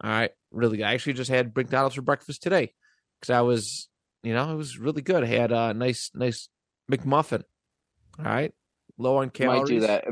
All 0.00 0.10
right, 0.10 0.30
really 0.54 0.76
good. 0.78 0.86
I 0.86 0.94
actually 0.94 1.14
just 1.14 1.30
had 1.30 1.54
McDonald's 1.54 1.96
for 1.96 2.02
breakfast 2.02 2.42
today 2.42 2.72
because 3.20 3.30
I 3.30 3.40
was, 3.42 3.88
you 4.22 4.32
know, 4.32 4.50
it 4.52 4.56
was 4.56 4.78
really 4.78 5.02
good. 5.02 5.24
I 5.24 5.26
had 5.26 5.52
a 5.52 5.74
nice, 5.74 6.10
nice 6.14 6.48
McMuffin. 6.90 7.42
All 8.18 8.24
right, 8.24 8.52
low 8.96 9.16
on 9.18 9.30
calories. 9.30 9.60
Might 9.60 9.68
do 9.68 9.80
that. 9.80 10.04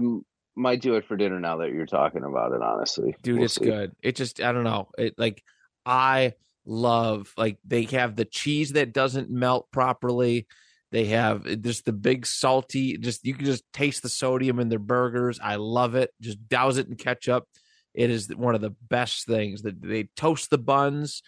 Might 0.54 0.82
do 0.82 0.96
it 0.96 1.06
for 1.06 1.16
dinner 1.16 1.40
now 1.40 1.58
that 1.58 1.72
you're 1.72 1.86
talking 1.86 2.24
about 2.24 2.52
it. 2.52 2.60
Honestly, 2.62 3.14
dude 3.22 3.36
We'll 3.36 3.44
it's 3.44 3.54
see. 3.54 3.64
good 3.64 3.92
it 4.02 4.16
just 4.16 4.40
i 4.42 4.52
don't 4.52 4.64
know 4.64 4.88
it 4.98 5.14
like 5.16 5.42
i 5.86 6.34
love 6.66 7.32
like 7.36 7.58
they 7.64 7.84
have 7.84 8.16
the 8.16 8.24
cheese 8.24 8.72
that 8.72 8.92
doesn't 8.92 9.30
melt 9.30 9.70
properly 9.72 10.46
they 10.92 11.06
have 11.06 11.46
eh, 11.46 11.56
just 11.56 11.84
the 11.84 11.92
big 11.92 12.26
salty 12.26 12.98
just 12.98 13.24
you 13.24 13.34
can 13.34 13.46
just 13.46 13.64
taste 13.72 14.02
the 14.02 14.08
sodium 14.08 14.60
in 14.60 14.68
their 14.68 14.78
burgers 14.78 15.40
i 15.42 15.56
love 15.56 15.94
it 15.94 16.10
just 16.20 16.46
douse 16.48 16.76
it 16.76 16.86
in 16.86 16.94
ketchup 16.96 17.48
It 17.94 18.10
is 18.10 18.34
one 18.34 18.54
of 18.54 18.60
the 18.60 18.74
best 18.88 19.26
things 19.26 19.62
that 19.62 19.80
they 19.82 20.04
toast 20.16 20.50
the 20.50 20.58
buns. 20.58 21.22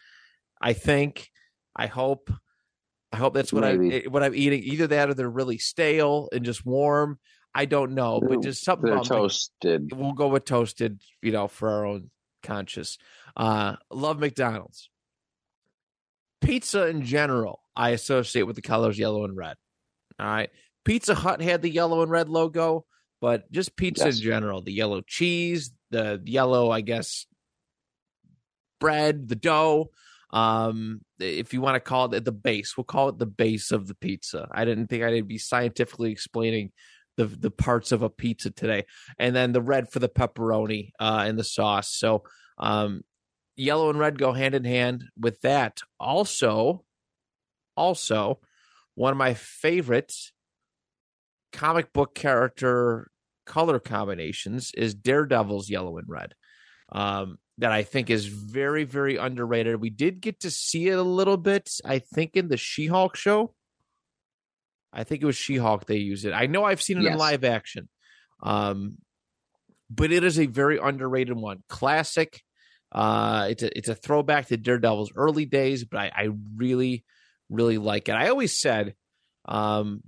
I 0.60 0.72
think. 0.72 1.30
I 1.76 1.86
hope. 1.86 2.30
I 3.12 3.16
hope 3.16 3.34
that's 3.34 3.52
what 3.52 3.64
I 3.64 4.04
what 4.08 4.22
I'm 4.22 4.34
eating. 4.34 4.62
Either 4.64 4.86
that 4.88 5.10
or 5.10 5.14
they're 5.14 5.30
really 5.30 5.58
stale 5.58 6.28
and 6.32 6.44
just 6.44 6.64
warm. 6.66 7.18
I 7.54 7.66
don't 7.66 7.92
know, 7.92 8.20
but 8.20 8.42
just 8.42 8.64
something 8.64 8.86
They're 8.86 8.94
about 8.94 9.06
toasted. 9.06 9.92
we'll 9.94 10.12
go 10.12 10.28
with 10.28 10.44
toasted, 10.44 11.00
you 11.22 11.30
know, 11.30 11.46
for 11.46 11.70
our 11.70 11.86
own 11.86 12.10
conscious. 12.42 12.98
Uh 13.36 13.76
love 13.90 14.18
McDonald's. 14.18 14.90
Pizza 16.40 16.88
in 16.88 17.02
general, 17.04 17.60
I 17.76 17.90
associate 17.90 18.42
with 18.42 18.56
the 18.56 18.62
colors 18.62 18.98
yellow 18.98 19.24
and 19.24 19.36
red. 19.36 19.56
All 20.18 20.26
right. 20.26 20.50
Pizza 20.84 21.14
Hut 21.14 21.40
had 21.40 21.62
the 21.62 21.70
yellow 21.70 22.02
and 22.02 22.10
red 22.10 22.28
logo, 22.28 22.84
but 23.25 23.51
just 23.51 23.75
pizza 23.75 24.05
Yes. 24.05 24.18
in 24.18 24.22
general, 24.22 24.61
the 24.61 24.70
yellow 24.70 25.01
cheese, 25.01 25.72
the 25.89 26.20
yellow, 26.27 26.70
I 26.70 26.83
guess, 26.83 27.25
bread, 28.79 29.29
the 29.29 29.35
dough. 29.35 29.93
Um, 30.31 31.01
if 31.18 31.55
you 31.55 31.62
want 31.62 31.77
to 31.77 31.81
call 31.81 32.12
it 32.12 32.22
the 32.22 32.33
base, 32.33 32.77
we'll 32.77 32.85
call 32.85 33.09
it 33.09 33.18
the 33.18 33.25
base 33.25 33.72
of 33.72 33.87
the 33.87 33.95
pizza. 33.95 34.47
I 34.53 34.66
didn't 34.66 34.89
think 34.89 35.03
I'd 35.03 35.27
be 35.27 35.39
scientifically 35.39 36.12
explaining 36.12 36.72
the 37.16 37.25
the 37.25 37.51
parts 37.51 37.93
of 37.93 38.03
a 38.03 38.11
pizza 38.11 38.51
today, 38.51 38.85
and 39.18 39.35
then 39.35 39.53
the 39.53 39.62
red 39.62 39.91
for 39.91 40.01
the 40.01 40.09
pepperoni 40.11 40.91
uh, 41.01 41.25
and 41.27 41.39
the 41.39 41.45
sauce. 41.45 41.89
So, 41.97 42.25
um, 42.59 43.05
yellow 43.57 43.89
and 43.89 43.99
red 43.99 44.18
go 44.18 44.35
hand 44.35 44.55
in 44.55 44.64
hand 44.64 45.05
with 45.18 45.41
that. 45.41 45.81
Also, 45.99 46.85
also 47.75 48.41
one 48.97 49.12
of 49.12 49.16
my 49.16 49.33
favorite 49.33 50.12
comic 51.55 51.91
book 51.95 52.14
character 52.14 53.11
color 53.45 53.78
combinations 53.78 54.72
is 54.76 54.95
Daredevil's 54.95 55.70
yellow 55.70 55.99
and 55.99 56.09
red. 56.09 56.34
Um, 56.92 57.38
that 57.59 57.70
I 57.70 57.84
think 57.84 58.11
is 58.11 58.26
very, 58.26 58.84
very 58.84 59.16
underrated. 59.16 59.80
We 59.80 59.90
did 59.90 60.20
get 60.20 60.40
to 60.40 60.51
see 60.51 60.88
it 60.88 60.99
a 60.99 61.03
little 61.03 61.36
bit, 61.36 61.70
I 61.84 62.01
think, 62.01 62.32
in 62.34 62.49
the 62.49 62.57
She 62.57 62.86
Hulk 62.86 63.16
show. 63.16 63.55
I 64.92 65.05
think 65.05 65.22
it 65.22 65.26
was 65.26 65.36
She 65.36 65.57
Hulk 65.57 65.86
they 65.86 65.97
used 65.97 66.24
it. 66.24 66.32
I 66.32 66.47
know 66.47 66.64
I've 66.64 66.82
seen 66.82 66.99
it 66.99 67.07
in 67.07 67.16
live 67.16 67.45
action. 67.45 67.88
Um, 68.42 68.99
but 69.90 70.12
it 70.12 70.24
is 70.24 70.38
a 70.38 70.47
very 70.47 70.78
underrated 70.78 71.36
one. 71.36 71.62
Classic. 71.68 72.42
Uh, 72.90 73.49
it's 73.51 73.62
a 73.62 73.76
it's 73.76 73.88
a 73.88 73.95
throwback 73.95 74.47
to 74.49 74.57
Daredevil's 74.57 75.12
early 75.14 75.47
days, 75.47 75.84
but 75.84 75.99
I, 75.99 76.12
I 76.14 76.28
really, 76.57 77.05
really 77.49 77.78
like 77.78 78.09
it. 78.09 78.12
I 78.12 78.28
always 78.28 78.59
said, 78.59 78.95
um, 79.45 80.03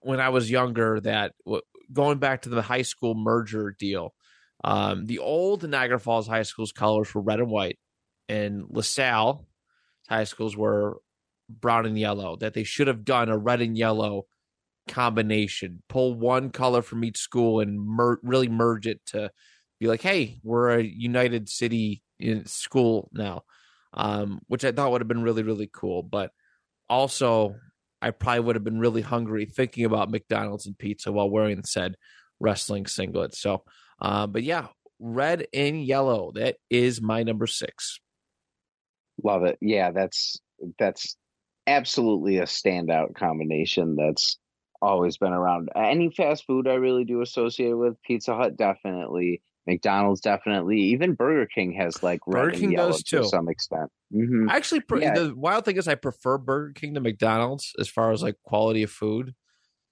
when 0.00 0.20
I 0.20 0.30
was 0.30 0.50
younger 0.50 1.00
that 1.00 1.32
w- 1.44 1.62
going 1.92 2.18
back 2.18 2.42
to 2.42 2.48
the 2.48 2.62
high 2.62 2.82
school 2.82 3.14
merger 3.14 3.74
deal, 3.78 4.14
um, 4.62 5.06
the 5.06 5.18
old 5.18 5.68
Niagara 5.68 5.98
Falls 5.98 6.26
High 6.26 6.42
School's 6.42 6.72
colors 6.72 7.14
were 7.14 7.22
red 7.22 7.40
and 7.40 7.50
white, 7.50 7.78
and 8.28 8.64
LaSalle 8.68 9.46
High 10.08 10.24
Schools 10.24 10.56
were 10.56 10.98
brown 11.48 11.86
and 11.86 11.98
yellow. 11.98 12.36
That 12.36 12.54
they 12.54 12.64
should 12.64 12.86
have 12.86 13.04
done 13.04 13.28
a 13.28 13.38
red 13.38 13.60
and 13.60 13.76
yellow 13.76 14.26
combination, 14.88 15.82
pull 15.88 16.14
one 16.14 16.50
color 16.50 16.82
from 16.82 17.04
each 17.04 17.18
school 17.18 17.60
and 17.60 17.80
mer- 17.80 18.20
really 18.22 18.48
merge 18.48 18.86
it 18.86 19.00
to 19.06 19.30
be 19.78 19.86
like, 19.86 20.02
hey, 20.02 20.40
we're 20.42 20.78
a 20.78 20.82
united 20.82 21.48
city 21.48 22.02
school 22.44 23.08
now, 23.12 23.42
um, 23.94 24.40
which 24.48 24.64
I 24.64 24.72
thought 24.72 24.90
would 24.92 25.00
have 25.00 25.08
been 25.08 25.22
really 25.22 25.42
really 25.42 25.70
cool. 25.72 26.02
But 26.02 26.32
also, 26.88 27.54
I 28.02 28.10
probably 28.10 28.40
would 28.40 28.56
have 28.56 28.64
been 28.64 28.80
really 28.80 29.02
hungry 29.02 29.44
thinking 29.44 29.84
about 29.84 30.10
McDonald's 30.10 30.66
and 30.66 30.78
pizza 30.78 31.12
while 31.12 31.28
wearing 31.30 31.62
said 31.64 31.96
wrestling 32.38 32.86
singlet. 32.86 33.34
So, 33.34 33.64
uh, 34.00 34.26
but 34.26 34.42
yeah, 34.42 34.68
red 34.98 35.46
and 35.52 35.84
yellow. 35.84 36.32
That 36.34 36.56
is 36.70 37.00
my 37.00 37.22
number 37.22 37.46
six. 37.46 38.00
Love 39.22 39.44
it. 39.44 39.58
Yeah, 39.60 39.90
that's 39.90 40.40
that's 40.78 41.16
absolutely 41.66 42.38
a 42.38 42.44
standout 42.44 43.14
combination 43.14 43.96
that's 43.96 44.38
always 44.82 45.18
been 45.18 45.32
around. 45.32 45.68
Any 45.76 46.10
fast 46.10 46.44
food 46.46 46.66
I 46.66 46.74
really 46.74 47.04
do 47.04 47.20
associate 47.20 47.74
with 47.74 48.00
Pizza 48.02 48.34
Hut 48.34 48.56
definitely, 48.56 49.42
McDonald's 49.70 50.20
definitely, 50.20 50.78
even 50.80 51.14
Burger 51.14 51.46
King 51.46 51.72
has 51.74 52.02
like 52.02 52.20
red 52.26 52.42
Burger 52.42 52.58
King 52.58 52.72
does 52.72 53.02
to 53.04 53.18
too. 53.18 53.24
some 53.28 53.48
extent. 53.48 53.88
hmm 54.12 54.48
actually, 54.48 54.82
Yeah. 54.98 55.14
the 55.14 55.34
wild 55.36 55.64
thing 55.64 55.76
is, 55.76 55.86
I 55.86 55.94
prefer 55.94 56.38
Burger 56.38 56.72
King 56.72 56.94
to 56.94 57.00
McDonald's 57.00 57.72
as 57.78 57.88
far 57.88 58.10
as 58.12 58.22
like 58.22 58.36
quality 58.44 58.82
of 58.82 58.90
food, 58.90 59.34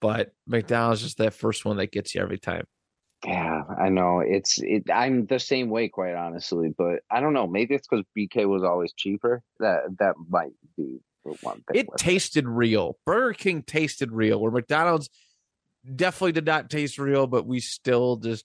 but 0.00 0.32
McDonald's 0.46 1.00
is 1.02 1.08
just 1.08 1.18
that 1.18 1.34
first 1.34 1.64
one 1.64 1.76
that 1.76 1.92
gets 1.92 2.14
you 2.14 2.20
every 2.20 2.38
time. 2.38 2.64
Yeah, 3.24 3.62
I 3.80 3.88
know. 3.88 4.20
It's 4.20 4.60
it. 4.62 4.84
I'm 4.92 5.26
the 5.26 5.40
same 5.40 5.70
way, 5.70 5.88
quite 5.88 6.14
honestly. 6.14 6.72
But 6.76 7.00
I 7.10 7.20
don't 7.20 7.32
know. 7.34 7.48
Maybe 7.48 7.74
it's 7.74 7.86
because 7.88 8.04
BK 8.16 8.46
was 8.48 8.62
always 8.62 8.92
cheaper. 8.92 9.42
That 9.58 9.82
that 9.98 10.14
might 10.28 10.52
be 10.76 11.00
the 11.24 11.36
one 11.40 11.62
thing. 11.66 11.80
It 11.80 11.88
tasted 11.96 12.46
real. 12.46 12.96
Burger 13.04 13.32
King 13.34 13.62
tasted 13.62 14.12
real, 14.12 14.40
where 14.40 14.52
McDonald's 14.52 15.10
definitely 15.96 16.32
did 16.32 16.46
not 16.46 16.70
taste 16.70 16.96
real, 16.96 17.26
but 17.26 17.44
we 17.44 17.58
still 17.58 18.16
just 18.18 18.44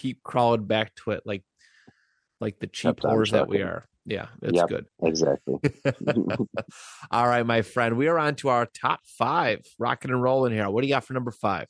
keep 0.00 0.22
crawling 0.22 0.64
back 0.64 0.94
to 0.94 1.10
it 1.10 1.22
like 1.26 1.44
like 2.40 2.58
the 2.58 2.66
cheap 2.66 2.96
Kept 2.96 3.02
whores 3.02 3.32
that 3.32 3.48
we 3.48 3.60
are. 3.60 3.86
Yeah, 4.06 4.28
that's 4.40 4.54
Yep. 4.56 4.68
good. 4.68 4.86
exactly. 5.02 5.58
All 7.10 7.28
right, 7.28 7.44
my 7.44 7.60
friend. 7.60 7.98
We 7.98 8.08
are 8.08 8.18
on 8.18 8.34
to 8.36 8.48
our 8.48 8.66
top 8.66 9.00
five. 9.04 9.60
Rocking 9.78 10.10
and 10.10 10.22
rolling 10.22 10.54
here. 10.54 10.68
What 10.70 10.80
do 10.80 10.86
you 10.88 10.94
got 10.94 11.04
for 11.04 11.12
number 11.12 11.30
five? 11.30 11.66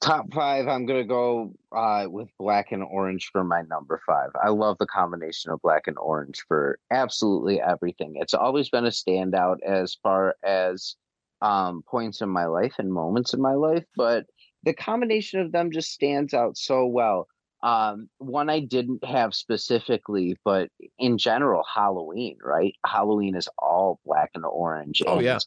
Top 0.00 0.26
five. 0.34 0.66
I'm 0.66 0.86
gonna 0.86 1.04
go 1.04 1.52
uh, 1.72 2.06
with 2.10 2.28
black 2.38 2.72
and 2.72 2.82
orange 2.82 3.30
for 3.32 3.44
my 3.44 3.62
number 3.70 4.00
five. 4.04 4.30
I 4.42 4.48
love 4.48 4.76
the 4.78 4.86
combination 4.86 5.52
of 5.52 5.62
black 5.62 5.86
and 5.86 5.96
orange 5.98 6.44
for 6.48 6.78
absolutely 6.90 7.60
everything. 7.60 8.14
It's 8.16 8.34
always 8.34 8.68
been 8.68 8.84
a 8.86 8.90
standout 8.90 9.58
as 9.64 9.96
far 10.02 10.34
as 10.42 10.96
um, 11.40 11.82
points 11.88 12.20
in 12.20 12.28
my 12.28 12.46
life 12.46 12.74
and 12.78 12.92
moments 12.92 13.32
in 13.32 13.40
my 13.40 13.54
life, 13.54 13.84
but 13.96 14.26
the 14.64 14.74
combination 14.74 15.40
of 15.40 15.52
them 15.52 15.70
just 15.70 15.92
stands 15.92 16.34
out 16.34 16.58
so 16.58 16.84
well. 16.84 17.28
Um, 17.62 18.08
one 18.18 18.48
I 18.50 18.60
didn't 18.60 19.04
have 19.04 19.34
specifically, 19.34 20.36
but 20.44 20.70
in 20.98 21.18
general, 21.18 21.64
Halloween, 21.74 22.38
right? 22.42 22.74
Halloween 22.86 23.34
is 23.34 23.48
all 23.58 23.98
black 24.04 24.30
and 24.34 24.44
orange. 24.44 25.02
Oh, 25.06 25.16
and 25.16 25.24
yeah. 25.24 25.38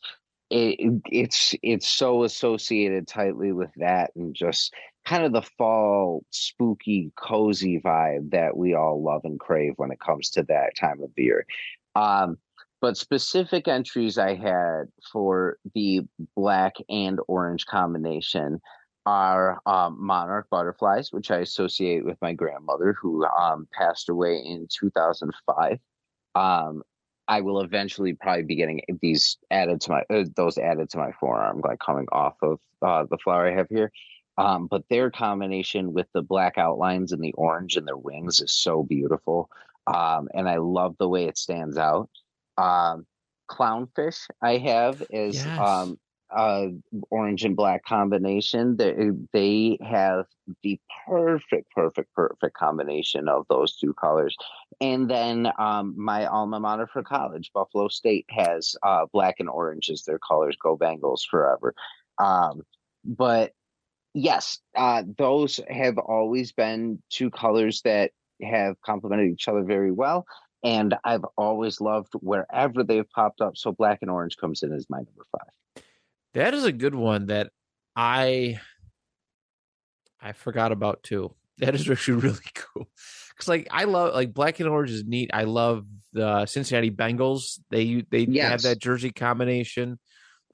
It, 0.53 1.01
it's 1.05 1.55
it's 1.63 1.87
so 1.87 2.25
associated 2.25 3.07
tightly 3.07 3.53
with 3.53 3.71
that 3.77 4.11
and 4.17 4.35
just 4.35 4.73
kind 5.05 5.23
of 5.23 5.31
the 5.31 5.41
fall 5.57 6.25
spooky 6.29 7.11
cozy 7.15 7.79
vibe 7.79 8.31
that 8.31 8.57
we 8.57 8.73
all 8.73 9.01
love 9.01 9.21
and 9.23 9.39
crave 9.39 9.73
when 9.77 9.91
it 9.91 9.99
comes 10.01 10.29
to 10.31 10.43
that 10.43 10.75
time 10.77 11.01
of 11.01 11.09
year 11.15 11.45
um 11.95 12.37
but 12.81 12.97
specific 12.97 13.69
entries 13.69 14.17
i 14.17 14.35
had 14.35 14.83
for 15.11 15.57
the 15.73 16.01
black 16.35 16.73
and 16.89 17.19
orange 17.27 17.65
combination 17.65 18.59
are 19.05 19.61
um, 19.65 19.97
monarch 19.99 20.47
butterflies 20.49 21.11
which 21.11 21.31
i 21.31 21.37
associate 21.37 22.05
with 22.05 22.17
my 22.21 22.33
grandmother 22.33 22.93
who 22.99 23.25
um, 23.25 23.67
passed 23.73 24.09
away 24.09 24.37
in 24.37 24.67
2005 24.69 25.79
um, 26.35 26.83
I 27.27 27.41
will 27.41 27.61
eventually 27.61 28.13
probably 28.13 28.43
be 28.43 28.55
getting 28.55 28.81
these 29.01 29.37
added 29.49 29.79
to 29.81 29.91
my 29.91 30.03
uh, 30.09 30.25
those 30.35 30.57
added 30.57 30.89
to 30.89 30.97
my 30.97 31.11
forearm, 31.13 31.61
like 31.63 31.79
coming 31.79 32.07
off 32.11 32.35
of 32.41 32.59
uh, 32.81 33.05
the 33.09 33.17
flower 33.17 33.47
I 33.47 33.55
have 33.55 33.69
here. 33.69 33.91
Um, 34.37 34.67
but 34.67 34.83
their 34.89 35.11
combination 35.11 35.93
with 35.93 36.07
the 36.13 36.21
black 36.21 36.57
outlines 36.57 37.11
and 37.11 37.23
the 37.23 37.33
orange 37.33 37.77
and 37.77 37.87
their 37.87 37.97
wings 37.97 38.41
is 38.41 38.51
so 38.51 38.83
beautiful, 38.83 39.49
um, 39.87 40.27
and 40.33 40.49
I 40.49 40.57
love 40.57 40.95
the 40.99 41.07
way 41.07 41.25
it 41.25 41.37
stands 41.37 41.77
out. 41.77 42.09
Um, 42.57 43.05
clownfish 43.49 44.27
I 44.41 44.57
have 44.57 45.01
is 45.09 45.35
Yes. 45.35 45.57
Uh, 46.35 46.67
orange 47.09 47.43
and 47.43 47.55
black 47.55 47.83
combination. 47.85 48.77
They 48.77 49.11
they 49.33 49.77
have 49.81 50.25
the 50.63 50.79
perfect, 51.07 51.71
perfect, 51.71 52.13
perfect 52.13 52.55
combination 52.55 53.27
of 53.27 53.45
those 53.49 53.77
two 53.77 53.93
colors. 53.93 54.35
And 54.79 55.09
then 55.09 55.51
um, 55.59 55.93
my 55.97 56.25
alma 56.25 56.59
mater 56.59 56.87
for 56.87 57.03
college, 57.03 57.51
Buffalo 57.53 57.87
State, 57.87 58.25
has 58.29 58.75
uh, 58.83 59.05
black 59.11 59.35
and 59.39 59.49
orange 59.49 59.89
as 59.89 60.03
their 60.03 60.19
colors. 60.19 60.57
Go 60.61 60.77
Bengals 60.77 61.21
forever. 61.29 61.73
Um, 62.19 62.61
but 63.03 63.53
yes, 64.13 64.59
uh, 64.75 65.03
those 65.17 65.59
have 65.69 65.97
always 65.97 66.51
been 66.51 67.01
two 67.09 67.29
colors 67.29 67.81
that 67.83 68.11
have 68.41 68.79
complemented 68.81 69.31
each 69.31 69.47
other 69.47 69.63
very 69.63 69.91
well. 69.91 70.25
And 70.63 70.95
I've 71.03 71.25
always 71.37 71.81
loved 71.81 72.13
wherever 72.19 72.83
they've 72.83 73.09
popped 73.09 73.41
up. 73.41 73.57
So 73.57 73.71
black 73.71 73.99
and 74.01 74.11
orange 74.11 74.37
comes 74.37 74.61
in 74.63 74.73
as 74.73 74.85
my 74.89 74.97
number 74.97 75.25
five. 75.31 75.83
That 76.33 76.53
is 76.53 76.63
a 76.65 76.71
good 76.71 76.95
one 76.95 77.27
that 77.27 77.51
I 77.95 78.59
I 80.19 80.33
forgot 80.33 80.71
about 80.71 81.03
too. 81.03 81.33
That 81.57 81.75
is 81.75 81.87
actually 81.87 82.21
really 82.21 82.39
cool. 82.55 82.89
Cause 83.37 83.47
like 83.47 83.67
I 83.69 83.83
love 83.83 84.15
like 84.15 84.33
black 84.33 84.59
and 84.59 84.67
orange 84.67 84.89
is 84.89 85.03
neat. 85.03 85.29
I 85.31 85.43
love 85.43 85.85
the 86.11 86.47
Cincinnati 86.47 86.89
Bengals. 86.89 87.59
They 87.69 88.03
they 88.09 88.25
have 88.39 88.63
that 88.63 88.79
jersey 88.79 89.11
combination. 89.11 89.99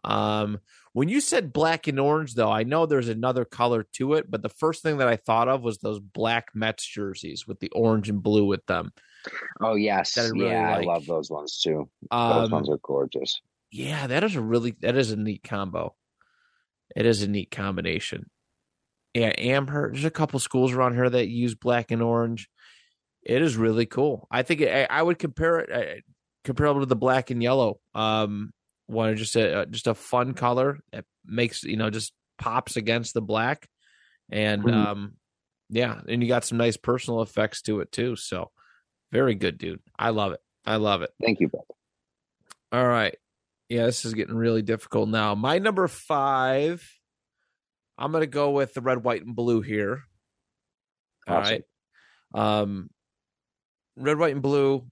Um 0.04 0.60
When 0.92 1.08
you 1.08 1.22
said 1.22 1.54
black 1.54 1.88
and 1.88 1.98
orange, 2.00 2.34
though, 2.34 2.52
I 2.52 2.64
know 2.64 2.86
there's 2.86 3.08
another 3.08 3.46
color 3.46 3.86
to 3.94 4.16
it, 4.16 4.30
but 4.30 4.42
the 4.42 4.50
first 4.50 4.84
thing 4.84 4.98
that 4.98 5.08
I 5.08 5.16
thought 5.16 5.48
of 5.48 5.62
was 5.62 5.78
those 5.78 6.00
black 6.00 6.50
Mets 6.54 6.86
jerseys 6.86 7.48
with 7.48 7.60
the 7.62 7.70
orange 7.70 8.10
and 8.10 8.22
blue 8.22 8.46
with 8.46 8.66
them. 8.66 8.92
Oh 9.62 9.76
yes, 9.76 10.18
I 10.18 10.26
really 10.28 10.48
yeah, 10.48 10.72
like. 10.72 10.88
I 10.88 10.92
love 10.92 11.06
those 11.06 11.30
ones 11.30 11.60
too. 11.60 11.90
Those 12.12 12.46
Um, 12.48 12.52
ones 12.52 12.70
are 12.70 12.80
gorgeous. 12.82 13.40
Yeah, 13.72 14.08
that 14.08 14.24
is 14.24 14.36
a 14.36 14.42
really 14.42 14.76
that 14.82 14.96
is 14.96 15.12
a 15.12 15.16
neat 15.18 15.44
combo. 15.44 15.96
It 16.96 17.06
is 17.06 17.22
a 17.22 17.28
neat 17.28 17.52
combination. 17.52 18.30
Yeah, 19.14 19.34
Amherst. 19.38 19.94
There's 19.94 20.06
a 20.06 20.12
couple 20.12 20.40
schools 20.40 20.72
around 20.72 20.94
here 20.96 21.10
that 21.10 21.28
use 21.28 21.56
black 21.56 21.92
and 21.92 22.02
orange. 22.02 22.50
It 23.24 23.42
is 23.42 23.58
really 23.58 23.86
cool. 23.86 24.28
I 24.32 24.44
think 24.44 24.62
it, 24.62 24.88
I, 24.90 25.02
would 25.02 25.20
compare 25.20 25.60
it 25.60 25.72
uh, 25.72 26.02
comparable 26.46 26.82
to 26.82 26.86
the 26.86 26.96
black 26.96 27.30
and 27.30 27.42
yellow. 27.44 27.80
Um, 27.94 28.54
one 28.86 29.16
just 29.18 29.36
a 29.36 29.66
just 29.70 29.88
a 29.88 29.94
fun 29.94 30.34
color 30.34 30.80
that 30.94 31.06
makes 31.26 31.64
you 31.64 31.76
know 31.76 31.90
just 31.90 32.14
pops 32.38 32.78
against 32.78 33.14
the 33.14 33.22
black, 33.22 33.68
and 34.32 34.64
Mhm. 34.64 34.74
um, 34.74 35.14
yeah, 35.70 36.00
and 36.08 36.22
you 36.22 36.30
got 36.30 36.46
some 36.46 36.58
nice 36.58 36.78
personal 36.78 37.22
effects 37.22 37.62
to 37.64 37.82
it 37.82 37.92
too. 37.92 38.16
So 38.16 38.52
very 39.12 39.36
good, 39.36 39.58
dude. 39.58 39.82
I 39.98 40.12
love 40.12 40.32
it. 40.32 40.40
I 40.66 40.78
love 40.78 41.02
it. 41.02 41.10
Thank 41.22 41.40
you. 41.42 41.50
All 42.72 42.88
right. 42.88 43.16
Yeah, 43.70 43.86
this 43.86 44.06
is 44.06 44.14
getting 44.14 44.36
really 44.36 44.62
difficult 44.62 45.10
now. 45.10 45.36
My 45.36 45.60
number 45.60 45.88
five, 45.88 46.88
I'm 47.98 48.12
gonna 48.12 48.26
go 48.28 48.52
with 48.52 48.74
the 48.74 48.82
red, 48.82 49.04
white, 49.04 49.26
and 49.26 49.36
blue 49.36 49.62
here. 49.62 50.04
All 51.28 51.38
Awesome. 51.38 51.64
right. 52.34 52.60
Um 52.62 52.90
red, 53.98 54.18
white, 54.18 54.34
and 54.34 54.42
blue, 54.42 54.88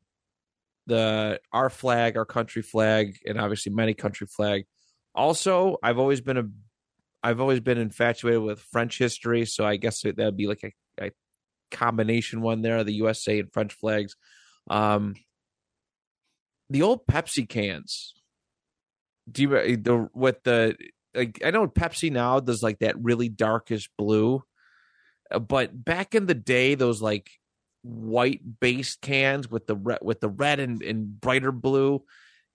the 0.88 1.40
our 1.54 1.70
flag, 1.70 2.18
our 2.18 2.26
country 2.26 2.62
flag, 2.62 3.18
and 3.26 3.40
obviously 3.40 3.72
many 3.72 3.94
country 3.94 4.28
flag. 4.28 4.66
Also, 5.14 5.78
I've 5.82 6.00
always 6.00 6.20
been 6.22 6.38
a 6.38 6.44
I've 7.24 7.40
always 7.40 7.60
been 7.62 7.78
infatuated 7.78 8.42
with 8.42 8.60
French 8.60 8.98
history, 8.98 9.46
so 9.46 9.66
I 9.66 9.78
guess 9.78 10.02
that 10.02 10.18
would 10.18 10.38
be 10.38 10.48
like 10.48 10.64
a, 10.64 11.06
a 11.06 11.12
combination 11.72 12.42
one 12.42 12.62
there, 12.62 12.84
the 12.84 12.94
USA 12.96 13.40
and 13.40 13.52
French 13.54 13.74
flags. 13.74 14.16
Um 14.70 15.16
the 16.70 16.82
old 16.82 17.06
Pepsi 17.08 17.48
cans. 17.48 18.14
Do 19.32 19.42
you 19.42 19.78
the 19.78 20.10
with 20.14 20.44
the 20.44 20.76
like? 21.14 21.42
I 21.44 21.52
know 21.52 21.68
Pepsi 21.68 22.12
now 22.12 22.40
does 22.40 22.62
like 22.62 22.80
that 22.80 23.02
really 23.02 23.30
darkish 23.30 23.90
blue, 23.98 24.44
uh, 25.32 25.40
but 25.40 25.84
back 25.84 26.16
in 26.16 26.26
the 26.26 26.34
day, 26.36 26.76
those 26.76 27.02
like 27.02 27.30
white 27.84 28.42
based 28.60 29.02
cans 29.02 29.50
with 29.50 29.68
the 29.68 29.76
red 29.76 30.00
with 30.02 30.20
the 30.20 30.30
red 30.30 30.60
and, 30.60 30.82
and 30.82 31.20
brighter 31.20 31.52
blue, 31.52 32.04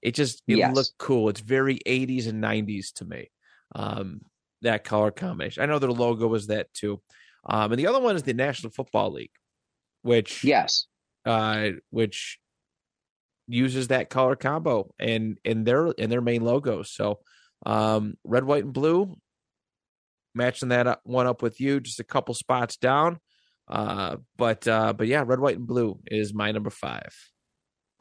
it 0.03 0.14
just 0.14 0.43
it 0.49 0.57
Yes. 0.57 0.75
looked 0.75 0.95
cool. 0.99 1.29
It's 1.29 1.41
very 1.41 1.79
80s 1.87 2.27
and 2.29 2.43
90s 2.43 2.93
to 2.95 3.05
me. 3.05 3.31
Um, 3.75 4.23
that 4.62 4.85
color 4.85 5.11
combination. 5.11 5.62
I 5.62 5.66
know 5.66 5.79
their 5.79 5.91
logo 5.93 6.27
was 6.27 6.49
that 6.49 6.73
too. 6.75 7.01
Um, 7.45 7.73
and 7.73 7.79
the 7.79 7.87
other 7.87 8.01
one 8.01 8.16
is 8.16 8.25
the 8.25 8.35
National 8.35 8.73
Football 8.73 9.12
League, 9.12 9.31
which 10.03 10.45
Yes, 10.45 10.87
uh, 11.25 11.71
which 11.91 12.39
uses 13.51 13.89
that 13.89 14.11
color 14.11 14.37
combo 14.37 14.95
and 14.99 15.39
in 15.45 15.65
their 15.65 15.89
in 15.89 16.09
their 16.09 16.21
main 16.21 16.43
logo. 16.43 16.83
So 16.83 17.21
um, 17.67 18.15
red, 18.25 18.45
white, 18.45 18.65
and 18.65 18.73
blue, 18.73 19.17
matching 20.35 20.71
that 20.71 20.87
up, 20.87 21.01
one 21.05 21.27
up 21.27 21.43
with 21.43 21.61
you, 21.61 21.81
just 21.81 22.01
a 22.01 22.05
couple 22.05 22.35
spots 22.35 22.77
down. 22.77 23.19
Uh, 23.69 24.17
but 24.37 24.67
uh, 24.67 24.93
but 24.93 25.07
yeah, 25.07 25.25
red, 25.27 25.41
white, 25.41 25.57
and 25.57 25.67
blue 25.67 25.99
is 26.07 26.33
my 26.33 26.53
number 26.53 26.71
five. 26.71 27.15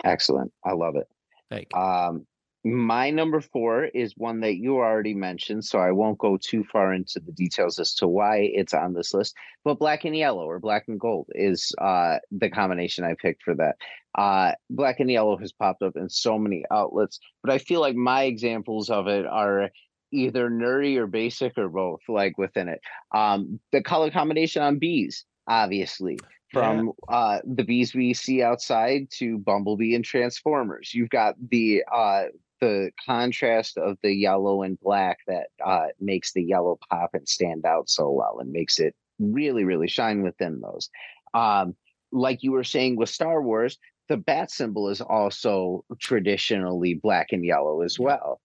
excellent. 0.04 0.52
I 0.66 0.74
love 0.74 0.95
it. 0.95 1.08
Thank 1.50 1.68
you. 1.74 1.80
Um, 1.80 2.26
my 2.66 3.10
number 3.10 3.39
four 3.39 3.86
is 3.86 4.14
one 4.18 4.41
that 4.41 4.56
you 4.56 4.76
already 4.76 5.14
mentioned, 5.14 5.64
so 5.64 5.80
I 5.80 5.91
won't 5.91 6.18
go 6.18 6.38
too 6.38 6.66
far 6.66 6.93
into 6.93 7.22
the 7.22 7.32
details 7.32 7.80
as 7.80 7.93
to 7.95 8.08
why 8.08 8.50
it's 8.54 8.74
on 8.74 8.93
this 8.93 9.14
list. 9.14 9.34
But 9.64 9.80
black 9.80 10.04
and 10.04 10.16
yellow 10.16 10.43
or 10.43 10.60
black 10.60 10.84
and 10.89 11.00
gold 11.00 11.28
is 11.36 11.72
uh, 11.80 12.18
the 12.32 12.50
combination 12.50 13.06
I 13.06 13.14
picked 13.14 13.43
for 13.43 13.56
that. 13.56 13.78
Uh, 14.16 14.53
black 14.70 14.99
and 14.99 15.12
yellow 15.12 15.38
has 15.38 15.51
popped 15.51 15.84
up 15.84 15.95
in 15.95 16.10
so 16.10 16.38
many 16.38 16.64
outlets, 16.72 17.20
but 17.43 17.51
I 17.51 17.57
feel 17.57 17.80
like 17.80 17.95
my 17.95 18.24
examples 18.24 18.89
of 18.89 19.07
it 19.07 19.26
are 19.26 19.70
either 20.12 20.49
nerdy 20.49 20.97
or 20.97 21.07
basic 21.07 21.57
or 21.57 21.70
both, 21.70 22.01
like 22.07 22.38
within 22.38 22.68
it. 22.68 22.82
Um, 23.14 23.60
the 23.72 23.84
color 23.84 24.10
combination 24.10 24.64
on 24.64 24.80
bees, 24.80 25.26
obviously 25.47 26.18
from 26.51 26.91
uh 27.07 27.39
the 27.45 27.64
bees 27.64 27.93
we 27.93 28.14
see 28.14 28.41
outside 28.41 29.07
to 29.12 29.38
Bumblebee 29.39 29.95
and 29.95 30.03
Transformers. 30.03 30.93
You've 30.93 31.10
got 31.10 31.36
the 31.49 31.84
uh 31.91 32.26
the 32.62 32.91
contrast 33.05 33.78
of 33.78 33.97
the 34.01 34.12
yellow 34.12 34.64
and 34.64 34.80
black 34.80 35.20
that 35.28 35.47
uh 35.64 35.88
makes 35.99 36.34
the 36.34 36.43
yellow 36.43 36.80
pop 36.89 37.12
and 37.14 37.28
stand 37.28 37.66
out 37.66 37.89
so 37.89 38.10
well 38.10 38.39
and 38.39 38.51
makes 38.51 38.80
it 38.80 38.95
really 39.20 39.64
really 39.64 39.88
shine 39.88 40.24
within 40.24 40.60
those. 40.62 40.89
Um 41.34 41.76
like 42.12 42.41
you 42.41 42.51
were 42.51 42.64
saying 42.64 42.95
with 42.95 43.10
Star 43.10 43.41
Wars, 43.41 43.78
the 44.10 44.18
bat 44.18 44.51
symbol 44.51 44.89
is 44.89 45.01
also 45.01 45.86
traditionally 45.99 46.95
black 46.95 47.28
and 47.32 47.45
yellow 47.45 47.82
as 47.82 47.97
well. 47.99 48.41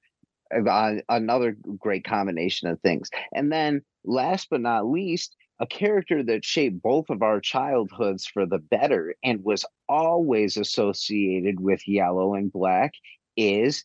Uh, 0.54 0.96
another 1.08 1.56
great 1.78 2.04
combination 2.04 2.68
of 2.68 2.78
things. 2.80 3.10
And 3.34 3.50
then 3.50 3.82
last 4.04 4.48
but 4.50 4.60
not 4.60 4.86
least, 4.86 5.34
a 5.58 5.66
character 5.66 6.22
that 6.22 6.44
shaped 6.44 6.82
both 6.82 7.08
of 7.10 7.22
our 7.22 7.40
childhoods 7.40 8.26
for 8.26 8.44
the 8.44 8.58
better 8.58 9.14
and 9.24 9.42
was 9.42 9.64
always 9.88 10.56
associated 10.56 11.60
with 11.60 11.88
yellow 11.88 12.34
and 12.34 12.52
black 12.52 12.92
is 13.36 13.84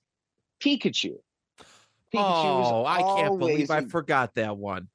Pikachu. 0.61 1.15
Pikachu 2.13 2.21
oh, 2.21 2.85
I 2.85 3.01
can't 3.01 3.39
believe 3.39 3.71
I 3.71 3.85
forgot 3.85 4.35
that 4.35 4.57
one. 4.57 4.87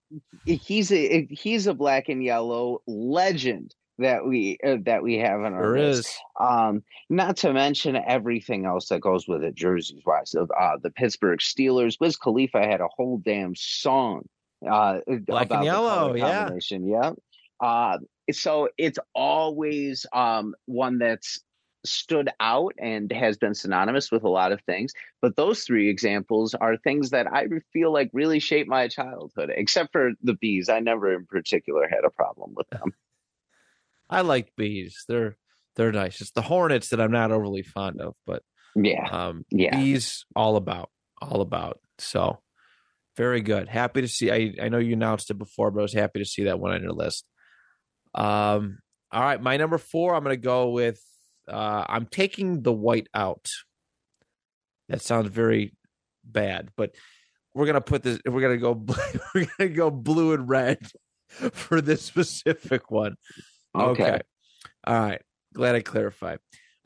he's 0.45 0.93
a 0.93 1.27
he's 1.31 1.67
a 1.67 1.75
black 1.75 2.09
and 2.09 2.23
yellow 2.23 2.83
legend 2.87 3.75
that 3.99 4.27
we 4.27 4.59
uh, 4.65 4.77
that 4.85 5.03
we 5.03 5.19
have 5.19 5.41
in 5.41 5.55
our 5.55 5.73
There 5.73 5.87
list. 5.87 6.09
is. 6.09 6.19
Um, 6.41 6.83
not 7.09 7.37
to 7.39 7.53
mention 7.53 7.97
everything 7.97 8.67
else 8.67 8.89
that 8.89 9.01
goes 9.01 9.29
with 9.29 9.43
it, 9.45 9.55
jerseys 9.55 10.03
wise. 10.05 10.35
Of 10.35 10.51
uh, 10.59 10.79
the 10.83 10.91
Pittsburgh 10.91 11.39
Steelers, 11.39 11.99
Wiz 12.01 12.17
Khalifa 12.17 12.61
had 12.61 12.81
a 12.81 12.89
whole 12.89 13.19
damn 13.19 13.55
song 13.55 14.29
uh, 14.69 15.01
Black 15.07 15.47
about 15.47 15.61
the 15.61 15.65
yellow, 15.65 16.15
yeah. 16.15 16.51
Yeah. 16.71 17.13
Uh, 17.61 17.99
so 18.33 18.69
it's 18.79 18.99
always 19.15 20.07
um, 20.13 20.55
one 20.67 20.99
that's 20.99 21.41
stood 21.87 22.31
out 22.41 22.73
and 22.79 23.13
has 23.13 23.37
been 23.37 23.55
synonymous 23.55 24.11
with 24.11 24.25
a 24.25 24.29
lot 24.29 24.53
of 24.53 24.61
things. 24.63 24.93
But 25.21 25.37
those 25.37 25.65
three 25.65 25.91
examples 25.91 26.55
are 26.55 26.77
things 26.79 27.11
that 27.11 27.27
I 27.31 27.47
feel 27.73 27.93
like 27.93 28.11
really 28.13 28.41
shaped 28.41 28.69
my 28.69 28.89
childhood, 28.89 29.51
except 29.55 29.93
for 29.93 30.13
the 30.23 30.35
bees. 30.35 30.69
I 30.69 30.81
never 30.81 31.13
in 31.13 31.27
particular 31.27 31.87
had 31.89 32.05
a 32.05 32.11
problem 32.11 32.55
with 32.57 32.69
them. 32.71 32.95
I 34.11 34.21
like 34.23 34.53
bees. 34.57 35.05
They're 35.09 35.37
they're 35.77 35.93
nice. 35.93 36.21
It's 36.21 36.31
the 36.33 36.43
hornets 36.43 36.91
that 36.91 37.01
I'm 37.01 37.11
not 37.11 37.33
overly 37.33 37.63
fond 37.63 38.01
of, 38.01 38.15
but 38.27 38.43
Yeah. 38.77 39.09
um 39.11 39.45
Yeah. 39.51 39.77
bees 39.77 40.25
all 40.37 40.57
about 40.57 40.91
all 41.23 41.41
about 41.41 41.81
so 41.99 42.41
very 43.17 43.41
good 43.41 43.69
happy 43.69 44.01
to 44.01 44.09
see 44.09 44.31
i 44.33 44.53
i 44.61 44.69
know 44.69 44.79
you 44.79 44.93
announced 44.95 45.31
it 45.31 45.39
before 45.39 45.71
but 45.71 45.79
i 45.79 45.83
was 45.83 45.93
happy 45.93 46.19
to 46.19 46.25
see 46.25 46.45
that 46.45 46.59
one 46.59 46.73
on 46.73 46.83
your 46.83 46.93
list 46.93 47.25
um 48.15 48.79
all 49.13 49.23
right 49.23 49.41
my 49.41 49.57
number 49.57 49.79
four 49.79 50.15
i'm 50.15 50.25
gonna 50.25 50.37
go 50.37 50.71
with 50.71 51.01
uh 51.49 51.85
i'm 51.89 52.07
taking 52.07 52.63
the 52.63 52.73
white 52.73 53.07
out 53.15 53.49
that 54.89 55.01
sounds 55.01 55.29
very 55.29 55.73
bad 56.25 56.69
but 56.77 56.95
we're 57.55 57.67
gonna 57.67 57.81
put 57.81 58.03
this 58.03 58.19
we're 58.27 58.41
gonna 58.43 58.57
go 58.57 58.73
we're 59.35 59.47
gonna 59.57 59.71
go 59.71 59.91
blue 59.91 60.33
and 60.35 60.49
red 60.49 60.79
for 61.29 61.81
this 61.81 62.03
specific 62.03 62.91
one 62.91 63.15
Okay. 63.75 64.03
okay. 64.03 64.21
All 64.87 65.01
right. 65.01 65.23
Glad 65.55 65.75
i 65.75 65.81
clarified. 65.81 66.39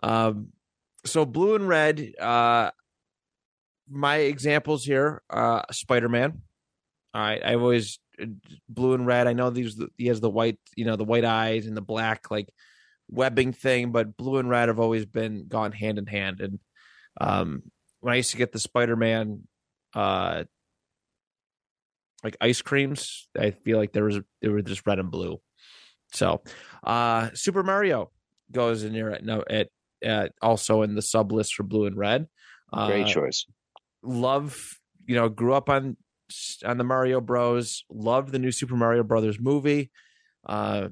Um 0.03 0.49
so 1.05 1.25
blue 1.25 1.55
and 1.55 1.69
red 1.69 2.13
uh 2.21 2.71
my 3.91 4.17
examples 4.17 4.85
here 4.85 5.23
uh 5.31 5.63
spider-man. 5.71 6.43
All 7.15 7.23
right. 7.23 7.43
I've 7.45 7.63
always 7.63 7.99
blue 8.69 8.95
and 8.95 9.07
red. 9.07 9.27
I 9.27 9.33
know 9.33 9.51
these 9.51 9.81
he 9.97 10.07
has 10.09 10.21
the 10.21 10.31
white 10.31 10.59
you 10.77 10.85
know 10.85 10.97
the 10.97 11.05
white 11.05 11.25
eyes 11.25 11.67
and 11.67 11.77
the 11.77 11.83
black 11.83 12.31
like 12.31 12.53
webbing 13.11 13.53
thing 13.53 13.91
but 13.91 14.17
blue 14.17 14.39
and 14.39 14.51
red 14.51 14.69
have 14.69 14.81
always 14.81 15.07
been 15.07 15.47
gone 15.49 15.73
hand 15.73 15.99
in 15.99 16.07
hand. 16.07 16.41
And 16.41 16.59
um 17.21 17.63
when 18.01 18.13
i 18.13 18.17
used 18.17 18.31
to 18.31 18.37
get 18.37 18.53
the 18.53 18.59
spider-man 18.61 19.43
uh 19.95 20.45
like 22.23 22.37
ice 22.41 22.63
creams 22.63 23.29
i 23.39 23.51
feel 23.51 23.79
like 23.79 23.93
there 23.93 24.05
was 24.05 24.21
they 24.41 24.49
were 24.49 24.63
just 24.63 24.87
red 24.87 24.99
and 24.99 25.11
blue 25.11 25.41
so 26.13 26.43
uh 26.85 27.29
super 27.35 27.63
mario 27.63 28.11
goes 28.51 28.85
in 28.85 28.93
there 28.93 29.11
at 29.13 29.25
no 29.25 29.45
at 29.49 29.69
uh, 30.07 30.29
also 30.41 30.83
in 30.83 30.95
the 30.95 31.03
sub 31.03 31.33
list 31.33 31.55
for 31.55 31.65
blue 31.65 31.87
and 31.87 31.97
red. 31.97 32.27
Uh, 32.73 32.87
Great 32.87 33.09
choice. 33.09 33.47
love 34.03 34.79
you 35.07 35.15
know 35.15 35.29
grew 35.29 35.55
up 35.55 35.69
on 35.69 35.97
on 36.65 36.79
the 36.79 36.85
mario 36.85 37.21
bros. 37.21 37.85
Loved 37.91 38.33
the 38.33 38.39
new 38.39 38.53
super 38.53 38.77
mario 38.77 39.03
brothers 39.03 39.39
movie. 39.41 39.91
Uh 40.47 40.89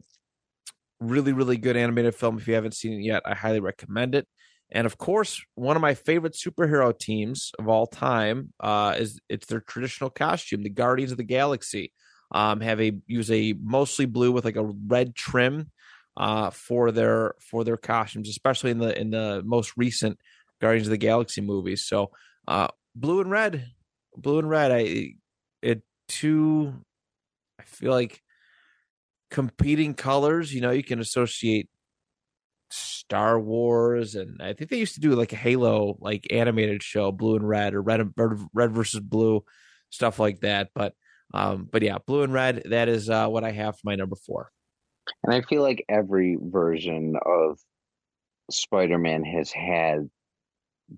really 1.00 1.32
really 1.32 1.56
good 1.56 1.76
animated 1.76 2.14
film. 2.14 2.38
If 2.38 2.48
you 2.48 2.54
haven't 2.54 2.74
seen 2.74 2.94
it 2.94 3.02
yet 3.02 3.22
i 3.24 3.34
highly 3.34 3.60
recommend 3.60 4.14
it. 4.14 4.26
And 4.70 4.86
of 4.86 4.98
course, 4.98 5.40
one 5.54 5.76
of 5.76 5.82
my 5.82 5.94
favorite 5.94 6.34
superhero 6.34 6.98
teams 6.98 7.52
of 7.58 7.68
all 7.68 7.86
time 7.86 8.52
uh, 8.58 8.96
is 8.98 9.20
it's 9.28 9.46
their 9.46 9.60
traditional 9.60 10.10
costume, 10.10 10.64
the 10.64 10.70
Guardians 10.70 11.12
of 11.12 11.18
the 11.18 11.24
Galaxy. 11.24 11.92
Um, 12.32 12.60
have 12.60 12.80
a 12.80 12.92
use 13.06 13.30
a 13.30 13.54
mostly 13.60 14.06
blue 14.06 14.32
with 14.32 14.44
like 14.44 14.56
a 14.56 14.64
red 14.64 15.14
trim 15.14 15.70
uh, 16.16 16.50
for 16.50 16.90
their 16.90 17.34
for 17.40 17.64
their 17.64 17.76
costumes, 17.76 18.28
especially 18.28 18.70
in 18.70 18.78
the 18.78 18.98
in 18.98 19.10
the 19.10 19.42
most 19.44 19.72
recent 19.76 20.18
Guardians 20.60 20.88
of 20.88 20.90
the 20.90 20.96
Galaxy 20.96 21.40
movies. 21.40 21.84
So 21.86 22.10
uh, 22.48 22.68
blue 22.94 23.20
and 23.20 23.30
red, 23.30 23.66
blue 24.16 24.38
and 24.38 24.48
red. 24.48 24.72
I 24.72 25.14
it 25.62 25.82
two. 26.08 26.74
I 27.60 27.64
feel 27.64 27.92
like 27.92 28.22
competing 29.30 29.94
colors. 29.94 30.52
You 30.52 30.60
know, 30.60 30.70
you 30.70 30.82
can 30.82 31.00
associate 31.00 31.68
Star 32.70 33.38
Wars, 33.38 34.14
and 34.14 34.40
I 34.42 34.52
think 34.52 34.70
they 34.70 34.78
used 34.78 34.94
to 34.94 35.00
do 35.00 35.14
like 35.14 35.32
a 35.32 35.36
Halo 35.36 35.96
like 36.00 36.26
animated 36.30 36.82
show, 36.82 37.12
blue 37.12 37.36
and 37.36 37.48
red, 37.48 37.74
or 37.74 37.82
red 37.82 38.00
red, 38.16 38.38
red 38.52 38.72
versus 38.72 39.00
blue, 39.00 39.44
stuff 39.90 40.18
like 40.18 40.40
that. 40.40 40.70
But 40.74 40.94
um, 41.34 41.68
but 41.70 41.82
yeah, 41.82 41.98
blue 42.06 42.22
and 42.22 42.32
red. 42.32 42.62
That 42.66 42.88
is 42.88 43.10
uh, 43.10 43.28
what 43.28 43.44
I 43.44 43.50
have 43.52 43.74
for 43.74 43.82
my 43.84 43.94
number 43.96 44.16
four. 44.16 44.50
And 45.24 45.34
I 45.34 45.40
feel 45.42 45.62
like 45.62 45.84
every 45.88 46.36
version 46.40 47.14
of 47.24 47.58
Spider-Man 48.50 49.24
has 49.24 49.50
had 49.52 50.08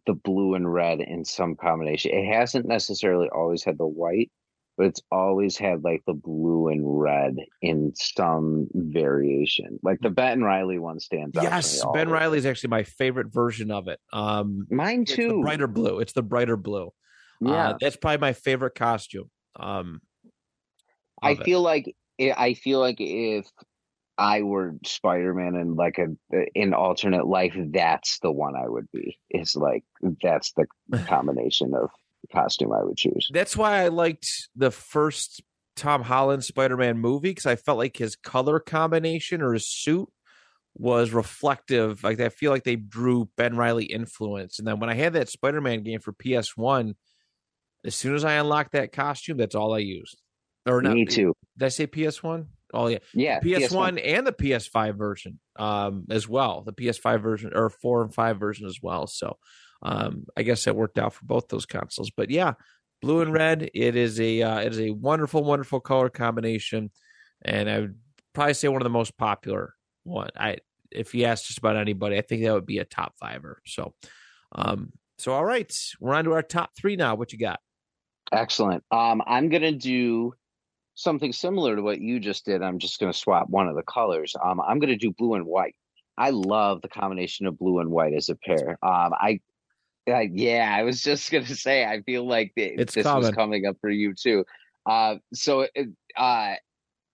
the 0.06 0.14
blue 0.14 0.54
and 0.54 0.70
red 0.72 1.00
in 1.00 1.24
some 1.24 1.56
combination. 1.56 2.12
It 2.12 2.26
hasn't 2.32 2.66
necessarily 2.66 3.28
always 3.34 3.64
had 3.64 3.78
the 3.78 3.86
white, 3.86 4.30
but 4.76 4.86
it's 4.86 5.00
always 5.10 5.56
had 5.56 5.82
like 5.82 6.02
the 6.06 6.12
blue 6.14 6.68
and 6.68 6.82
red 6.84 7.36
in 7.62 7.92
some 7.94 8.68
variation. 8.74 9.78
Like 9.82 9.98
the 10.00 10.10
Ben 10.10 10.42
Reilly 10.42 10.78
one 10.78 11.00
stands 11.00 11.36
out. 11.36 11.42
Yes, 11.44 11.82
Ben 11.94 12.08
Reilly 12.10 12.38
is 12.38 12.46
actually 12.46 12.70
my 12.70 12.82
favorite 12.84 13.32
version 13.32 13.70
of 13.70 13.88
it. 13.88 13.98
Um, 14.12 14.66
Mine 14.70 15.04
too. 15.04 15.28
the 15.28 15.40
brighter 15.40 15.66
blue. 15.66 16.00
It's 16.00 16.12
the 16.12 16.22
brighter 16.22 16.56
blue. 16.56 16.90
yeah, 17.40 17.70
Uh, 17.70 17.78
that's 17.80 17.96
probably 17.96 18.18
my 18.18 18.34
favorite 18.34 18.74
costume. 18.74 19.30
Um, 19.58 20.00
I 21.22 21.32
it. 21.32 21.44
feel 21.44 21.60
like 21.60 21.94
I 22.20 22.54
feel 22.54 22.80
like 22.80 22.96
if 23.00 23.46
I 24.16 24.42
were 24.42 24.74
Spider-Man 24.84 25.54
in 25.54 25.76
like 25.76 25.98
a 25.98 26.08
in 26.54 26.74
alternate 26.74 27.26
life, 27.26 27.56
that's 27.70 28.18
the 28.20 28.32
one 28.32 28.54
I 28.56 28.68
would 28.68 28.88
be. 28.92 29.18
Is 29.30 29.54
like 29.54 29.84
that's 30.22 30.52
the 30.52 30.66
combination 31.06 31.74
of 31.74 31.90
costume 32.32 32.72
I 32.72 32.82
would 32.82 32.96
choose. 32.96 33.30
that's 33.32 33.56
why 33.56 33.82
I 33.82 33.88
liked 33.88 34.48
the 34.56 34.72
first 34.72 35.42
Tom 35.76 36.02
Holland 36.02 36.44
Spider-Man 36.44 36.98
movie 36.98 37.30
because 37.30 37.46
I 37.46 37.54
felt 37.54 37.78
like 37.78 37.96
his 37.96 38.16
color 38.16 38.58
combination 38.58 39.40
or 39.40 39.52
his 39.52 39.68
suit 39.68 40.08
was 40.74 41.12
reflective. 41.12 42.02
Like 42.02 42.20
I 42.20 42.28
feel 42.28 42.50
like 42.50 42.64
they 42.64 42.76
drew 42.76 43.30
Ben 43.36 43.56
Reilly 43.56 43.84
influence. 43.84 44.58
And 44.58 44.66
then 44.66 44.80
when 44.80 44.90
I 44.90 44.94
had 44.94 45.12
that 45.12 45.28
Spider-Man 45.28 45.84
game 45.84 46.00
for 46.00 46.12
PS1, 46.12 46.94
as 47.84 47.94
soon 47.94 48.16
as 48.16 48.24
I 48.24 48.34
unlocked 48.34 48.72
that 48.72 48.92
costume, 48.92 49.36
that's 49.36 49.54
all 49.54 49.72
I 49.72 49.78
used. 49.78 50.20
Or 50.68 50.82
not, 50.82 50.94
Me 50.94 51.04
too. 51.04 51.34
Did 51.56 51.66
I 51.66 51.68
say 51.68 51.86
PS1? 51.86 52.46
Oh 52.74 52.88
yeah. 52.88 52.98
Yeah, 53.14 53.40
PS1 53.40 54.00
and 54.04 54.26
the 54.26 54.32
PS5 54.32 54.96
version 54.96 55.38
um 55.58 56.04
as 56.10 56.28
well. 56.28 56.62
The 56.62 56.72
PS5 56.72 57.22
version 57.22 57.52
or 57.54 57.70
4 57.70 58.02
and 58.02 58.14
5 58.14 58.38
version 58.38 58.66
as 58.66 58.78
well. 58.82 59.06
So 59.06 59.38
um 59.82 60.26
I 60.36 60.42
guess 60.42 60.64
that 60.64 60.76
worked 60.76 60.98
out 60.98 61.14
for 61.14 61.24
both 61.24 61.48
those 61.48 61.66
consoles. 61.66 62.10
But 62.14 62.30
yeah, 62.30 62.54
blue 63.00 63.22
and 63.22 63.32
red, 63.32 63.70
it 63.74 63.96
is 63.96 64.20
a 64.20 64.42
uh, 64.42 64.60
it 64.60 64.72
is 64.72 64.80
a 64.80 64.90
wonderful 64.90 65.42
wonderful 65.42 65.80
color 65.80 66.10
combination 66.10 66.90
and 67.42 67.70
I 67.70 67.80
would 67.80 67.98
probably 68.34 68.54
say 68.54 68.68
one 68.68 68.82
of 68.82 68.84
the 68.84 68.90
most 68.90 69.16
popular 69.16 69.74
one. 70.04 70.30
I 70.36 70.58
if 70.90 71.14
you 71.14 71.24
ask 71.24 71.46
just 71.46 71.58
about 71.58 71.76
anybody, 71.76 72.18
I 72.18 72.22
think 72.22 72.42
that 72.42 72.52
would 72.52 72.66
be 72.66 72.78
a 72.78 72.84
top 72.84 73.14
fiver. 73.18 73.62
So 73.66 73.94
um 74.52 74.92
so 75.18 75.32
all 75.32 75.44
right, 75.44 75.74
we're 76.00 76.14
on 76.14 76.24
to 76.24 76.32
our 76.32 76.42
top 76.42 76.70
3 76.76 76.96
now. 76.96 77.14
What 77.14 77.32
you 77.32 77.38
got? 77.38 77.60
Excellent. 78.30 78.84
Um, 78.90 79.22
I'm 79.26 79.48
gonna 79.48 79.72
do 79.72 80.34
something 80.98 81.32
similar 81.32 81.76
to 81.76 81.82
what 81.82 82.00
you 82.00 82.18
just 82.18 82.44
did. 82.44 82.60
I'm 82.60 82.78
just 82.78 82.98
gonna 82.98 83.12
swap 83.12 83.48
one 83.48 83.68
of 83.68 83.76
the 83.76 83.84
colors. 83.84 84.34
Um, 84.44 84.60
I'm 84.60 84.80
gonna 84.80 84.96
do 84.96 85.12
blue 85.12 85.34
and 85.34 85.46
white. 85.46 85.76
I 86.18 86.30
love 86.30 86.82
the 86.82 86.88
combination 86.88 87.46
of 87.46 87.56
blue 87.56 87.78
and 87.78 87.90
white 87.90 88.14
as 88.14 88.28
a 88.28 88.34
pair. 88.34 88.70
Um, 88.82 89.12
I, 89.14 89.40
I 90.08 90.28
yeah, 90.32 90.74
I 90.76 90.82
was 90.82 91.00
just 91.10 91.30
gonna 91.30 91.46
say 91.46 91.84
I 91.84 92.02
feel 92.02 92.26
like 92.26 92.52
th- 92.56 92.80
It's 92.80 92.94
this 92.94 93.04
was 93.04 93.12
coming. 93.12 93.32
coming 93.32 93.66
up 93.66 93.76
for 93.80 93.90
you 93.90 94.12
too. 94.12 94.44
Uh, 94.86 95.16
so 95.32 95.66
it, 95.74 95.88
uh, 96.16 96.54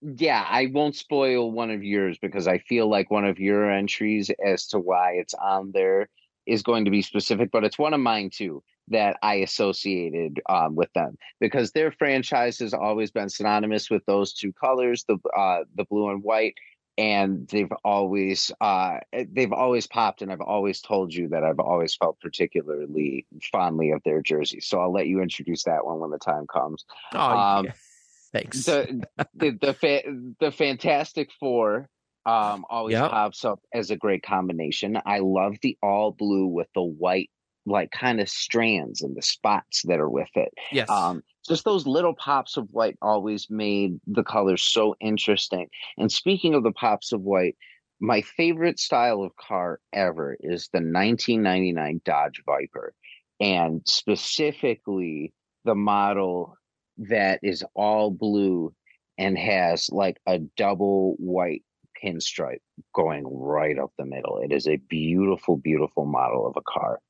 yeah, 0.01 0.45
I 0.49 0.71
won't 0.73 0.97
spoil 0.97 1.51
one 1.53 1.71
of 1.71 1.85
yours 1.85 2.19
because 2.21 2.49
I 2.49 2.59
feel 2.59 2.89
like 2.89 3.11
one 3.11 3.25
of 3.27 3.39
your 3.39 3.71
entries 3.71 4.31
as 4.45 4.67
to 4.69 4.79
why 4.79 5.13
it's 5.13 5.35
on 5.35 5.73
there 5.73 6.09
is 6.47 6.63
going 6.63 6.87
to 6.87 6.91
be 6.91 7.03
specific, 7.03 7.51
but 7.51 7.65
it's 7.65 7.79
one 7.79 7.95
of 7.95 8.01
mine 8.01 8.31
too 8.31 8.63
that 8.89 9.17
I 9.23 9.37
associated 9.37 10.41
um, 10.49 10.75
with 10.75 10.93
them 10.95 11.17
because 11.41 11.73
their 11.73 11.91
franchise 11.93 12.59
has 12.59 12.75
always 12.75 13.11
been 13.11 13.29
synonymous 13.29 13.91
with 13.91 14.05
those 14.07 14.33
two 14.33 14.53
colors, 14.53 15.05
the 15.09 15.19
uh, 15.37 15.65
the 15.75 15.85
blue 15.85 16.11
and 16.11 16.23
white, 16.23 16.55
and 16.97 17.49
they've 17.49 17.73
always 17.85 18.53
uh, 18.61 18.99
they've 19.33 19.53
always 19.53 19.87
popped, 19.87 20.23
and 20.23 20.31
I've 20.31 20.41
always 20.41 20.81
told 20.81 21.13
you 21.15 21.29
that 21.29 21.45
I've 21.45 21.61
always 21.61 21.95
felt 21.97 22.21
particularly 22.21 23.27
fondly 23.51 23.91
of 23.91 24.03
their 24.05 24.23
jerseys. 24.23 24.67
So 24.67 24.81
I'll 24.81 24.93
let 24.93 25.07
you 25.07 25.21
introduce 25.21 25.65
that 25.65 25.85
one 25.85 25.99
when 26.01 26.11
the 26.11 26.19
time 26.19 26.47
comes. 26.47 26.85
Oh, 27.15 27.33
Um, 27.33 27.65
yeah. 27.65 27.73
thanks. 28.33 28.65
The 28.65 29.03
the 29.35 29.59
the, 29.61 29.75
fa- 29.75 30.03
the 30.41 30.53
Fantastic 30.53 31.31
Four 31.41 31.89
um, 32.27 32.65
always 32.71 32.95
Yep. 32.95 33.11
pops 33.11 33.45
up 33.45 33.61
as 33.73 33.91
a 33.91 33.97
great 33.97 34.23
combination. 34.23 34.99
I 35.05 35.19
love 35.19 35.57
the 35.63 35.77
all 35.83 36.13
blue 36.13 36.47
with 36.47 36.69
the 36.75 36.83
white 36.83 37.31
like 37.67 37.91
kind 37.91 38.21
of 38.21 38.29
strands 38.29 39.03
and 39.03 39.17
the 39.17 39.23
spots 39.23 39.83
that 39.85 40.01
are 40.01 40.11
with 40.11 40.31
it. 40.35 40.53
yes. 40.71 40.89
Um, 40.91 41.23
just 41.47 41.65
those 41.65 41.87
little 41.87 42.15
pops 42.15 42.57
of 42.57 42.69
white 42.71 42.97
always 43.03 43.49
made 43.51 44.01
the 44.07 44.25
colors 44.25 44.63
so 44.63 44.95
interesting. 45.01 45.69
And 45.99 46.11
speaking 46.11 46.55
of 46.55 46.63
the 46.63 46.73
pops 46.73 47.13
of 47.13 47.21
white, 47.21 47.57
my 48.01 48.23
favorite 48.23 48.79
style 48.79 49.23
of 49.23 49.37
car 49.37 49.81
ever 49.93 50.37
is 50.41 50.69
the 50.73 50.79
1999 50.79 52.01
Dodge 52.05 52.43
Viper, 52.45 52.95
and 53.41 53.83
specifically 53.87 55.33
the 55.65 55.75
model 55.75 56.57
that 56.97 57.41
is 57.43 57.65
all 57.75 58.11
blue 58.11 58.75
and 59.19 59.39
has 59.39 59.89
like 59.91 60.19
a 60.27 60.39
double 60.57 61.15
white 61.19 61.63
pinstripe 62.03 62.63
going 62.95 63.25
right 63.27 63.79
up 63.79 63.93
the 63.99 64.05
middle. 64.05 64.39
It 64.43 64.53
is 64.53 64.67
a 64.67 64.77
beautiful, 64.77 65.57
beautiful 65.57 66.05
model 66.05 66.47
of 66.47 66.55
a 66.57 66.63
car. 66.63 67.01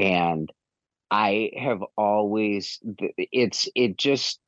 And 0.00 0.52
I 1.10 1.50
have 1.58 1.82
always 1.96 2.78
it's 3.16 3.68
it 3.74 3.96
just 3.96 4.40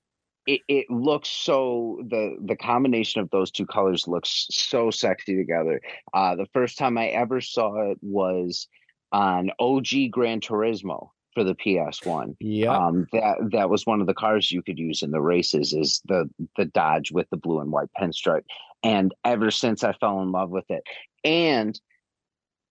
it, 0.46 0.60
it 0.68 0.90
looks 0.90 1.28
so 1.28 2.00
the 2.08 2.36
the 2.44 2.56
combination 2.56 3.20
of 3.20 3.30
those 3.30 3.50
two 3.50 3.66
colors 3.66 4.08
looks 4.08 4.46
so 4.50 4.90
sexy 4.90 5.36
together. 5.36 5.80
Uh 6.14 6.36
the 6.36 6.46
first 6.52 6.78
time 6.78 6.98
I 6.98 7.08
ever 7.08 7.40
saw 7.40 7.90
it 7.90 7.98
was 8.00 8.68
on 9.12 9.50
OG 9.58 10.10
Gran 10.10 10.40
Turismo 10.40 11.10
for 11.34 11.44
the 11.44 11.54
PS1. 11.54 12.36
yeah. 12.40 12.76
Um 12.76 13.06
that 13.12 13.38
that 13.52 13.70
was 13.70 13.86
one 13.86 14.00
of 14.00 14.06
the 14.06 14.14
cars 14.14 14.52
you 14.52 14.62
could 14.62 14.78
use 14.78 15.02
in 15.02 15.10
the 15.10 15.20
races 15.20 15.72
is 15.72 16.00
the 16.06 16.28
the 16.56 16.66
Dodge 16.66 17.10
with 17.12 17.28
the 17.30 17.36
blue 17.36 17.60
and 17.60 17.72
white 17.72 17.90
pinstripe. 18.00 18.44
And 18.84 19.14
ever 19.24 19.50
since 19.50 19.84
I 19.84 19.92
fell 19.94 20.22
in 20.22 20.32
love 20.32 20.50
with 20.50 20.70
it. 20.70 20.82
And 21.24 21.80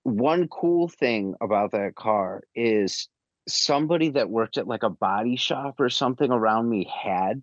one 0.03 0.47
cool 0.47 0.87
thing 0.87 1.35
about 1.41 1.71
that 1.71 1.95
car 1.95 2.43
is 2.55 3.07
somebody 3.47 4.09
that 4.09 4.29
worked 4.29 4.57
at 4.57 4.67
like 4.67 4.83
a 4.83 4.89
body 4.89 5.35
shop 5.35 5.79
or 5.79 5.89
something 5.89 6.31
around 6.31 6.69
me 6.69 6.85
had 7.03 7.41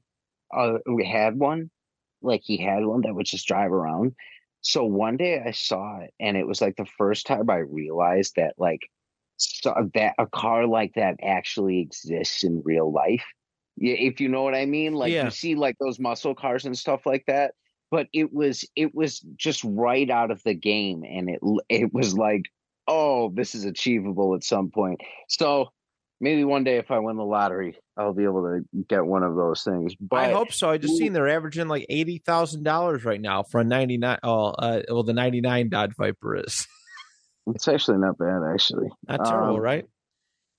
uh 0.56 0.78
we 0.86 1.04
had 1.06 1.38
one 1.38 1.70
like 2.22 2.40
he 2.44 2.56
had 2.56 2.84
one 2.84 3.02
that 3.02 3.14
would 3.14 3.26
just 3.26 3.46
drive 3.46 3.72
around 3.72 4.14
so 4.60 4.84
one 4.84 5.16
day 5.16 5.42
i 5.44 5.50
saw 5.50 5.98
it 6.00 6.14
and 6.20 6.36
it 6.36 6.46
was 6.46 6.60
like 6.60 6.76
the 6.76 6.86
first 6.96 7.26
time 7.26 7.50
i 7.50 7.56
realized 7.56 8.34
that 8.36 8.54
like 8.58 8.80
so 9.36 9.74
that 9.94 10.14
a 10.18 10.26
car 10.26 10.66
like 10.66 10.94
that 10.94 11.16
actually 11.22 11.80
exists 11.80 12.44
in 12.44 12.62
real 12.64 12.92
life 12.92 13.24
Yeah, 13.76 13.94
if 13.94 14.20
you 14.20 14.28
know 14.28 14.42
what 14.42 14.54
i 14.54 14.66
mean 14.66 14.94
like 14.94 15.12
Yeah. 15.12 15.24
you 15.24 15.30
see 15.30 15.54
like 15.54 15.76
those 15.78 15.98
muscle 15.98 16.34
cars 16.34 16.64
and 16.64 16.76
stuff 16.78 17.06
like 17.06 17.24
that 17.26 17.54
but 17.90 18.06
it 18.12 18.32
was 18.32 18.64
it 18.76 18.94
was 18.94 19.20
just 19.36 19.62
right 19.64 20.10
out 20.10 20.30
of 20.30 20.42
the 20.44 20.54
game 20.54 21.04
and 21.04 21.28
it 21.30 21.40
it 21.68 21.92
was 21.92 22.16
like 22.16 22.42
oh 22.86 23.30
this 23.34 23.54
is 23.54 23.64
achievable 23.64 24.34
at 24.34 24.42
some 24.44 24.70
point 24.70 25.00
so 25.28 25.68
maybe 26.20 26.42
one 26.44 26.64
day 26.64 26.76
if 26.78 26.90
i 26.90 26.98
win 26.98 27.16
the 27.16 27.24
lottery 27.24 27.76
i'll 27.96 28.14
be 28.14 28.24
able 28.24 28.42
to 28.42 28.64
get 28.88 29.04
one 29.04 29.22
of 29.22 29.36
those 29.36 29.62
things 29.62 29.94
but 30.00 30.16
I 30.16 30.32
hope 30.32 30.52
so. 30.52 30.70
I 30.70 30.78
just 30.78 30.96
seen 30.96 31.12
they're 31.12 31.28
averaging 31.28 31.68
like 31.68 31.86
eighty 31.88 32.18
thousand 32.18 32.62
dollars 32.64 33.04
right 33.04 33.20
now 33.20 33.42
for 33.42 33.60
a 33.60 33.64
ninety 33.64 33.98
nine. 33.98 34.18
Oh, 34.22 34.46
uh, 34.50 34.82
well, 34.88 35.02
the 35.02 35.12
ninety 35.12 35.40
nine 35.40 35.68
Dodge 35.68 35.94
Viper 35.96 36.36
is 36.36 36.66
it's 37.48 37.68
actually 37.68 37.98
not 37.98 38.18
bad 38.18 38.40
actually 38.52 38.88
not 39.08 39.24
terrible, 39.24 39.56
Um, 39.56 39.60
right? 39.60 39.84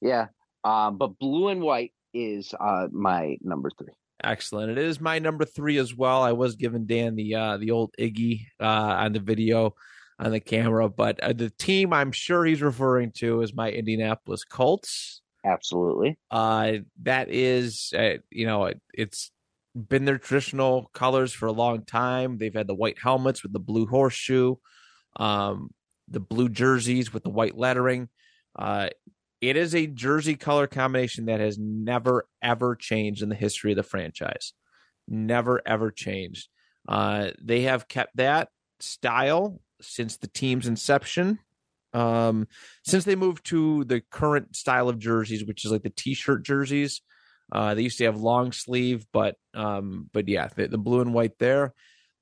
yeah 0.01 0.27
um 0.63 0.97
but 0.97 1.17
blue 1.19 1.49
and 1.49 1.61
white 1.61 1.91
is 2.13 2.53
uh 2.59 2.87
my 2.91 3.37
number 3.41 3.69
three 3.77 3.93
Excellent. 4.23 4.71
It 4.71 4.77
is 4.77 4.99
my 4.99 5.19
number 5.19 5.45
three 5.45 5.77
as 5.77 5.95
well. 5.95 6.21
I 6.21 6.33
was 6.33 6.55
giving 6.55 6.85
Dan 6.85 7.15
the 7.15 7.35
uh, 7.35 7.57
the 7.57 7.71
old 7.71 7.93
Iggy 7.97 8.47
uh, 8.59 8.65
on 8.65 9.13
the 9.13 9.19
video 9.19 9.75
on 10.19 10.31
the 10.31 10.39
camera. 10.39 10.89
But 10.89 11.19
uh, 11.21 11.33
the 11.33 11.49
team 11.49 11.93
I'm 11.93 12.11
sure 12.11 12.45
he's 12.45 12.61
referring 12.61 13.11
to 13.13 13.41
is 13.41 13.53
my 13.53 13.71
Indianapolis 13.71 14.43
Colts. 14.43 15.21
Absolutely. 15.45 16.17
Uh, 16.29 16.73
that 17.03 17.29
is, 17.29 17.93
uh, 17.97 18.15
you 18.29 18.45
know, 18.45 18.65
it, 18.65 18.81
it's 18.93 19.31
been 19.73 20.03
their 20.03 20.17
traditional 20.17 20.89
colors 20.93 21.31
for 21.31 21.45
a 21.45 21.53
long 21.53 21.85
time. 21.85 22.37
They've 22.37 22.53
had 22.53 22.67
the 22.67 22.75
white 22.75 22.99
helmets 22.99 23.41
with 23.43 23.53
the 23.53 23.59
blue 23.59 23.85
horseshoe, 23.85 24.55
um, 25.15 25.69
the 26.09 26.19
blue 26.19 26.49
jerseys 26.49 27.13
with 27.13 27.23
the 27.23 27.29
white 27.29 27.57
lettering. 27.57 28.09
Uh, 28.57 28.89
it 29.41 29.55
is 29.55 29.73
a 29.73 29.87
jersey 29.87 30.35
color 30.35 30.67
combination 30.67 31.25
that 31.25 31.39
has 31.39 31.57
never 31.57 32.25
ever 32.41 32.75
changed 32.75 33.21
in 33.21 33.29
the 33.29 33.35
history 33.35 33.71
of 33.71 33.77
the 33.77 33.83
franchise. 33.83 34.53
Never 35.07 35.61
ever 35.65 35.91
changed. 35.91 36.49
Uh, 36.87 37.31
they 37.41 37.61
have 37.61 37.87
kept 37.87 38.15
that 38.17 38.49
style 38.79 39.61
since 39.81 40.17
the 40.17 40.27
team's 40.27 40.67
inception. 40.67 41.39
Um, 41.93 42.47
since 42.85 43.05
they 43.05 43.15
moved 43.15 43.45
to 43.47 43.83
the 43.85 44.01
current 44.11 44.55
style 44.55 44.89
of 44.89 44.99
jerseys, 44.99 45.45
which 45.45 45.65
is 45.65 45.71
like 45.71 45.81
the 45.81 45.89
t-shirt 45.89 46.43
jerseys, 46.43 47.01
uh, 47.51 47.73
they 47.73 47.81
used 47.81 47.97
to 47.97 48.03
have 48.05 48.17
long 48.17 48.51
sleeve, 48.51 49.05
but 49.11 49.35
um, 49.53 50.09
but 50.13 50.27
yeah, 50.27 50.49
the, 50.55 50.67
the 50.67 50.77
blue 50.77 51.01
and 51.01 51.13
white 51.13 51.37
there. 51.39 51.73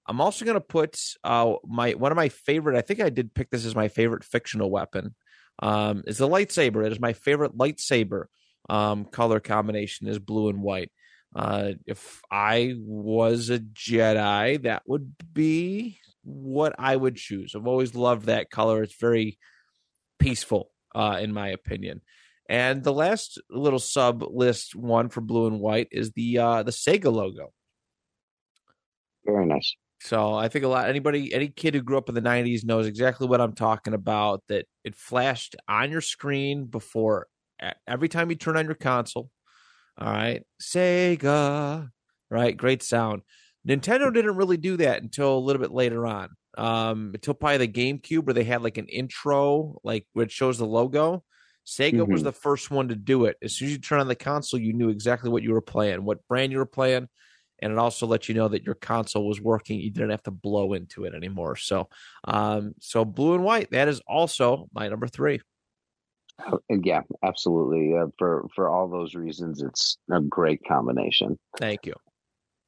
I'm 0.10 0.22
also 0.22 0.46
gonna 0.46 0.62
put 0.62 0.98
uh 1.24 1.56
my 1.66 1.92
one 1.92 2.14
of 2.14 2.16
my 2.16 2.30
favorite. 2.30 2.78
I 2.78 2.82
think 2.82 3.02
I 3.02 3.10
did 3.10 3.34
pick 3.34 3.50
this 3.50 3.66
as 3.66 3.76
my 3.76 3.90
favorite 3.90 4.24
fictional 4.24 4.72
weapon. 4.72 5.16
Um, 5.60 6.04
is 6.06 6.18
the 6.18 6.28
lightsaber. 6.28 6.86
It 6.86 6.92
is 6.92 7.00
my 7.00 7.14
favorite 7.14 7.58
lightsaber 7.58 8.26
um, 8.70 9.06
color 9.06 9.40
combination 9.40 10.08
is 10.08 10.20
blue 10.20 10.50
and 10.50 10.62
white. 10.62 10.92
Uh, 11.36 11.74
if 11.86 12.22
I 12.32 12.76
was 12.78 13.50
a 13.50 13.60
Jedi, 13.60 14.62
that 14.64 14.84
would 14.88 15.14
be 15.34 16.00
what 16.24 16.76
I 16.78 16.96
would 16.96 17.16
choose. 17.16 17.54
I've 17.56 17.68
always 17.68 17.96
loved 17.96 18.26
that 18.26 18.50
color. 18.50 18.84
It's 18.84 19.00
very 19.00 19.38
peaceful, 20.20 20.72
uh, 20.96 21.20
in 21.22 21.34
my 21.34 21.50
opinion. 21.50 22.02
And 22.50 22.84
the 22.84 22.94
last 22.94 23.42
little 23.50 23.80
sub 23.80 24.24
list 24.24 24.76
one 24.76 25.10
for 25.10 25.22
blue 25.22 25.48
and 25.48 25.60
white 25.60 25.90
is 25.92 26.12
the 26.12 26.38
uh, 26.38 26.64
the 26.64 26.72
Sega 26.72 27.12
logo. 27.12 27.52
Very 29.26 29.46
nice. 29.46 29.76
So 30.00 30.34
I 30.34 30.48
think 30.48 30.64
a 30.64 30.68
lot 30.68 30.90
anybody 30.90 31.34
any 31.34 31.48
kid 31.48 31.74
who 31.74 31.82
grew 31.82 31.98
up 31.98 32.10
in 32.10 32.16
the 32.16 32.22
90s 32.22 32.64
knows 32.64 32.86
exactly 32.86 33.28
what 33.28 33.42
I'm 33.42 33.54
talking 33.54 33.94
about 33.94 34.44
that 34.48 34.66
it 34.84 34.96
flashed 34.96 35.56
on 35.68 35.92
your 35.92 36.02
screen 36.02 36.66
before 36.66 37.28
every 37.88 38.08
time 38.08 38.30
you 38.30 38.36
turn 38.36 38.58
on 38.58 38.66
your 38.66 38.76
console. 38.76 39.30
All 39.98 40.12
right. 40.12 40.44
Sega. 40.62 41.90
Right, 42.30 42.58
great 42.58 42.84
sound. 42.84 43.22
Nintendo 43.68 44.14
didn't 44.14 44.36
really 44.36 44.58
do 44.58 44.78
that 44.78 45.02
until 45.02 45.38
a 45.38 45.40
little 45.40 45.62
bit 45.62 45.72
later 45.72 46.06
on. 46.06 46.30
Um 46.58 47.12
until 47.14 47.34
probably 47.34 47.58
the 47.58 47.68
GameCube 47.68 48.26
where 48.26 48.34
they 48.34 48.44
had 48.44 48.64
like 48.64 48.78
an 48.78 48.88
intro 48.88 49.80
like 49.84 50.06
which 50.14 50.32
shows 50.32 50.58
the 50.60 50.66
logo. 50.66 51.24
Sega 51.66 51.94
mm-hmm. 51.94 52.12
was 52.12 52.24
the 52.24 52.32
first 52.32 52.72
one 52.72 52.88
to 52.90 52.96
do 52.96 53.26
it. 53.26 53.36
As 53.44 53.56
soon 53.56 53.68
as 53.68 53.72
you 53.74 53.80
turn 53.80 54.00
on 54.00 54.08
the 54.08 54.16
console, 54.16 54.60
you 54.60 54.72
knew 54.72 54.90
exactly 54.90 55.30
what 55.30 55.44
you 55.44 55.52
were 55.52 55.62
playing, 55.62 56.06
what 56.06 56.26
brand 56.30 56.54
you 56.54 56.60
were 56.60 56.66
playing, 56.66 57.10
and 57.60 57.72
it 57.72 57.78
also 57.78 58.06
let 58.06 58.30
you 58.30 58.36
know 58.36 58.48
that 58.48 58.64
your 58.64 58.76
console 58.76 59.28
was 59.28 59.42
working. 59.42 59.80
You 59.80 59.92
didn't 59.92 60.12
have 60.12 60.24
to 60.24 60.32
blow 60.32 60.74
into 60.74 61.06
it 61.06 61.14
anymore. 61.14 61.56
So, 61.56 61.90
um, 62.26 62.74
so 62.80 63.06
blue 63.06 63.34
and 63.36 63.44
white. 63.44 63.72
That 63.72 63.88
is 63.88 64.02
also 64.08 64.68
my 64.74 64.88
number 64.88 65.08
three. 65.08 65.42
Uh, 66.46 66.58
yeah, 66.84 67.02
absolutely. 67.24 67.98
Uh, 67.98 68.08
for 68.18 68.48
for 68.56 68.70
all 68.70 68.88
those 68.88 69.16
reasons, 69.16 69.62
it's 69.62 69.98
a 70.12 70.22
great 70.22 70.62
combination. 70.68 71.38
Thank 71.58 71.86
you. 71.86 71.94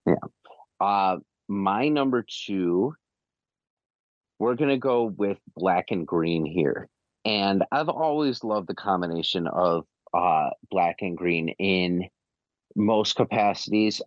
Yeah. 0.05 0.15
Uh, 0.79 1.17
my 1.47 1.87
number 1.89 2.25
two. 2.45 2.93
We're 4.39 4.55
gonna 4.55 4.77
go 4.77 5.03
with 5.03 5.37
black 5.57 5.87
and 5.91 6.07
green 6.07 6.45
here, 6.45 6.87
and 7.25 7.65
I've 7.73 7.89
always 7.89 8.41
loved 8.41 8.69
the 8.69 8.73
combination 8.73 9.47
of 9.47 9.83
uh, 10.13 10.51
black 10.71 10.97
and 11.01 11.17
green 11.17 11.49
in 11.59 12.07
most 12.75 13.17
capacities 13.17 14.01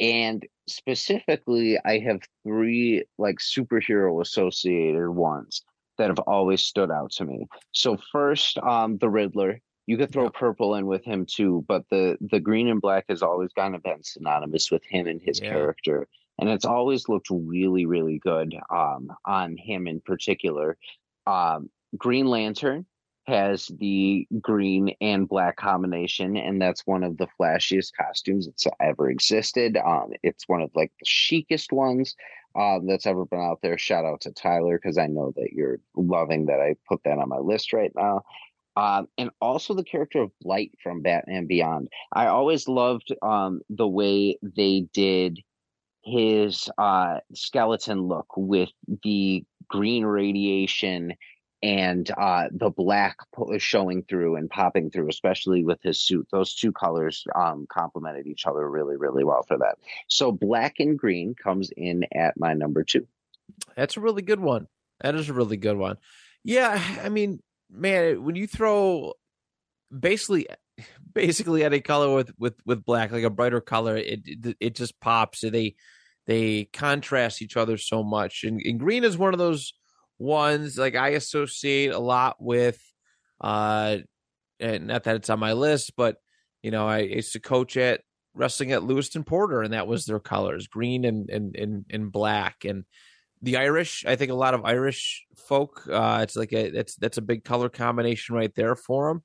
and 0.00 0.46
specifically 0.68 1.78
i 1.84 1.98
have 1.98 2.20
three 2.42 3.04
like 3.18 3.36
superhero 3.38 4.20
associated 4.20 5.10
ones 5.10 5.62
that 5.98 6.08
have 6.08 6.18
always 6.20 6.62
stood 6.62 6.90
out 6.90 7.12
to 7.12 7.24
me. 7.24 7.46
So 7.72 7.96
first 8.12 8.58
um 8.58 8.98
the 8.98 9.08
riddler. 9.08 9.60
You 9.86 9.98
could 9.98 10.12
throw 10.12 10.30
purple 10.30 10.76
in 10.76 10.86
with 10.86 11.04
him 11.04 11.26
too 11.26 11.64
but 11.68 11.84
the 11.90 12.16
the 12.20 12.40
green 12.40 12.68
and 12.68 12.80
black 12.80 13.04
has 13.08 13.22
always 13.22 13.50
kind 13.52 13.74
of 13.74 13.82
been 13.82 14.02
synonymous 14.02 14.70
with 14.70 14.82
him 14.84 15.06
and 15.06 15.20
his 15.22 15.40
yeah. 15.40 15.50
character. 15.50 16.08
And 16.38 16.48
it's 16.48 16.64
always 16.64 17.08
looked 17.08 17.28
really 17.30 17.86
really 17.86 18.18
good 18.18 18.54
um 18.70 19.08
on 19.26 19.56
him 19.56 19.86
in 19.86 20.00
particular. 20.00 20.78
Um 21.26 21.70
green 21.96 22.26
lantern 22.26 22.86
has 23.26 23.70
the 23.78 24.26
green 24.40 24.94
and 25.00 25.28
black 25.28 25.56
combination, 25.56 26.36
and 26.36 26.60
that's 26.60 26.86
one 26.86 27.02
of 27.02 27.16
the 27.16 27.28
flashiest 27.40 27.92
costumes 27.98 28.46
that's 28.46 28.66
ever 28.80 29.10
existed. 29.10 29.76
Um, 29.76 30.12
it's 30.22 30.48
one 30.48 30.62
of 30.62 30.70
like 30.74 30.92
the 31.00 31.06
chicest 31.06 31.72
ones 31.72 32.14
um, 32.54 32.86
that's 32.86 33.06
ever 33.06 33.24
been 33.24 33.40
out 33.40 33.60
there. 33.62 33.78
Shout 33.78 34.04
out 34.04 34.20
to 34.22 34.32
Tyler 34.32 34.78
because 34.78 34.98
I 34.98 35.06
know 35.06 35.32
that 35.36 35.52
you're 35.52 35.80
loving 35.96 36.46
that 36.46 36.60
I 36.60 36.76
put 36.88 37.00
that 37.04 37.18
on 37.18 37.28
my 37.28 37.38
list 37.38 37.72
right 37.72 37.92
now. 37.96 38.22
Um, 38.76 39.06
and 39.18 39.30
also 39.40 39.74
the 39.74 39.84
character 39.84 40.20
of 40.20 40.32
Blight 40.40 40.72
from 40.82 41.02
Batman 41.02 41.46
Beyond. 41.46 41.88
I 42.12 42.26
always 42.26 42.66
loved 42.68 43.14
um, 43.22 43.60
the 43.70 43.86
way 43.88 44.36
they 44.42 44.86
did 44.92 45.38
his 46.04 46.68
uh, 46.76 47.18
skeleton 47.34 48.02
look 48.02 48.26
with 48.36 48.70
the 49.02 49.44
green 49.68 50.04
radiation 50.04 51.14
and 51.64 52.10
uh, 52.10 52.48
the 52.52 52.68
black 52.68 53.16
showing 53.56 54.02
through 54.02 54.36
and 54.36 54.50
popping 54.50 54.90
through, 54.90 55.08
especially 55.08 55.64
with 55.64 55.82
his 55.82 55.98
suit. 55.98 56.28
Those 56.30 56.54
two 56.54 56.72
colors 56.72 57.24
um, 57.34 57.66
complemented 57.70 58.26
each 58.26 58.46
other 58.46 58.68
really, 58.68 58.98
really 58.98 59.24
well 59.24 59.42
for 59.44 59.56
that. 59.56 59.78
So 60.06 60.30
black 60.30 60.74
and 60.78 60.98
green 60.98 61.34
comes 61.34 61.70
in 61.74 62.04
at 62.14 62.38
my 62.38 62.52
number 62.52 62.84
two. 62.84 63.06
That's 63.76 63.96
a 63.96 64.00
really 64.00 64.20
good 64.20 64.40
one. 64.40 64.68
That 65.00 65.14
is 65.14 65.30
a 65.30 65.32
really 65.32 65.56
good 65.56 65.78
one. 65.78 65.96
Yeah, 66.44 66.78
I 67.02 67.08
mean, 67.08 67.40
man, 67.70 68.22
when 68.22 68.36
you 68.36 68.46
throw 68.46 69.14
basically 69.98 70.46
basically 71.14 71.64
any 71.64 71.80
color 71.80 72.14
with 72.14 72.30
with 72.38 72.56
with 72.66 72.84
black, 72.84 73.10
like 73.10 73.24
a 73.24 73.30
brighter 73.30 73.62
color, 73.62 73.96
it 73.96 74.20
it, 74.26 74.56
it 74.60 74.74
just 74.74 75.00
pops. 75.00 75.40
They 75.40 75.76
they 76.26 76.64
contrast 76.74 77.40
each 77.40 77.56
other 77.56 77.78
so 77.78 78.02
much, 78.02 78.44
and, 78.44 78.60
and 78.62 78.78
green 78.78 79.02
is 79.02 79.16
one 79.16 79.32
of 79.32 79.38
those 79.38 79.72
ones 80.18 80.78
like 80.78 80.94
I 80.94 81.10
associate 81.10 81.90
a 81.90 81.98
lot 81.98 82.36
with 82.40 82.80
uh 83.40 83.98
and 84.60 84.86
not 84.86 85.04
that 85.04 85.16
it's 85.16 85.30
on 85.30 85.40
my 85.40 85.52
list, 85.52 85.94
but 85.96 86.16
you 86.62 86.70
know, 86.70 86.86
I 86.86 86.98
used 87.00 87.32
to 87.32 87.40
coach 87.40 87.76
at 87.76 88.00
wrestling 88.34 88.72
at 88.72 88.82
Lewiston 88.82 89.24
Porter 89.24 89.62
and 89.62 89.72
that 89.72 89.86
was 89.86 90.06
their 90.06 90.20
colors, 90.20 90.68
green 90.68 91.04
and 91.04 91.28
and 91.30 91.56
and, 91.56 91.84
and 91.90 92.12
black. 92.12 92.64
And 92.64 92.84
the 93.42 93.58
Irish, 93.58 94.04
I 94.06 94.16
think 94.16 94.30
a 94.30 94.36
lot 94.36 94.54
of 94.54 94.64
Irish 94.64 95.26
folk, 95.48 95.86
uh 95.90 96.20
it's 96.22 96.36
like 96.36 96.52
a 96.52 96.70
that's 96.70 96.94
that's 96.96 97.18
a 97.18 97.22
big 97.22 97.44
color 97.44 97.68
combination 97.68 98.34
right 98.34 98.54
there 98.54 98.76
for 98.76 99.08
them. 99.08 99.22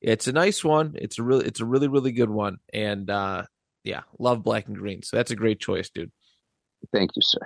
It's 0.00 0.26
a 0.26 0.32
nice 0.32 0.64
one. 0.64 0.94
It's 0.96 1.18
a 1.18 1.22
really 1.22 1.46
it's 1.46 1.60
a 1.60 1.64
really 1.64 1.88
really 1.88 2.12
good 2.12 2.30
one 2.30 2.58
and 2.72 3.08
uh 3.08 3.44
yeah, 3.84 4.02
love 4.18 4.42
black 4.42 4.68
and 4.68 4.76
green. 4.76 5.02
So 5.02 5.16
that's 5.16 5.30
a 5.30 5.36
great 5.36 5.60
choice, 5.60 5.90
dude. 5.90 6.12
Thank 6.92 7.10
you, 7.16 7.22
sir. 7.22 7.40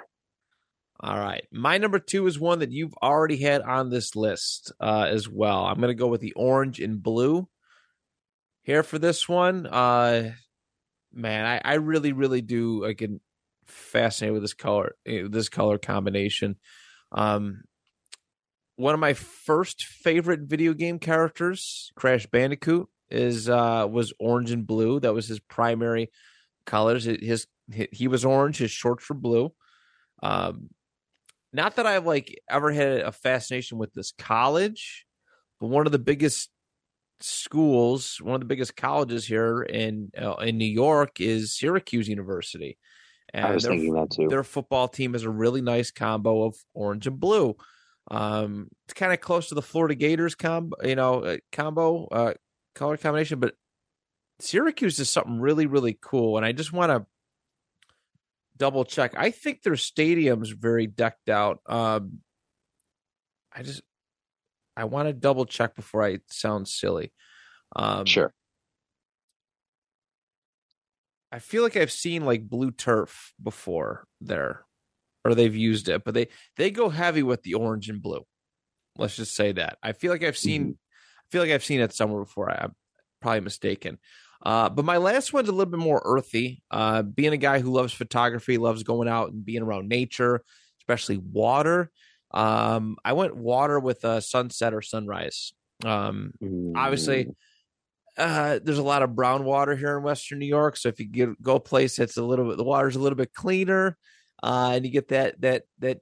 All 0.99 1.19
right. 1.19 1.45
My 1.53 1.79
number 1.79 1.99
two 1.99 2.27
is 2.27 2.39
one 2.39 2.61
that 2.61 2.73
you've 2.73 2.95
already 3.03 3.37
had 3.37 3.61
on 3.63 3.91
this 3.91 4.17
list 4.17 4.73
uh, 4.81 5.09
as 5.11 5.29
well. 5.29 5.67
I'm 5.67 5.77
going 5.77 5.89
to 5.89 5.95
go 5.95 6.07
with 6.07 6.23
the 6.23 6.33
orange 6.33 6.81
and 6.81 7.03
blue 7.03 7.49
here 8.63 8.83
for 8.83 8.99
this 8.99 9.29
one. 9.29 9.67
Uh, 9.67 10.33
man, 11.13 11.45
I, 11.45 11.73
I 11.73 11.75
really, 11.75 12.13
really 12.13 12.41
do 12.41 12.87
I 12.87 12.95
get 12.95 13.11
fascinated 13.67 14.33
with 14.33 14.43
this 14.43 14.55
color, 14.55 14.95
eh, 15.05 15.25
this 15.29 15.51
color 15.51 15.77
combination. 15.77 16.57
Um, 17.13 17.65
one 18.77 18.95
of 18.95 19.01
my 19.01 19.15
first 19.15 19.85
favorite 19.85 20.41
video 20.41 20.73
game 20.73 20.99
characters, 20.99 21.93
Crash 21.95 22.27
Bandicoot, 22.27 22.89
is 23.11 23.49
uh, 23.49 23.87
was 23.91 24.13
orange 24.19 24.51
and 24.51 24.67
blue. 24.67 25.01
That 25.01 25.15
was 25.15 25.29
his 25.29 25.41
primary 25.41 26.11
colors. 26.65 27.05
His, 27.05 27.47
his 27.71 27.89
he 27.93 28.09
was 28.09 28.25
orange. 28.25 28.59
His 28.59 28.71
shorts 28.71 29.09
were 29.09 29.15
blue. 29.15 29.53
Um, 30.23 30.71
not 31.57 31.77
that 31.77 31.87
I've 31.87 32.07
like 32.07 32.39
ever 32.49 32.71
had 32.71 33.01
a 33.01 33.13
fascination 33.13 33.79
with 33.79 33.93
this 33.95 34.13
college, 34.19 35.07
but 35.59 35.69
one 35.69 35.87
of 35.87 35.93
the 35.93 35.99
biggest 35.99 36.51
schools, 37.21 38.19
one 38.21 38.35
of 38.35 38.41
the 38.41 38.47
biggest 38.47 38.77
colleges 38.77 39.27
here 39.27 39.63
in 39.63 40.11
uh, 40.21 40.35
in 40.35 40.59
New 40.59 40.67
York 40.67 41.21
is 41.21 41.55
Syracuse 41.55 42.09
University. 42.09 42.77
And 43.33 43.47
I 43.47 43.53
was 43.53 43.65
their, 43.65 43.73
thinking 43.73 43.95
that 43.95 44.11
too. 44.11 44.29
Their 44.29 44.45
football 44.45 44.87
team 44.87 45.15
is 45.15 45.25
a 45.25 45.31
really 45.31 45.63
nice 45.63 45.91
combo 45.91 46.45
of 46.45 46.57
orange 46.75 47.07
and 47.07 47.19
blue. 47.19 47.57
Um, 48.11 48.69
it's 48.85 48.95
kind 48.95 49.13
of 49.13 49.21
close 49.21 49.49
to 49.49 49.55
the 49.55 49.63
Florida 49.63 49.95
Gators 49.95 50.35
combo, 50.35 50.77
you 50.85 50.95
know, 50.95 51.25
uh, 51.25 51.37
combo 51.51 52.07
uh, 52.07 52.35
color 52.75 52.97
combination, 52.97 53.41
but 53.41 53.55
Syracuse 54.39 55.01
is 55.01 55.09
something 55.09 55.41
really, 55.41 55.67
really 55.67 55.99
cool. 56.01 56.37
And 56.37 56.45
I 56.45 56.53
just 56.53 56.73
want 56.73 56.93
to 56.93 57.07
double 58.57 58.85
check. 58.85 59.15
I 59.17 59.31
think 59.31 59.63
their 59.63 59.77
stadium's 59.77 60.51
very 60.51 60.87
decked 60.87 61.29
out. 61.29 61.61
Um, 61.67 62.21
I 63.55 63.63
just 63.63 63.83
I 64.77 64.85
want 64.85 65.09
to 65.09 65.13
double 65.13 65.47
check 65.47 65.75
before 65.75 66.05
I 66.05 66.19
sound 66.31 66.69
silly. 66.69 67.13
Um, 67.75 68.05
Sure. 68.07 68.33
I 71.33 71.39
feel 71.39 71.63
like 71.63 71.77
I've 71.77 71.93
seen 71.93 72.25
like 72.25 72.49
blue 72.49 72.71
turf 72.71 73.33
before 73.43 74.07
there, 74.21 74.65
or 75.25 75.35
they've 75.35 75.55
used 75.55 75.89
it, 75.89 76.05
but 76.05 76.15
they 76.15 76.29
they 76.57 76.71
go 76.71 76.89
heavy 76.89 77.23
with 77.23 77.43
the 77.43 77.55
orange 77.55 77.89
and 77.91 78.01
blue. 78.01 78.25
Let's 78.97 79.17
just 79.17 79.35
say 79.35 79.53
that. 79.53 79.77
I 79.83 79.93
feel 79.93 80.13
like 80.13 80.23
I've 80.23 80.39
seen, 80.39 80.79
I 81.19 81.25
feel 81.31 81.43
like 81.43 81.51
I've 81.51 81.65
seen 81.65 81.81
it 81.81 81.93
somewhere 81.93 82.25
before. 82.25 82.51
I, 82.51 82.65
I'm 82.65 82.75
probably 83.21 83.41
mistaken. 83.41 83.99
Uh, 84.47 84.69
but 84.69 84.85
my 84.85 84.97
last 84.97 85.33
one's 85.33 85.49
a 85.49 85.53
little 85.53 85.73
bit 85.73 85.81
more 85.81 86.01
earthy. 86.05 86.63
Uh, 86.71 87.03
being 87.03 87.33
a 87.33 87.37
guy 87.37 87.59
who 87.59 87.73
loves 87.73 87.93
photography, 87.93 88.59
loves 88.59 88.85
going 88.85 89.09
out 89.09 89.33
and 89.33 89.45
being 89.45 89.61
around 89.61 89.89
nature, 89.89 90.41
especially 90.81 91.17
water. 91.17 91.91
Um, 92.31 92.97
I 93.05 93.15
went 93.15 93.35
water 93.35 93.81
with 93.81 94.05
a 94.05 94.21
sunset 94.21 94.73
or 94.73 94.83
sunrise. 94.83 95.53
Um, 95.85 96.33
obviously 96.77 97.27
uh 98.19 98.59
there's 98.63 98.79
a 98.79 98.83
lot 98.83 99.03
of 99.03 99.15
brown 99.15 99.45
water 99.45 99.77
here 99.77 99.99
in 99.99 100.03
western 100.03 100.39
new 100.39 100.47
york 100.47 100.75
so 100.75 100.89
if 100.89 100.99
you 100.99 101.07
get 101.07 101.43
go 101.43 101.57
a 101.57 101.61
place 101.61 101.97
that's 101.97 102.17
a 102.17 102.23
little 102.23 102.49
bit 102.49 102.57
the 102.57 102.65
water's 102.65 102.97
a 102.97 102.99
little 102.99 103.17
bit 103.17 103.35
cleaner 103.35 103.97
uh 104.43 104.71
and 104.73 104.87
you 104.87 104.91
get 104.91 105.09
that 105.09 105.39
that 105.41 105.65
that 105.81 105.99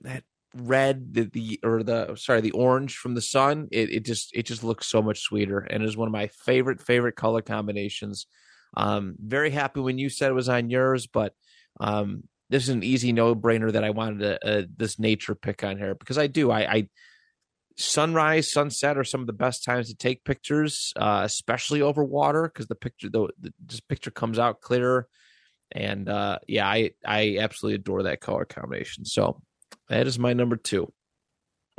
that 0.00 0.24
red 0.54 1.14
the, 1.14 1.22
the 1.24 1.60
or 1.62 1.82
the 1.82 2.14
sorry 2.16 2.40
the 2.40 2.50
orange 2.52 2.96
from 2.96 3.14
the 3.14 3.22
sun 3.22 3.68
it, 3.70 3.90
it 3.90 4.04
just 4.04 4.30
it 4.34 4.44
just 4.44 4.62
looks 4.62 4.86
so 4.86 5.00
much 5.00 5.20
sweeter 5.20 5.58
and 5.58 5.82
is 5.82 5.96
one 5.96 6.08
of 6.08 6.12
my 6.12 6.26
favorite 6.28 6.80
favorite 6.80 7.16
color 7.16 7.42
combinations. 7.42 8.26
Um 8.76 9.14
very 9.18 9.50
happy 9.50 9.80
when 9.80 9.98
you 9.98 10.08
said 10.08 10.30
it 10.30 10.34
was 10.34 10.48
on 10.48 10.70
yours 10.70 11.06
but 11.06 11.34
um 11.80 12.24
this 12.50 12.64
is 12.64 12.68
an 12.70 12.82
easy 12.82 13.12
no 13.12 13.34
brainer 13.34 13.72
that 13.72 13.84
i 13.84 13.90
wanted 13.90 14.22
a, 14.22 14.58
a, 14.58 14.66
this 14.76 14.98
nature 14.98 15.34
pick 15.34 15.64
on 15.64 15.78
here 15.78 15.94
because 15.94 16.18
i 16.18 16.26
do 16.26 16.50
i 16.50 16.60
i 16.60 16.88
sunrise 17.78 18.52
sunset 18.52 18.98
are 18.98 19.04
some 19.04 19.22
of 19.22 19.26
the 19.26 19.32
best 19.32 19.64
times 19.64 19.88
to 19.88 19.94
take 19.94 20.24
pictures 20.24 20.92
uh 20.96 21.22
especially 21.24 21.80
over 21.80 22.04
water 22.04 22.42
because 22.42 22.66
the 22.66 22.74
picture 22.74 23.08
the, 23.08 23.28
the 23.40 23.52
this 23.64 23.80
picture 23.80 24.10
comes 24.10 24.38
out 24.38 24.60
clearer 24.60 25.08
and 25.70 26.08
uh 26.08 26.38
yeah 26.46 26.68
i 26.68 26.90
i 27.04 27.38
absolutely 27.38 27.76
adore 27.76 28.04
that 28.04 28.20
color 28.20 28.44
combination. 28.44 29.04
So 29.04 29.42
that 29.92 30.06
is 30.06 30.18
my 30.18 30.32
number 30.32 30.56
two 30.56 30.92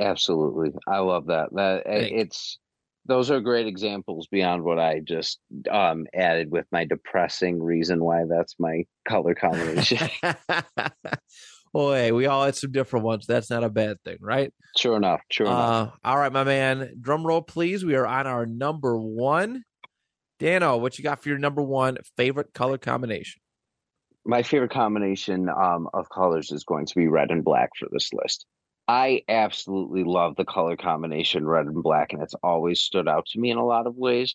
Absolutely. 0.00 0.70
I 0.88 0.98
love 0.98 1.26
that. 1.26 1.50
That 1.54 1.84
Thank 1.86 2.10
you. 2.10 2.18
it's 2.18 2.58
those 3.06 3.30
are 3.30 3.40
great 3.40 3.66
examples 3.68 4.26
beyond 4.26 4.64
what 4.64 4.78
I 4.78 5.00
just 5.00 5.38
um 5.70 6.06
added 6.12 6.50
with 6.50 6.66
my 6.72 6.84
depressing 6.84 7.62
reason 7.62 8.02
why 8.02 8.22
that's 8.28 8.56
my 8.58 8.84
color 9.06 9.34
combination. 9.36 10.08
oh 11.74 11.92
hey 11.92 12.10
we 12.12 12.26
all 12.26 12.44
had 12.44 12.56
some 12.56 12.72
different 12.72 13.04
ones 13.04 13.26
that's 13.26 13.50
not 13.50 13.62
a 13.64 13.68
bad 13.70 13.96
thing 14.04 14.16
right 14.20 14.52
True 14.76 14.96
enough. 14.96 15.20
True 15.30 15.46
enough. 15.46 15.92
uh 16.04 16.08
all 16.08 16.18
right 16.18 16.32
my 16.32 16.44
man 16.44 16.94
drum 17.00 17.24
roll 17.26 17.42
please 17.42 17.84
we 17.84 17.94
are 17.94 18.06
on 18.06 18.26
our 18.26 18.46
number 18.46 18.98
one 18.98 19.62
dano 20.40 20.76
what 20.76 20.98
you 20.98 21.04
got 21.04 21.22
for 21.22 21.28
your 21.28 21.38
number 21.38 21.62
one 21.62 21.98
favorite 22.16 22.52
color 22.52 22.78
combination 22.78 23.40
My 24.26 24.42
favorite 24.42 24.70
combination 24.70 25.48
um 25.48 25.88
of 25.92 26.08
colors 26.08 26.50
is 26.50 26.64
going 26.64 26.86
to 26.86 26.94
be 26.94 27.08
red 27.08 27.30
and 27.30 27.44
black 27.44 27.70
for 27.78 27.88
this 27.90 28.12
list. 28.12 28.46
I 28.86 29.22
absolutely 29.28 30.04
love 30.04 30.36
the 30.36 30.44
color 30.44 30.76
combination 30.76 31.46
red 31.46 31.66
and 31.66 31.82
black, 31.82 32.12
and 32.12 32.22
it's 32.22 32.34
always 32.42 32.80
stood 32.80 33.08
out 33.08 33.26
to 33.26 33.40
me 33.40 33.50
in 33.50 33.56
a 33.56 33.64
lot 33.64 33.86
of 33.86 33.96
ways. 33.96 34.34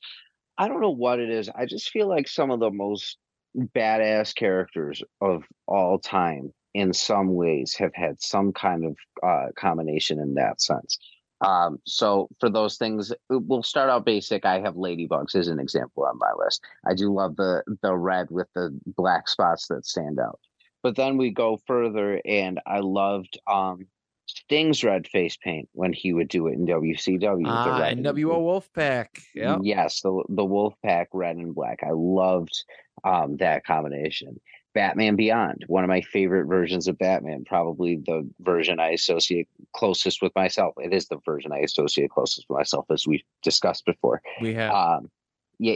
I 0.58 0.68
don't 0.68 0.82
know 0.82 0.90
what 0.90 1.20
it 1.20 1.30
is. 1.30 1.50
I 1.50 1.66
just 1.66 1.90
feel 1.90 2.08
like 2.08 2.28
some 2.28 2.52
of 2.52 2.60
the 2.60 2.72
most 2.72 3.18
badass 3.56 4.36
characters 4.36 5.04
of 5.22 5.44
all 5.68 6.00
time, 6.00 6.52
in 6.74 6.94
some 6.94 7.34
ways, 7.36 7.76
have 7.76 7.94
had 7.94 8.22
some 8.22 8.54
kind 8.54 8.86
of 8.86 8.98
uh, 9.24 9.52
combination 9.56 10.20
in 10.20 10.36
that 10.36 10.62
sense. 10.62 10.98
Um, 11.42 11.80
so 11.86 12.28
for 12.40 12.50
those 12.50 12.78
things, 12.78 13.14
we'll 13.30 13.64
start 13.64 13.90
out 13.90 14.06
basic. 14.06 14.46
I 14.46 14.60
have 14.60 14.76
ladybugs 14.76 15.36
as 15.36 15.48
an 15.48 15.60
example 15.60 16.04
on 16.04 16.18
my 16.18 16.32
list. 16.38 16.62
I 16.86 16.94
do 16.94 17.14
love 17.14 17.36
the 17.36 17.64
the 17.82 17.96
red 17.96 18.30
with 18.30 18.48
the 18.56 18.78
black 18.86 19.28
spots 19.30 19.68
that 19.68 19.86
stand 19.86 20.20
out. 20.20 20.40
But 20.84 20.96
then 20.96 21.18
we 21.18 21.32
go 21.32 21.58
further, 21.68 22.22
and 22.26 22.60
I 22.66 22.80
loved 22.80 23.40
um, 23.48 23.88
Sting's 24.30 24.84
red 24.84 25.08
face 25.08 25.38
paint 25.38 25.68
when 25.74 25.92
he 25.92 26.14
would 26.14 26.28
do 26.28 26.48
it 26.48 26.54
in 26.54 26.68
WCW. 26.68 27.44
the 27.44 27.50
ah 27.50 27.82
and 27.84 28.06
nwo 28.06 28.38
wolfpack 28.40 29.08
yeah 29.34 29.58
Yes, 29.62 30.02
the 30.02 30.24
the 30.30 30.44
Wolfpack 30.44 31.08
red 31.14 31.38
and 31.38 31.56
black. 31.56 31.80
I 31.84 31.92
loved 31.94 32.64
um, 33.04 33.38
that 33.38 33.66
combination. 33.66 34.40
Batman 34.76 35.16
Beyond, 35.16 35.66
one 35.68 35.84
of 35.84 35.88
my 35.88 36.02
favorite 36.02 36.46
versions 36.46 36.88
of 36.88 36.98
Batman, 37.00 37.44
probably 37.44 37.96
the 38.06 38.30
version 38.42 38.80
I 38.80 38.90
associate 38.90 39.48
closest 39.74 40.22
with 40.22 40.34
myself. 40.36 40.76
It 40.78 40.94
is 40.94 41.08
the 41.08 41.18
version 41.26 41.52
I 41.52 41.60
associate 41.60 42.12
closest 42.12 42.46
with 42.48 42.60
myself, 42.60 42.86
as 42.92 43.08
we 43.08 43.26
discussed 43.42 43.86
before. 43.86 44.22
we 44.42 44.54
have 44.54 44.72
Um, 44.72 45.10
yeah, 45.58 45.76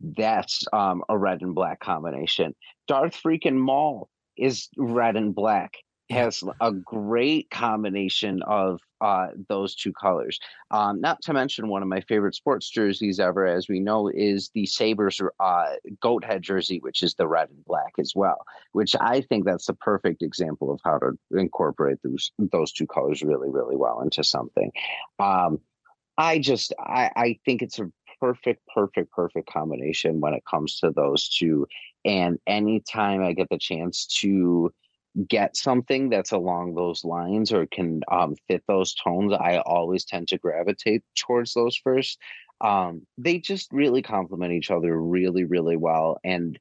that's 0.00 0.64
um, 0.72 1.02
a 1.08 1.16
red 1.16 1.40
and 1.40 1.54
black 1.54 1.80
combination. 1.80 2.54
Darth 2.86 3.20
freaking 3.20 3.56
Maul 3.56 4.10
is 4.36 4.68
red 4.76 5.16
and 5.16 5.34
black. 5.34 5.72
Has 6.10 6.44
a 6.60 6.70
great 6.70 7.50
combination 7.50 8.42
of 8.42 8.78
uh, 9.00 9.28
those 9.48 9.74
two 9.74 9.92
colors. 9.92 10.38
Um, 10.70 11.00
not 11.00 11.22
to 11.22 11.32
mention 11.32 11.68
one 11.68 11.82
of 11.82 11.88
my 11.88 12.02
favorite 12.02 12.34
sports 12.34 12.68
jerseys 12.68 13.18
ever, 13.18 13.46
as 13.46 13.68
we 13.68 13.80
know, 13.80 14.08
is 14.08 14.50
the 14.54 14.66
Sabres 14.66 15.20
uh, 15.40 15.72
goat 16.00 16.22
head 16.22 16.42
jersey, 16.42 16.78
which 16.80 17.02
is 17.02 17.14
the 17.14 17.26
red 17.26 17.48
and 17.48 17.64
black 17.64 17.94
as 17.98 18.12
well. 18.14 18.44
Which 18.72 18.94
I 19.00 19.22
think 19.22 19.46
that's 19.46 19.66
the 19.66 19.74
perfect 19.74 20.22
example 20.22 20.70
of 20.70 20.80
how 20.84 20.98
to 20.98 21.12
incorporate 21.32 21.98
those 22.04 22.32
those 22.38 22.72
two 22.72 22.86
colors 22.86 23.22
really, 23.22 23.48
really 23.48 23.76
well 23.76 24.02
into 24.02 24.22
something. 24.24 24.72
Um, 25.18 25.58
I 26.18 26.38
just 26.38 26.74
I, 26.78 27.10
I 27.16 27.38
think 27.46 27.62
it's 27.62 27.78
a 27.78 27.90
perfect, 28.20 28.62
perfect, 28.74 29.10
perfect 29.12 29.50
combination 29.50 30.20
when 30.20 30.34
it 30.34 30.44
comes 30.48 30.78
to 30.80 30.90
those 30.90 31.28
two. 31.28 31.66
And 32.04 32.38
anytime 32.46 33.22
I 33.22 33.32
get 33.32 33.48
the 33.50 33.58
chance 33.58 34.06
to 34.20 34.72
get 35.28 35.56
something 35.56 36.08
that's 36.08 36.32
along 36.32 36.74
those 36.74 37.04
lines 37.04 37.52
or 37.52 37.66
can 37.66 38.00
um, 38.10 38.34
fit 38.48 38.62
those 38.66 38.94
tones, 38.94 39.32
I 39.32 39.58
always 39.58 40.04
tend 40.04 40.28
to 40.28 40.38
gravitate 40.38 41.02
towards 41.16 41.54
those 41.54 41.76
first. 41.76 42.18
Um, 42.60 43.06
they 43.18 43.38
just 43.38 43.72
really 43.72 44.02
complement 44.02 44.52
each 44.52 44.70
other 44.70 45.00
really, 45.00 45.44
really 45.44 45.76
well. 45.76 46.18
And 46.24 46.58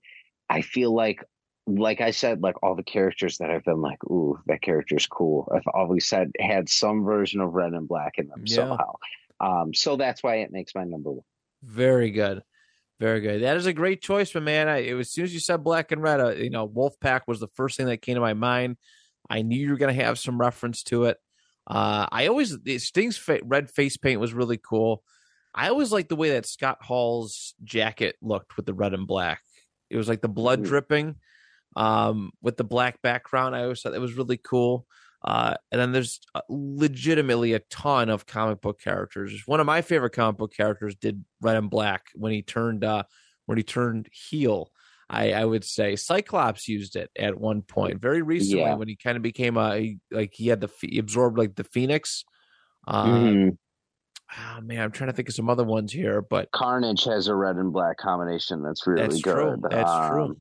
I 0.49 0.62
feel 0.62 0.93
like, 0.93 1.24
like 1.66 2.01
I 2.01 2.12
said, 2.12 2.41
like 2.41 2.62
all 2.62 2.76
the 2.76 2.84
characters 2.84 3.38
that 3.38 3.49
I've 3.49 3.64
been 3.64 3.82
like, 3.82 4.04
ooh, 4.06 4.38
that 4.47 4.62
character's 4.62 5.08
cool. 5.08 5.51
I've 5.54 5.68
always 5.74 6.08
said 6.08 6.32
had 6.39 6.70
some 6.70 7.04
version 7.04 7.39
of 7.41 7.54
red 7.54 7.74
and 7.74 7.88
black 7.88 8.14
in 8.18 8.28
them 8.28 8.43
Yeah. 8.45 8.56
somehow. 8.56 8.95
Um, 9.39 9.74
so 9.74 9.95
that's 9.95 10.22
why 10.22 10.38
it 10.38 10.51
makes 10.51 10.76
my 10.76 10.84
number 10.84 11.12
one. 11.12 11.24
Very 11.64 12.12
good. 12.12 12.43
Very 13.04 13.20
good. 13.20 13.43
That 13.43 13.58
is 13.58 13.66
a 13.66 13.74
great 13.74 14.01
choice, 14.01 14.32
but 14.32 14.43
man. 14.43 14.70
I, 14.70 14.78
it 14.78 14.93
was, 14.93 15.08
as 15.08 15.12
soon 15.12 15.26
as 15.26 15.34
you 15.34 15.41
said 15.41 15.62
black 15.62 15.91
and 15.91 16.01
red, 16.01 16.22
uh, 16.22 16.30
you 16.30 16.49
know, 16.49 16.66
Wolfpack 16.70 17.24
was 17.28 17.41
the 17.41 17.49
first 17.49 17.76
thing 17.76 17.88
that 17.88 18.01
came 18.01 18.16
to 18.16 18.22
my 18.22 18.34
mind. 18.34 18.78
I 19.30 19.41
knew 19.41 19.60
you 19.60 19.72
were 19.72 19.78
going 19.78 19.93
to 19.93 20.04
have 20.06 20.18
some 20.18 20.39
reference 20.39 20.84
to 20.84 21.04
it. 21.06 21.18
Uh, 21.68 22.08
I 22.10 22.28
always, 22.28 22.58
the 22.62 22.80
Sting's 22.80 23.18
fa- 23.18 23.41
red 23.43 23.70
face 23.70 23.97
paint 23.97 24.22
was 24.22 24.34
really 24.34 24.56
cool. 24.56 25.04
I 25.54 25.68
always 25.68 25.91
liked 25.91 26.08
the 26.08 26.16
way 26.16 26.30
that 26.30 26.45
Scott 26.45 26.78
Hall's 26.80 27.56
jacket 27.62 28.16
looked 28.22 28.56
with 28.56 28.66
the 28.66 28.74
red 28.74 28.93
and 28.93 29.06
black. 29.06 29.41
It 29.89 29.97
was 29.97 30.08
like 30.08 30.22
the 30.22 30.30
blood 30.30 30.62
Mhm. 30.62 30.68
dripping 30.68 31.16
um, 31.76 32.32
with 32.41 32.56
the 32.56 32.64
black 32.64 33.01
background. 33.01 33.54
I 33.54 33.64
always 33.64 33.82
thought 33.82 33.91
that 33.91 33.99
was 33.99 34.14
really 34.14 34.38
cool. 34.38 34.88
Uh, 35.24 35.55
and 35.71 35.80
then 35.80 35.91
there's 35.93 36.19
uh, 36.36 36.41
legitimately 36.49 37.53
a 37.53 37.59
ton 37.69 38.09
of 38.09 38.26
comic 38.26 38.59
book 38.61 38.80
characters. 38.82 39.43
One 39.45 39.59
of 39.61 39.65
my 39.65 39.82
favorite 39.82 40.11
comic 40.11 40.38
book 40.38 40.53
characters 40.53 40.95
did 40.95 41.24
red 41.41 41.55
and 41.55 41.69
black 41.69 42.07
when 42.15 42.32
he 42.34 42.41
turned 42.41 42.84
uh, 42.84 43.03
when 43.45 43.57
he 43.57 43.63
turned 43.63 44.09
heel. 44.11 44.71
I, 45.09 45.32
I 45.34 45.45
would 45.45 45.63
say 45.63 45.95
Cyclops 45.95 46.67
used 46.67 46.95
it 46.95 47.09
at 47.17 47.39
one 47.39 47.61
point 47.61 48.01
very 48.01 48.21
recently 48.21 48.61
Yeah. 48.63 48.76
when 48.76 48.88
he 48.88 48.95
kind 48.95 49.15
of 49.15 49.21
became 49.24 49.57
a 49.57 49.97
like 50.11 50.34
he 50.34 50.47
had 50.47 50.59
the 50.59 50.69
he 50.82 50.97
absorbed 50.99 51.38
like 51.38 51.55
the 51.55 51.63
Phoenix. 51.65 52.24
Uh, 52.88 53.05
Mhm. 53.05 53.57
oh, 54.57 54.61
man, 54.61 54.82
I'm 54.82 54.91
trying 54.91 55.09
to 55.09 55.13
think 55.15 55.30
of 55.30 55.36
some 55.36 55.49
other 55.49 55.63
ones 55.63 55.91
here, 55.93 56.21
but 56.21 56.51
Carnage 56.51 57.03
has 57.05 57.28
a 57.28 57.36
red 57.36 57.55
and 57.57 57.71
black 57.71 57.97
combination 57.97 58.61
that's 58.63 58.86
really 58.88 59.03
That's 59.03 59.21
good. 59.21 59.34
true. 59.36 59.57
That's 59.69 60.09
true. 60.09 60.38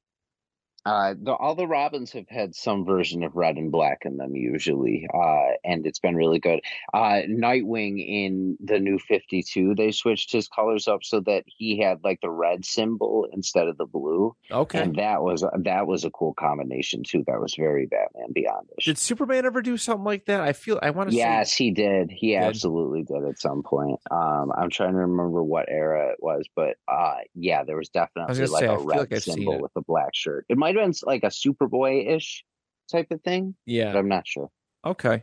Uh, 0.85 1.15
the, 1.21 1.33
all 1.33 1.55
the 1.55 1.67
Robins 1.67 2.13
have 2.13 2.29
had 2.29 2.55
some 2.55 2.85
version 2.85 3.23
of 3.23 3.37
red 3.37 3.57
and 3.57 3.71
black 3.71 4.03
in 4.05 4.17
them 4.17 4.35
usually, 4.35 5.07
uh, 5.15 5.53
and 5.65 5.87
it's 5.87 6.01
been 6.01 6.17
really 6.17 6.41
good. 6.41 6.61
Uh, 6.93 7.23
Nightwing 7.29 8.05
in 8.05 8.57
the 8.61 8.81
new 8.81 8.99
Fifty 8.99 9.43
Two, 9.43 9.75
they 9.77 9.93
switched 9.93 10.33
his 10.33 10.49
colors 10.49 10.89
up 10.89 11.05
so 11.05 11.21
that 11.21 11.45
he 11.47 11.79
had 11.79 12.01
like 12.03 12.21
the 12.21 12.31
red 12.31 12.65
symbol 12.65 13.29
instead 13.33 13.69
of 13.69 13.79
the 13.79 13.87
blue, 13.87 14.35
okay. 14.51 14.81
and 14.81 14.97
that 14.97 15.23
was 15.23 15.45
that 15.61 15.87
was 15.87 16.05
a 16.05 16.11
cool 16.11 16.35
combination 16.35 17.05
too. 17.05 17.23
That 17.29 17.41
was 17.41 17.55
very 17.55 17.87
Batman 17.87 18.33
Beyond. 18.33 18.69
Did 18.81 18.99
Superman 18.99 19.47
ever 19.47 19.63
do 19.63 19.77
something 19.77 20.05
like 20.05 20.25
that? 20.25 20.41
I 20.41 20.53
feel 20.53 20.81
I 20.83 20.91
want 20.91 21.11
to 21.11 21.13
see. 21.13 21.19
Yes, 21.19 21.53
he 21.53 21.71
did. 21.71 22.11
He 22.11 22.33
Did. 22.33 22.43
absolutely 22.43 23.03
did 23.03 23.25
at 23.25 23.39
some 23.39 23.63
point. 23.63 24.01
Um, 24.11 24.51
I'm 24.57 24.71
trying 24.71 24.95
to 24.95 25.01
remember 25.01 25.43
what 25.43 25.67
era 25.69 26.11
it 26.11 26.19
was, 26.21 26.47
but 26.57 26.77
uh, 26.89 27.19
yeah, 27.35 27.63
there 27.63 27.77
was 27.77 27.89
definitely 27.89 28.35
gonna 28.35 28.51
like 28.51 28.61
say, 28.61 28.67
a 28.67 28.79
red 28.79 29.11
like 29.11 29.23
symbol 29.23 29.61
with 29.61 29.73
a 29.77 29.83
black 29.83 30.15
shirt. 30.15 30.45
It 30.49 30.59
might 30.59 30.72
have 30.77 30.85
been 30.85 30.95
like 31.05 31.23
a 31.25 31.29
Superboy 31.29 32.15
ish 32.17 32.45
type 32.91 33.09
of 33.11 33.23
thing, 33.23 33.55
Yeah. 33.67 33.97
I'm 33.97 34.09
not 34.09 34.27
sure. 34.27 34.51
Okay. 34.85 35.23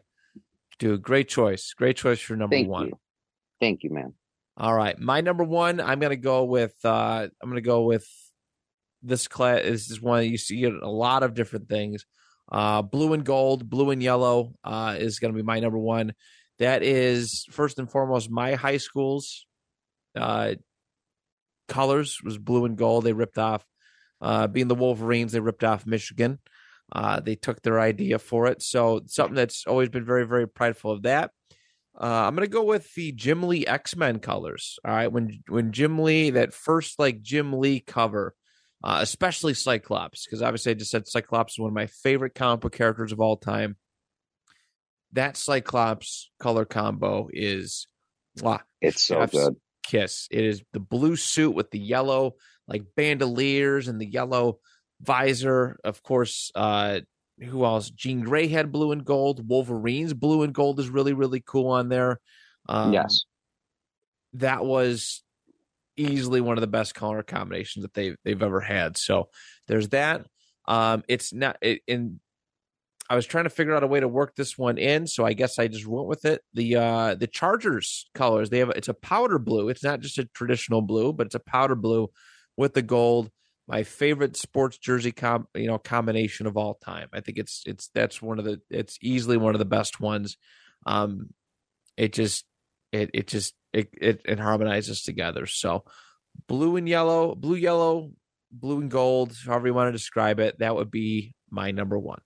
Dude, 0.80 1.02
great 1.02 1.28
choice. 1.28 1.74
Great 1.74 1.98
choice 1.98 2.20
for 2.22 2.36
number 2.36 2.56
Thank 2.56 2.70
one. 2.70 2.88
you. 2.88 3.00
Thank 3.60 3.84
you, 3.84 3.90
man. 3.92 4.14
All 4.56 4.74
right, 4.74 4.98
my 5.00 5.22
number 5.22 5.44
one. 5.44 5.80
I'm 5.80 6.00
gonna 6.00 6.16
go 6.18 6.44
with. 6.46 6.74
uh 6.84 7.28
I'm 7.42 7.50
gonna 7.50 7.62
go 7.62 7.84
with 7.84 8.06
this 9.04 9.28
class. 9.28 9.64
This 9.64 9.90
is 9.92 10.02
one 10.02 10.26
you 10.26 10.38
see 10.38 10.64
a 10.66 10.70
lot 10.70 11.24
of 11.24 11.34
different 11.34 11.70
things. 11.70 12.06
Uh, 12.52 12.82
blue 12.82 13.14
and 13.14 13.24
gold, 13.24 13.70
blue 13.70 13.92
and 13.92 14.02
yellow 14.02 14.54
uh, 14.64 14.96
is 14.98 15.20
gonna 15.20 15.34
be 15.34 15.44
my 15.44 15.60
number 15.60 15.78
one. 15.78 16.14
That 16.60 16.84
is 16.84 17.46
first 17.52 17.80
and 17.80 17.90
foremost 17.90 18.30
my 18.30 18.56
high 18.56 18.78
school's 18.78 19.46
uh, 20.16 20.56
colors 21.68 22.18
was 22.24 22.38
blue 22.38 22.66
and 22.66 22.78
gold. 22.78 23.04
They 23.04 23.14
ripped 23.14 23.38
off, 23.38 23.66
uh, 24.22 24.48
being 24.48 24.68
the 24.68 24.76
Wolverines, 24.76 25.32
they 25.32 25.40
ripped 25.40 25.64
off 25.64 25.86
Michigan. 25.86 26.40
Uh, 26.92 27.20
they 27.20 27.36
took 27.36 27.62
their 27.62 27.80
idea 27.80 28.18
for 28.18 28.48
it, 28.48 28.62
so 28.64 29.02
something 29.06 29.36
that's 29.36 29.66
always 29.68 29.90
been 29.90 30.06
very, 30.06 30.26
very 30.26 30.48
prideful 30.48 30.92
of 30.92 31.04
that. 31.04 31.32
Uh, 32.00 32.26
I'm 32.28 32.34
gonna 32.34 32.48
go 32.48 32.64
with 32.64 32.94
the 32.94 33.12
Jim 33.12 33.44
Lee 33.44 33.66
X 33.68 33.96
Men 33.96 34.20
colors. 34.20 34.80
All 34.86 34.92
right, 34.92 35.12
when 35.12 35.42
when 35.48 35.72
Jim 35.72 36.00
Lee 36.00 36.32
that 36.32 36.54
first 36.54 36.98
like 36.98 37.22
Jim 37.22 37.54
Lee 37.54 37.82
cover, 37.82 38.34
uh, 38.84 39.00
especially 39.02 39.54
Cyclops, 39.54 40.26
because 40.26 40.42
obviously 40.42 40.72
I 40.72 40.76
just 40.76 40.92
said 40.92 41.08
Cyclops 41.08 41.54
is 41.54 41.60
one 41.60 41.70
of 41.70 41.76
my 41.76 41.88
favorite 41.88 42.36
comic 42.36 42.62
book 42.62 42.74
characters 42.74 43.12
of 43.12 43.20
all 43.20 43.38
time. 43.38 43.76
That 45.12 45.36
Cyclops 45.36 46.32
color 46.40 46.66
combo 46.66 47.30
is, 47.34 47.88
wow, 48.42 48.62
It's 48.80 49.02
so 49.02 49.20
chef's 49.20 49.34
good. 49.34 49.56
Kiss. 49.90 50.28
It 50.30 50.46
is 50.46 50.62
the 50.72 50.80
blue 50.80 51.16
suit 51.16 51.52
with 51.52 51.72
the 51.72 51.80
yellow 51.80 52.36
like 52.68 52.84
bandoliers 52.96 53.88
and 53.88 54.00
the 54.00 54.06
yellow 54.06 54.60
visor. 55.02 55.80
Of 55.84 56.04
course, 56.04 56.52
uh, 56.54 57.00
who 57.40 57.66
else? 57.66 57.90
Jean 57.90 58.22
Grey 58.22 58.48
had 58.48 58.72
blue 58.72 58.92
and 58.92 59.04
gold. 59.04 59.48
Wolverine's 59.48 60.14
blue 60.14 60.44
and 60.44 60.54
gold 60.54 60.80
is 60.80 60.90
really 60.90 61.14
really 61.14 61.42
cool 61.46 61.72
on 61.72 61.90
there. 61.90 62.20
Um, 62.68 62.94
yes. 62.94 63.26
that 64.34 64.64
was 64.64 65.24
easily 65.98 66.40
one 66.40 66.58
of 66.58 66.62
the 66.62 66.68
best 66.68 66.94
color 66.94 67.24
combinations 67.24 67.84
that 67.84 67.94
they 67.94 68.16
they've 68.24 68.44
ever 68.44 68.62
had. 68.62 68.98
So 68.98 69.30
there's 69.68 69.90
that. 69.90 70.26
Um, 70.66 71.04
it's 71.08 71.34
not 71.34 71.58
it, 71.62 71.82
in. 71.88 72.20
I 73.10 73.16
was 73.16 73.26
trying 73.26 73.46
to 73.46 73.50
figure 73.50 73.76
out 73.76 73.84
a 73.84 73.88
way 73.88 74.00
to 74.00 74.08
work 74.08 74.36
this 74.36 74.58
one 74.58 74.78
in, 74.78 75.08
so 75.08 75.26
I 75.26 75.34
guess 75.34 75.58
I 75.58 75.68
just 75.68 75.88
went 75.88 76.08
with 76.08 76.26
it. 76.26 76.42
The 76.54 76.76
uh 76.76 77.16
the 77.16 77.28
Chargers 77.28 78.10
colors 78.14 78.50
they 78.50 78.60
have 78.60 78.70
it's 78.70 78.88
a 78.88 78.94
powder 78.94 79.40
blue. 79.40 79.70
It's 79.70 79.84
not 79.84 80.00
just 80.00 80.20
a 80.20 80.26
traditional 80.26 80.82
blue, 80.82 81.12
but 81.14 81.26
it's 81.26 81.36
a 81.36 81.40
powder 81.40 81.76
blue 81.76 82.10
with 82.56 82.74
the 82.74 82.82
gold. 82.84 83.32
My 83.68 83.84
favorite 83.84 84.38
sports 84.38 84.78
jersey 84.78 85.12
com 85.12 85.48
you 85.56 85.68
know 85.68 85.80
combination 85.80 86.46
of 86.46 86.56
all 86.58 86.76
time. 86.76 87.10
I 87.12 87.22
think 87.22 87.38
it's 87.40 87.64
it's 87.66 87.90
that's 87.96 88.22
one 88.22 88.38
of 88.38 88.46
the 88.46 88.62
it's 88.70 88.98
easily 89.02 89.38
one 89.38 89.56
of 89.56 89.60
the 89.60 89.66
best 89.66 90.00
ones. 90.00 90.38
Um, 90.86 91.34
it 91.98 92.14
just 92.14 92.46
it 92.92 93.10
it 93.14 93.28
just 93.28 93.56
it 93.74 93.90
it, 94.00 94.22
it 94.26 94.40
harmonizes 94.40 95.02
together. 95.02 95.48
So 95.48 95.84
blue 96.48 96.76
and 96.76 96.88
yellow, 96.88 97.36
blue 97.36 97.56
yellow, 97.56 98.12
blue 98.52 98.82
and 98.82 98.92
gold, 98.92 99.36
however 99.46 99.68
you 99.68 99.74
want 99.74 99.88
to 99.88 99.98
describe 99.98 100.40
it, 100.40 100.60
that 100.60 100.76
would 100.76 100.92
be 100.92 101.34
my 101.50 101.72
number 101.72 101.98
one. 101.98 102.22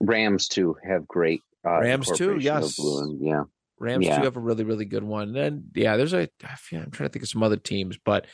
Rams 0.00 0.48
too 0.48 0.76
have 0.86 1.06
great. 1.06 1.42
Uh, 1.64 1.80
Rams 1.80 2.10
too, 2.10 2.38
yes. 2.38 2.78
yeah. 3.20 3.44
Rams 3.78 4.06
Yeah. 4.06 4.18
do 4.18 4.24
have 4.24 4.36
a 4.36 4.40
really 4.40 4.64
really 4.64 4.84
good 4.84 5.04
one. 5.04 5.28
And 5.28 5.36
then 5.36 5.64
yeah, 5.74 5.96
there's 5.96 6.14
a 6.14 6.28
I'm 6.42 6.90
trying 6.90 7.08
to 7.08 7.08
think 7.08 7.22
of 7.22 7.28
some 7.28 7.42
other 7.42 7.56
teams, 7.56 7.98
but 8.04 8.26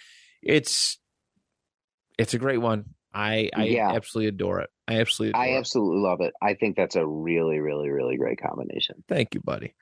it's 0.42 0.98
it's 2.18 2.34
a 2.34 2.38
great 2.38 2.58
one. 2.58 2.86
I 3.12 3.50
I 3.54 3.64
Yeah. 3.64 3.92
absolutely 3.92 4.28
adore 4.28 4.60
it. 4.60 4.70
I 4.88 5.00
absolutely 5.00 5.34
I 5.34 5.48
it. 5.48 5.58
absolutely 5.58 6.00
love 6.00 6.20
it. 6.20 6.34
I 6.40 6.54
think 6.54 6.76
that's 6.76 6.96
a 6.96 7.06
really, 7.06 7.58
really, 7.58 7.88
really 7.90 8.16
great 8.16 8.40
combination. 8.40 9.02
Thank 9.08 9.34
you, 9.34 9.40
buddy. 9.40 9.74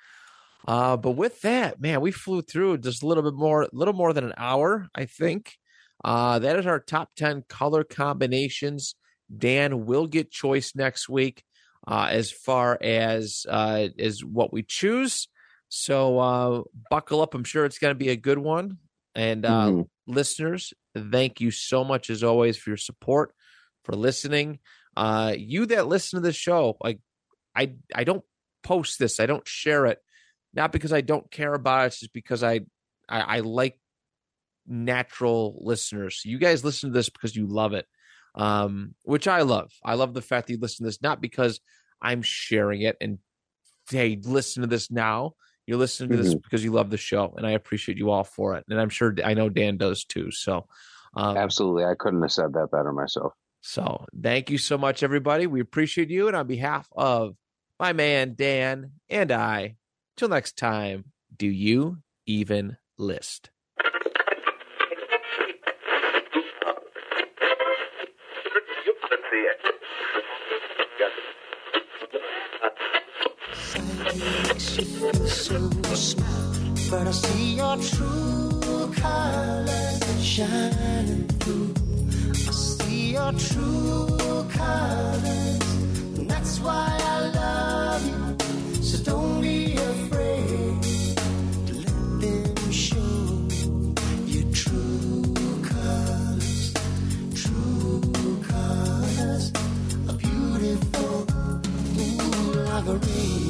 Uh, 0.67 0.97
but 0.97 1.11
with 1.13 1.43
that, 1.43 1.79
man, 1.81 2.01
we 2.01 2.11
flew 2.11 2.41
through 2.41 2.79
just 2.79 3.03
a 3.03 3.07
little 3.07 3.23
bit 3.23 3.35
more, 3.35 3.69
little 3.73 3.93
more 3.93 4.15
than 4.15 4.25
an 4.25 4.33
hour, 4.39 4.89
I 4.95 5.05
think. 5.05 5.59
Uh, 6.03 6.39
that 6.39 6.59
is 6.59 6.67
our 6.67 6.81
top 6.81 7.11
10 7.17 7.45
color 7.51 7.85
combinations. 7.85 8.95
Dan 9.37 9.85
will 9.85 10.07
get 10.07 10.31
choice 10.31 10.75
next 10.75 11.07
week 11.09 11.45
uh, 11.87 12.09
as 12.11 12.31
far 12.31 12.79
as 12.81 13.47
uh, 13.49 13.89
as 13.99 14.25
what 14.25 14.53
we 14.53 14.63
choose. 14.63 15.29
So 15.69 16.19
uh, 16.19 16.63
buckle 16.91 17.21
up. 17.21 17.35
I'm 17.35 17.45
sure 17.45 17.65
it's 17.65 17.79
going 17.79 17.91
to 17.93 17.99
be 17.99 18.11
a 18.11 18.17
good 18.17 18.39
one. 18.39 18.79
And 19.15 19.45
uh, 19.45 19.71
Mhm. 19.71 19.89
listeners, 20.07 20.73
thank 20.97 21.41
you 21.41 21.51
so 21.51 21.85
much 21.85 22.11
as 22.11 22.23
always 22.23 22.57
for 22.57 22.71
your 22.71 22.77
support, 22.77 23.35
for 23.85 23.95
listening. 23.95 24.61
Uh, 24.97 25.35
you 25.37 25.67
that 25.67 25.87
listen 25.89 26.19
to 26.19 26.27
this 26.27 26.37
show, 26.37 26.77
like 26.81 27.01
I, 27.55 27.75
I 27.95 28.05
don't 28.05 28.25
post 28.63 28.99
this, 28.99 29.19
I 29.21 29.27
don't 29.27 29.47
share 29.47 29.87
it, 29.87 29.99
not 30.53 30.71
because 30.73 30.93
I 30.93 31.01
don't 31.01 31.29
care 31.31 31.53
about 31.55 31.85
it, 31.85 31.87
it's 31.89 32.01
just 32.01 32.13
because 32.13 32.43
I, 32.45 32.61
I, 33.09 33.21
I 33.21 33.41
like 33.41 33.79
natural 34.67 35.59
listeners. 35.61 36.23
You 36.25 36.39
guys 36.39 36.65
listen 36.65 36.91
to 36.91 36.95
this 36.95 37.09
because 37.09 37.35
you 37.37 37.47
love 37.47 37.73
it, 37.75 37.87
um, 38.35 38.95
which 39.03 39.29
I 39.29 39.43
love. 39.43 39.73
I 39.85 39.95
love 39.95 40.15
the 40.15 40.23
fact 40.23 40.47
that 40.47 40.55
you 40.55 40.59
listen 40.61 40.85
to 40.85 40.89
this 40.89 41.03
not 41.03 41.21
because 41.21 41.61
I'm 42.01 42.23
sharing 42.23 42.83
it 42.83 42.97
and 43.01 43.19
hey, 43.91 44.19
listen 44.23 44.63
to 44.63 44.67
this 44.67 44.91
now. 44.91 45.35
You're 45.67 45.79
listening 45.79 46.11
to 46.11 46.23
this 46.23 46.35
because 46.35 46.63
you 46.63 46.73
love 46.73 46.91
the 46.91 46.99
show, 46.99 47.33
and 47.39 47.47
I 47.47 47.53
appreciate 47.53 47.97
you 47.97 48.11
all 48.11 48.25
for 48.25 48.55
it. 48.57 48.65
And 48.69 48.79
I'm 48.79 48.91
sure 48.91 49.15
I 49.25 49.33
know 49.33 49.49
Dan 49.49 49.79
does 49.79 50.05
too. 50.05 50.31
So, 50.31 50.67
um, 51.17 51.39
Absolutely. 51.39 51.85
I 51.85 51.95
couldn't 51.99 52.21
have 52.21 52.33
said 52.33 52.53
that 52.53 52.71
better 52.71 52.93
myself. 52.93 53.33
so 53.63 54.05
thank 54.23 54.51
you 54.51 54.59
so 54.59 54.77
much, 54.77 55.03
everybody. 55.03 55.47
We 55.47 55.61
appreciate 55.61 56.11
you. 56.11 56.27
And 56.27 56.37
on 56.37 56.47
behalf 56.47 56.87
of 56.95 57.37
my 57.81 57.95
man, 57.95 58.35
Dan, 58.37 58.93
and 59.09 59.33
I, 59.33 59.77
till 60.19 60.29
next 60.29 60.59
time, 60.59 61.07
do 61.35 61.47
you 61.47 61.99
even 62.27 62.77
list? 62.99 63.51
She 74.57 74.85
so 74.85 75.71
small, 75.95 76.55
but 76.91 77.07
I 77.07 77.11
see 77.11 77.57
your 77.57 77.77
true 77.77 78.93
colors 78.95 80.25
shining 80.25 81.27
through. 81.41 81.75
I 82.33 82.53
see 82.53 83.13
your 83.13 83.33
true 83.33 84.47
colors, 84.51 85.61
and 86.19 86.31
that's 86.31 86.61
why 86.61 86.97
I 87.01 87.21
love 87.35 88.07
you. 88.07 88.83
So 88.83 89.03
don't 89.05 89.43
be 89.43 89.75
afraid 89.75 90.83
to 91.67 91.75
let 91.75 92.57
them 92.57 92.71
show 92.71 93.49
your 94.25 94.51
true 94.53 95.35
colors, 95.63 96.73
true 97.35 98.01
colors, 98.49 99.53
a 100.09 100.13
beautiful 100.15 101.27
ooh, 101.99 102.53
like 102.53 102.87
a 102.87 102.95
rainbow. 102.95 103.44